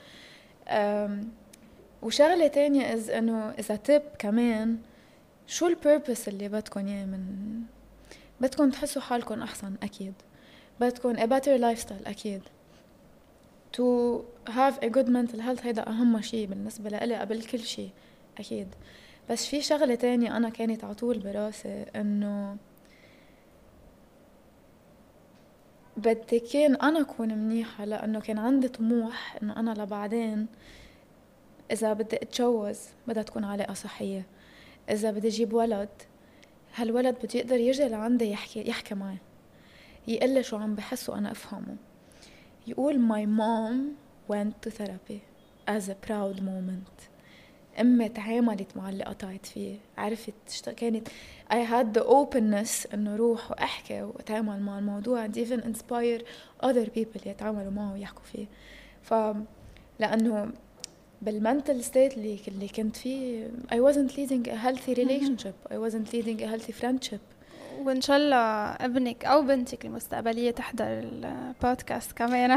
وشغلة 2.02 2.48
تانية 2.48 2.94
إز 2.94 3.10
إنه 3.10 3.50
إذا 3.50 3.76
تب 3.76 4.02
كمان 4.20 4.78
شو 5.48 5.68
البيربس 5.68 6.28
اللي 6.28 6.50
بدكم 6.50 6.88
إياه 6.88 7.06
من 7.06 7.26
بدكم 8.42 8.70
تحسوا 8.70 9.02
حالكم 9.02 9.42
أحسن؟ 9.42 9.74
أكيد. 9.84 10.14
بدكم 10.80 11.16
a 11.16 11.20
better 11.20 11.62
lifestyle 11.62 12.08
أكيد. 12.08 12.42
To 13.78 13.84
have 14.50 14.76
a 14.84 14.90
good 14.90 15.08
mental 15.08 15.40
health 15.40 15.66
هيدا 15.66 15.90
أهم 15.90 16.22
شيء 16.22 16.48
بالنسبة 16.48 16.90
لإلي 16.90 17.16
قبل 17.16 17.44
كل 17.44 17.60
شيء 17.60 17.90
أكيد. 18.38 18.68
بس 19.30 19.46
في 19.46 19.62
شغلة 19.62 19.96
تانية 19.96 20.38
أنا 20.38 20.50
كانت 20.50 20.84
على 20.84 20.94
طول 20.94 21.20
براسي 21.20 21.86
إنه 21.96 22.58
بدي 25.98 26.40
كان 26.40 26.76
أنا 26.76 27.02
أكون 27.02 27.34
منيحة 27.38 27.86
لأنه 27.86 28.20
كان 28.20 28.38
عندي 28.38 28.68
طموح 28.68 29.38
انه 29.44 29.60
أنا 29.60 29.72
لبعدين 29.72 30.48
إذا 31.72 31.94
بدي 31.94 32.16
أتجوز 32.16 32.80
بدها 33.08 33.24
تكون 33.24 33.44
علاقة 33.44 33.74
صحية 33.74 34.26
إذا 34.90 35.12
بدي 35.12 35.28
أجيب 35.28 35.54
ولد 35.54 35.90
هالولد 36.76 37.16
بده 37.16 37.40
يقدر 37.40 37.56
يجي 37.56 37.88
لعندي 37.88 38.32
يحكي 38.32 38.70
يحكي 38.70 38.96
معي 38.96 39.18
يقول 40.08 40.30
لي 40.30 40.44
شو 40.44 40.58
عم 40.58 40.76
بحس 40.76 41.10
وأنا 41.10 41.32
أفهمه. 41.32 41.76
يقول 42.68 42.96
my 42.96 43.26
mom 43.26 43.98
went 44.34 44.68
to 44.68 44.72
therapy 44.72 45.22
as 45.68 45.90
a 45.90 45.96
proud 45.96 46.42
moment. 46.42 47.11
أمي 47.80 48.10
تعاملت 48.10 48.78
مع 48.78 48.90
اللي 48.90 49.04
قطعت 49.04 49.46
فيه 49.46 49.76
عرفت 49.98 50.34
تشت... 50.48 50.70
كانت 50.70 51.08
I 51.52 51.66
had 51.72 52.00
the 52.00 52.04
openness 52.04 52.94
إنه 52.94 53.16
روح 53.16 53.52
وأحكي 53.52 54.02
وأتعامل 54.02 54.62
مع 54.62 54.80
الموضوع 54.80 55.28
and 55.28 55.32
even 55.32 55.62
inspire 55.62 56.22
other 56.64 56.88
people 56.98 57.28
يتعاملوا 57.28 57.72
معه 57.72 57.94
ويحكوا 57.94 58.24
فيه. 58.24 58.46
ف 59.02 59.14
لأنه 60.00 60.52
بال 61.22 61.37
mental 61.37 61.84
state 61.84 62.14
اللي 62.18 62.40
اللي 62.48 62.68
كنت 62.68 62.98
فيه 62.98 63.48
I 63.72 63.76
wasn't 63.76 64.12
leading 64.12 64.48
a 64.48 64.56
healthy 64.56 64.96
relationship 64.96 65.74
I 65.74 65.78
wasn't 65.78 66.14
leading 66.14 66.42
a 66.42 66.48
healthy 66.48 66.74
friendship. 66.82 67.22
وإن 67.88 68.02
شاء 68.02 68.18
الله 68.18 68.38
أبنك 68.86 69.26
أو 69.26 69.42
بنتك 69.42 69.86
المستقبلية 69.86 70.52
تحضر 70.52 70.86
البودكاست 70.88 72.12
كمان. 72.12 72.52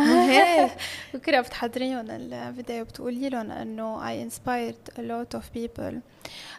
بكره 1.15 1.41
بتحضريهم 1.45 2.11
الفيديو 2.11 2.85
بتقولي 2.85 3.29
لهم 3.29 3.51
إنه 3.51 4.01
I 4.01 4.31
inspired 4.31 4.99
a 4.99 5.03
lot 5.03 5.39
of 5.39 5.43
people. 5.59 5.95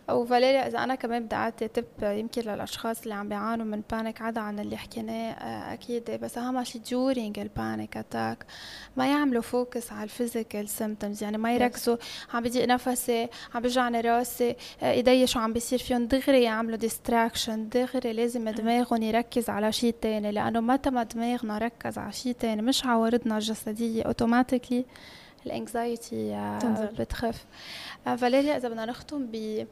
وفاليريا 0.10 0.68
إذا 0.68 0.84
أنا 0.84 0.96
كمان 0.96 1.26
بدي 1.26 1.36
أعطي 1.36 1.68
tip 1.68 1.86
يمكن 2.02 2.42
للأشخاص 2.42 3.02
اللي 3.02 3.14
عم 3.14 3.30
بيعانوا 3.30 3.66
من 3.66 3.82
panic 3.92 4.22
عدا 4.22 4.42
عن 4.42 4.60
اللي 4.60 4.78
حكيناه 4.78 5.32
آه، 5.32 5.74
أكيد. 5.74 6.12
بس 6.12 6.38
أهم 6.38 6.64
شيء 6.64 6.82
during 6.82 7.40
ال 7.40 7.50
panic 7.50 7.98
attack 7.98 8.46
ما 8.98 9.08
يعملوا 9.08 9.42
focus 9.42 9.92
على 9.92 10.04
ال 10.04 10.11
physical 10.11 10.70
symptoms 10.70 11.24
يعني 11.24 11.38
ما 11.38 11.56
يركزوا 11.56 11.98
عم 12.34 12.44
بضيق 12.44 12.68
نفسي 12.68 13.28
عم 13.56 13.62
بيوجعني 13.62 14.02
راسي 14.02 14.56
آه، 14.82 14.92
إيدي 14.92 15.28
شو 15.28 15.40
عم 15.40 15.54
بيصير 15.54 15.80
فيهم 15.80 16.06
دغري 16.08 16.44
يعملوا 16.44 16.78
distraction 16.78 17.70
دغري 17.70 18.14
لازم 18.14 18.48
دماغهم 18.56 19.04
يركز 19.04 19.50
على 19.50 19.72
شيء 19.72 19.96
تاني 20.02 20.32
لأنه 20.32 20.60
متى 20.60 20.90
ما 20.90 21.04
دماغنا 21.04 21.58
ركز 21.58 21.98
على 21.98 22.12
شيء 22.12 22.32
تاني 22.32 22.62
مش 22.62 22.86
عوارضنا 22.86 23.38
الجسدية 23.38 24.04
automatically 24.04 24.86
ال 25.46 25.57
anxiety 25.57 26.32
بتخف. 27.00 27.46
آه، 28.08 28.16
فاليريا 28.16 28.58
إذا 28.58 28.70
بدنا 28.70 28.86
نختم 28.86 29.26
ب 29.26 29.66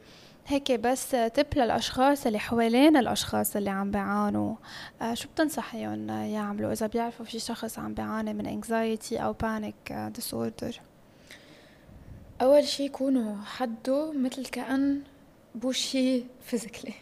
هيك 0.46 0.72
بس 0.72 1.10
tip 1.10 1.46
للأشخاص 1.56 2.26
اللي 2.26 2.38
حوالين 2.38 2.96
الأشخاص 2.96 3.56
اللي 3.56 3.70
عم 3.70 3.90
بيعانوا. 3.90 4.54
آه 5.02 5.14
شو 5.14 5.28
بتنصحيهم 5.28 6.08
يعملوا 6.08 6.72
إذا 6.72 6.86
بيعرفوا 6.86 7.24
في 7.24 7.38
شخص 7.38 7.78
عم 7.78 7.94
بيعاني 7.94 8.34
من 8.34 8.62
anxiety 8.62 9.12
أو 9.12 9.34
panic 9.42 9.92
disorder 10.18 10.74
أول 12.42 12.64
شي 12.64 12.84
يكونوا 12.84 13.36
حده 13.44 14.12
مثل 14.12 14.46
كأن 14.46 15.00
بشي 15.54 16.24
physically 16.42 16.94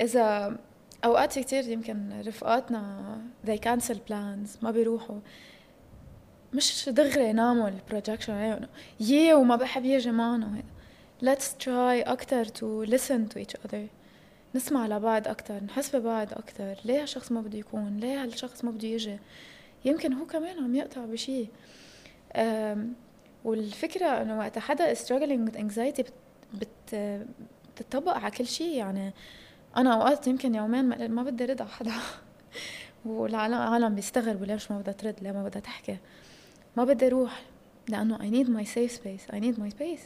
إذا 0.00 0.58
أوقات 1.04 1.38
كتير 1.38 1.68
يمكن 1.68 2.22
رفقاتنا 2.26 3.18
they 3.46 3.58
cancel 3.58 3.96
plans 4.10 4.62
ما 4.62 4.70
بيروحوا. 4.70 5.18
مش 6.54 6.88
دغري 6.88 7.32
نعمل 7.32 7.74
projection 7.90 8.32
عليهم 8.32 8.68
يي 9.00 9.34
وما 9.34 9.56
بحب 9.56 9.84
يجي 9.84 10.10
معنا 10.10 10.62
let's 11.24 11.64
try 11.64 12.08
أكتر 12.08 12.44
to 12.44 12.90
listen 12.90 13.34
to 13.34 13.42
each 13.42 13.68
other. 13.68 13.86
نسمع 14.54 14.86
لبعض 14.86 15.28
أكتر 15.28 15.64
نحس 15.64 15.96
ببعض 15.96 16.32
أكتر. 16.32 16.76
ليه 16.84 17.02
هالشخص 17.02 17.32
ما 17.32 17.40
بده 17.40 17.58
يكون؟ 17.58 17.96
ليه 17.96 18.22
هالشخص 18.22 18.64
ما 18.64 18.70
بده 18.70 18.88
يجي؟ 18.88 19.18
يمكن 19.84 20.12
هو 20.12 20.26
كمان 20.26 20.58
عم 20.58 20.74
يقطع 20.74 21.04
بشي. 21.04 21.48
والفكرة 23.44 24.06
إنه 24.06 24.38
وقت 24.38 24.58
حدا 24.58 24.94
struggling 24.94 25.50
with 25.50 25.56
anxiety 25.56 26.04
بت 26.54 27.24
بتطبق 27.76 28.12
على 28.12 28.30
كل 28.30 28.46
شيء 28.46 28.76
يعني 28.76 29.12
أنا 29.78 29.94
أوقات 29.94 30.26
يمكن 30.26 30.54
يومين 30.54 31.10
ما 31.10 31.22
بدي 31.22 31.44
رد 31.44 31.60
على 31.60 31.70
حدا. 31.70 31.92
والعالم 33.04 33.94
بيستغربوا 33.94 34.46
ليش 34.46 34.70
ما 34.70 34.78
بدها 34.78 34.92
ترد 34.92 35.14
ليه 35.22 35.32
ما 35.32 35.44
بدها 35.44 35.60
تحكي. 35.60 35.98
ما 36.76 36.84
بدي 36.84 37.06
أروح 37.06 37.42
لأنه 37.88 38.18
I 38.18 38.30
need 38.30 38.48
my 38.48 38.66
safe 38.68 38.92
space 38.92 39.34
I 39.34 39.38
need 39.38 39.58
my 39.58 39.70
space. 39.70 40.04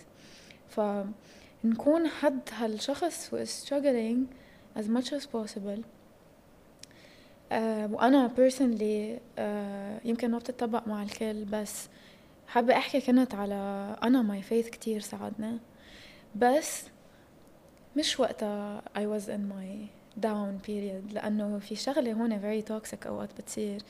فنكون 0.68 2.08
حد 2.08 2.40
هالشخص 2.52 3.30
who 3.30 3.38
is 3.38 3.50
struggling 3.66 4.26
as 4.78 4.84
much 4.88 5.12
as 5.12 5.26
possible. 5.26 5.82
uh, 7.52 7.54
وأنا 7.92 8.30
personally 8.36 9.20
uh, 9.38 10.06
يمكن 10.06 10.30
ما 10.30 10.38
بتطبق 10.38 10.88
مع 10.88 11.02
الكل 11.02 11.44
بس 11.44 11.88
حابة 12.48 12.76
أحكي 12.76 13.00
كنت 13.00 13.34
على 13.34 13.96
أنا 14.02 14.22
my 14.22 14.44
faith 14.52 14.70
كتير 14.70 15.00
ساعدنا 15.00 15.58
بس 16.36 16.82
مش 17.96 18.20
وقتها 18.20 18.82
I 18.96 19.00
was 19.00 19.24
in 19.24 19.42
my 19.52 19.88
down 20.24 20.66
period 20.66 21.12
لأنه 21.14 21.58
في 21.58 21.76
شغلة 21.76 22.12
هون 22.12 22.40
very 22.40 22.64
toxic 22.68 23.06
أوقات 23.06 23.30
بتصير. 23.38 23.82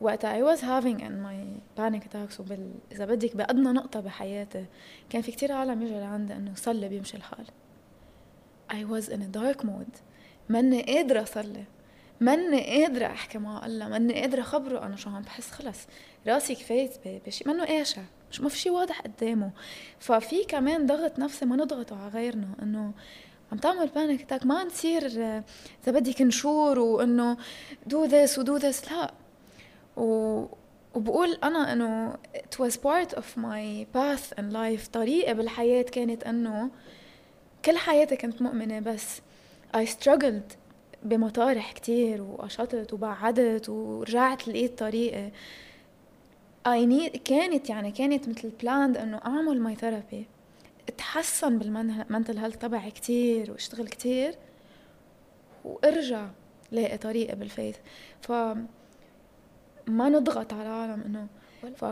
وقتها 0.00 0.40
I 0.40 0.56
was 0.56 0.60
having 0.60 1.00
in 1.00 1.12
my 1.26 1.60
panic 1.80 2.02
attacks 2.04 2.40
وبال 2.40 2.70
إذا 2.92 3.04
بدك 3.04 3.36
بأدنى 3.36 3.72
نقطة 3.72 4.00
بحياتي 4.00 4.64
كان 5.10 5.22
في 5.22 5.32
كتير 5.32 5.52
عالم 5.52 5.82
يجوا 5.82 6.00
لعندي 6.00 6.32
إنه 6.32 6.54
صلي 6.54 6.88
بيمشي 6.88 7.16
الحال. 7.16 7.46
I 8.72 8.84
was 8.84 9.08
in 9.08 9.20
a 9.20 9.36
dark 9.38 9.64
mode 9.64 10.00
ماني 10.48 10.82
قادرة 10.82 11.22
أصلي. 11.22 11.64
ماني 12.20 12.84
قادرة 12.84 13.06
أحكي 13.06 13.38
مع 13.38 13.66
الله. 13.66 13.88
ماني 13.88 14.20
قادرة 14.20 14.40
أخبره 14.40 14.86
أنا 14.86 14.96
شو 14.96 15.10
عم 15.10 15.22
بحس. 15.22 15.50
خلص. 15.50 15.78
راسي 16.26 16.54
كفايت 16.54 16.92
بشي. 17.26 17.44
منه 17.46 17.64
قاشع 17.64 18.02
مش 18.32 18.40
ما 18.40 18.48
في 18.48 18.58
شيء 18.58 18.72
واضح 18.72 19.00
قدامه. 19.00 19.50
ففي 19.98 20.44
كمان 20.44 20.86
ضغط 20.86 21.18
نفسي 21.18 21.44
ما 21.44 21.56
نضغطه 21.56 22.02
على 22.02 22.08
غيرنا 22.08 22.48
إنه 22.62 22.92
عم 23.52 23.58
تعمل 23.58 23.86
panic 23.86 24.22
attack 24.22 24.46
ما 24.46 24.64
نصير 24.64 25.06
إذا 25.06 25.42
بدك 25.86 26.22
نشور 26.22 26.78
وإنه 26.78 27.36
do 27.86 28.04
this 28.04 28.38
و 28.38 28.44
do 28.44 28.56
this 28.56 28.92
لا. 28.92 29.14
و 29.96 30.44
وبقول 30.94 31.38
أنا 31.44 31.72
إنه 31.72 32.14
it 32.36 32.64
was 32.64 32.72
part 32.76 33.14
of 33.18 33.24
my 33.36 33.86
path 33.94 34.38
in 34.38 34.52
life. 34.52 34.90
طريقة 34.92 35.32
بالحياة 35.32 35.82
كانت 35.82 36.24
إنه 36.24 36.70
كل 37.64 37.76
حياتي 37.76 38.16
كنت 38.16 38.42
مؤمنة 38.42 38.80
بس 38.80 39.20
I 39.76 39.86
struggled 39.86 40.56
بمطارح 41.02 41.72
كتير 41.72 42.22
وقشطت 42.22 42.92
وبعدت 42.92 43.68
ورجعت 43.68 44.48
لقيت 44.48 44.78
طريقة. 44.78 45.30
I 46.68 46.86
need 46.86 47.16
كانت 47.24 47.70
يعني 47.70 47.90
كانت 47.90 48.28
مثل 48.28 48.50
planned 48.62 48.96
إنه 48.96 49.20
أعمل 49.26 49.60
my 49.60 49.74
therapy 49.74 50.26
اتحسن 50.88 51.58
بال 51.58 51.78
mental 51.78 52.38
health 52.38 52.56
تبعي 52.56 52.90
كتير 52.90 53.50
وأشتغل 53.50 53.88
كتير 53.88 54.34
وأرجع 55.64 56.28
لاقي 56.72 56.98
طريقة 56.98 57.34
بال 57.34 57.76
faith 58.20 58.32
فما 59.86 60.08
نضغط 60.08 60.52
على 60.52 60.62
العالم 60.62 61.02
إنه 61.06 61.26
ف 61.76 61.84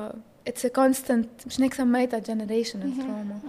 it's 0.49 0.67
constant 0.67 1.47
مش 1.47 1.61
هيك 1.61 1.75
سميتها 1.75 2.19
generation 2.19 2.81
trauma 2.99 3.41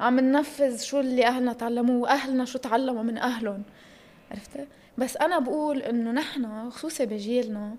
عم 0.00 0.20
ننفذ 0.20 0.78
شو 0.80 1.00
اللي 1.00 1.26
أهلنا 1.26 1.52
تعلموه 1.52 1.96
وأهلنا 2.02 2.44
شو 2.44 2.58
تعلموا 2.58 3.02
من 3.02 3.18
أهلهم. 3.18 3.62
عرفتي 4.30 4.66
بس 4.98 5.16
أنا 5.16 5.38
بقول 5.38 5.82
إنه 5.82 6.12
نحن 6.12 6.70
خصوصي 6.70 7.06
بجيلنا 7.06 7.76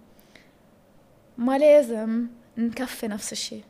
ما 1.37 1.57
لازم 1.57 2.27
نكفي 2.57 3.07
نفس 3.07 3.31
الشيء. 3.31 3.63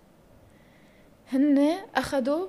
هن 1.34 1.78
اخذوا 1.96 2.48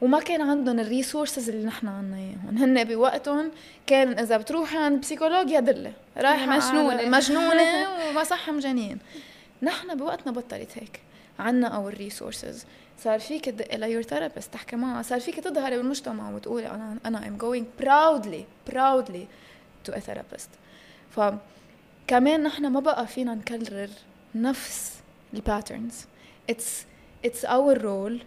وما 0.00 0.20
كان 0.20 0.40
عندهم 0.40 0.80
ال 0.80 0.87
resources 0.87 1.50
اللي 1.50 1.66
نحن 1.66 1.88
عنا 1.88 2.16
اياهم 2.16 2.58
هن 2.58 2.84
بوقتهم 2.84 3.50
كان 3.86 4.18
إذا 4.18 4.36
بتروحي 4.36 4.78
عند 4.78 5.00
بسيكولوج 5.00 5.50
يا 5.50 5.60
دلة 5.60 5.92
رايحة 6.16 6.46
مجنونة. 6.46 7.08
مجنونة 7.08 7.88
وما 8.10 8.24
صح 8.24 8.50
مجانين 8.50 8.98
نحن 9.62 9.94
بوقتنا 9.96 10.32
بطلت 10.32 10.78
هيك. 10.78 11.00
عنا 11.38 11.68
أو 11.68 11.88
ال 11.88 11.95
resources. 11.95 12.64
صار 13.04 13.18
فيك 13.20 13.44
تدقي 13.44 13.78
ل 13.78 13.83
your 13.83 14.02
therapist 14.02 14.54
تحكي 14.54 14.76
معها. 14.76 15.02
صار 15.02 15.20
فيك 15.20 15.40
تظهري 15.40 15.76
بالمجتمع 15.76 16.30
وتقولي 16.30 16.70
أنا 16.70 16.96
أنا 17.06 17.28
am 17.28 17.36
going 17.36 17.66
proudly 17.80 18.44
proudly 18.72 19.26
to 19.84 19.92
a 19.92 19.98
therapist 19.98 20.50
فكمان 21.10 22.42
نحن 22.42 22.66
ما 22.66 22.80
بقى 22.80 23.06
فينا 23.06 23.34
نكرر 23.34 23.88
نفس 24.34 24.89
ال 25.34 25.42
patterns 25.42 26.04
it's 26.50 26.86
it's 27.24 27.44
our 27.44 27.78
role 27.78 28.22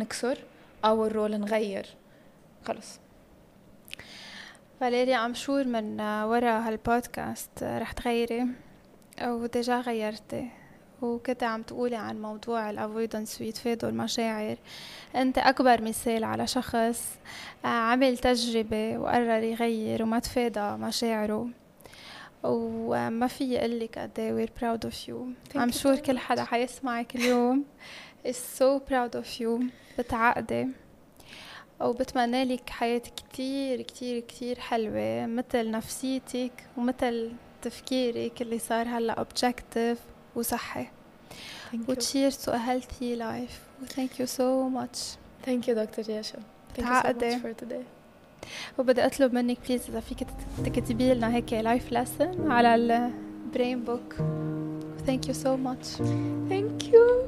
نكسر. 0.00 0.38
our 0.84 1.12
role 1.12 1.40
نغير. 1.40 1.86
خلص 2.64 3.00
فاليريا 4.80 5.16
I'm 5.16 5.34
sure 5.34 5.64
من 5.64 6.00
ورا 6.00 6.68
هالبودكاست 6.68 7.62
رح 7.62 7.92
تغيري 7.92 8.46
و 9.22 9.34
déjà 9.34 9.80
غيرتي. 9.80 10.48
وكنت 11.02 11.42
عم 11.42 11.62
تقولي 11.62 11.96
عن 11.96 12.22
موضوع 12.22 12.70
ال 12.70 12.77
avoidance 12.77 13.40
ويتفادوا 13.40 13.88
المشاعر 13.88 14.56
أنت 15.16 15.38
أكبر 15.38 15.82
مثال 15.82 16.24
على 16.24 16.46
شخص 16.46 17.18
عمل 17.64 18.18
تجربة 18.18 18.98
وقرر 18.98 19.42
يغير 19.42 20.02
وما 20.02 20.18
تفادى 20.18 20.70
مشاعره. 20.70 21.48
وما 22.44 23.26
في 23.26 23.58
أقول 23.58 23.80
لك 23.80 23.98
قد 23.98 24.18
إيه 24.18 24.32
we're 24.32 24.50
proud 24.60 24.84
of 24.84 25.08
you 25.08 25.28
I'm 25.56 25.70
sure 25.70 25.96
كل 25.96 26.18
حدا 26.18 26.44
حيسمعك 26.44 27.16
اليوم. 27.16 27.64
Is 28.26 28.36
so 28.58 28.80
proud 28.90 29.14
of 29.14 29.40
you. 29.40 29.62
بتعقدي. 29.98 30.68
وبتمنى 31.80 32.44
لك 32.44 32.70
حياة 32.70 32.98
كتير 32.98 33.82
كتير 33.82 34.20
كتير 34.20 34.58
حلوة 34.60 35.26
مثل 35.26 35.70
نفسيتك 35.70 36.52
ومثل 36.76 37.32
تفكيرك 37.62 38.42
اللي 38.42 38.58
صار 38.58 38.88
هلأ 38.88 39.24
objective 39.24 39.98
وصحي. 40.36 40.86
و 41.88 41.95
cheers 41.95 42.36
to 42.36 42.52
healthy 42.52 43.18
life. 43.18 43.88
Thank 43.94 44.18
you 44.20 44.26
so 44.26 44.68
much. 44.78 44.98
Thank 45.46 45.68
you 45.68 45.70
دكتور 45.70 46.10
ياشا 46.10 46.38
thank 46.76 46.82
you 46.82 47.02
so 47.02 47.14
much 47.14 47.42
for 47.42 47.64
today. 47.64 47.93
وبدي 48.78 49.06
اطلب 49.06 49.34
منك 49.34 49.58
please 49.68 49.82
إذا 49.88 50.00
فيك 50.00 50.26
تكتبي 50.64 51.14
لنا 51.14 51.34
هيك 51.34 51.52
life 51.52 51.92
lesson 51.92 52.50
على 52.50 52.74
ال 52.74 52.92
brain 52.92 53.84
book 53.84 54.14
ثانك 55.06 55.28
يو 55.28 55.34
سو 55.34 55.56
ماتش 55.56 55.88
ثانك 56.48 56.84
يو 56.84 57.26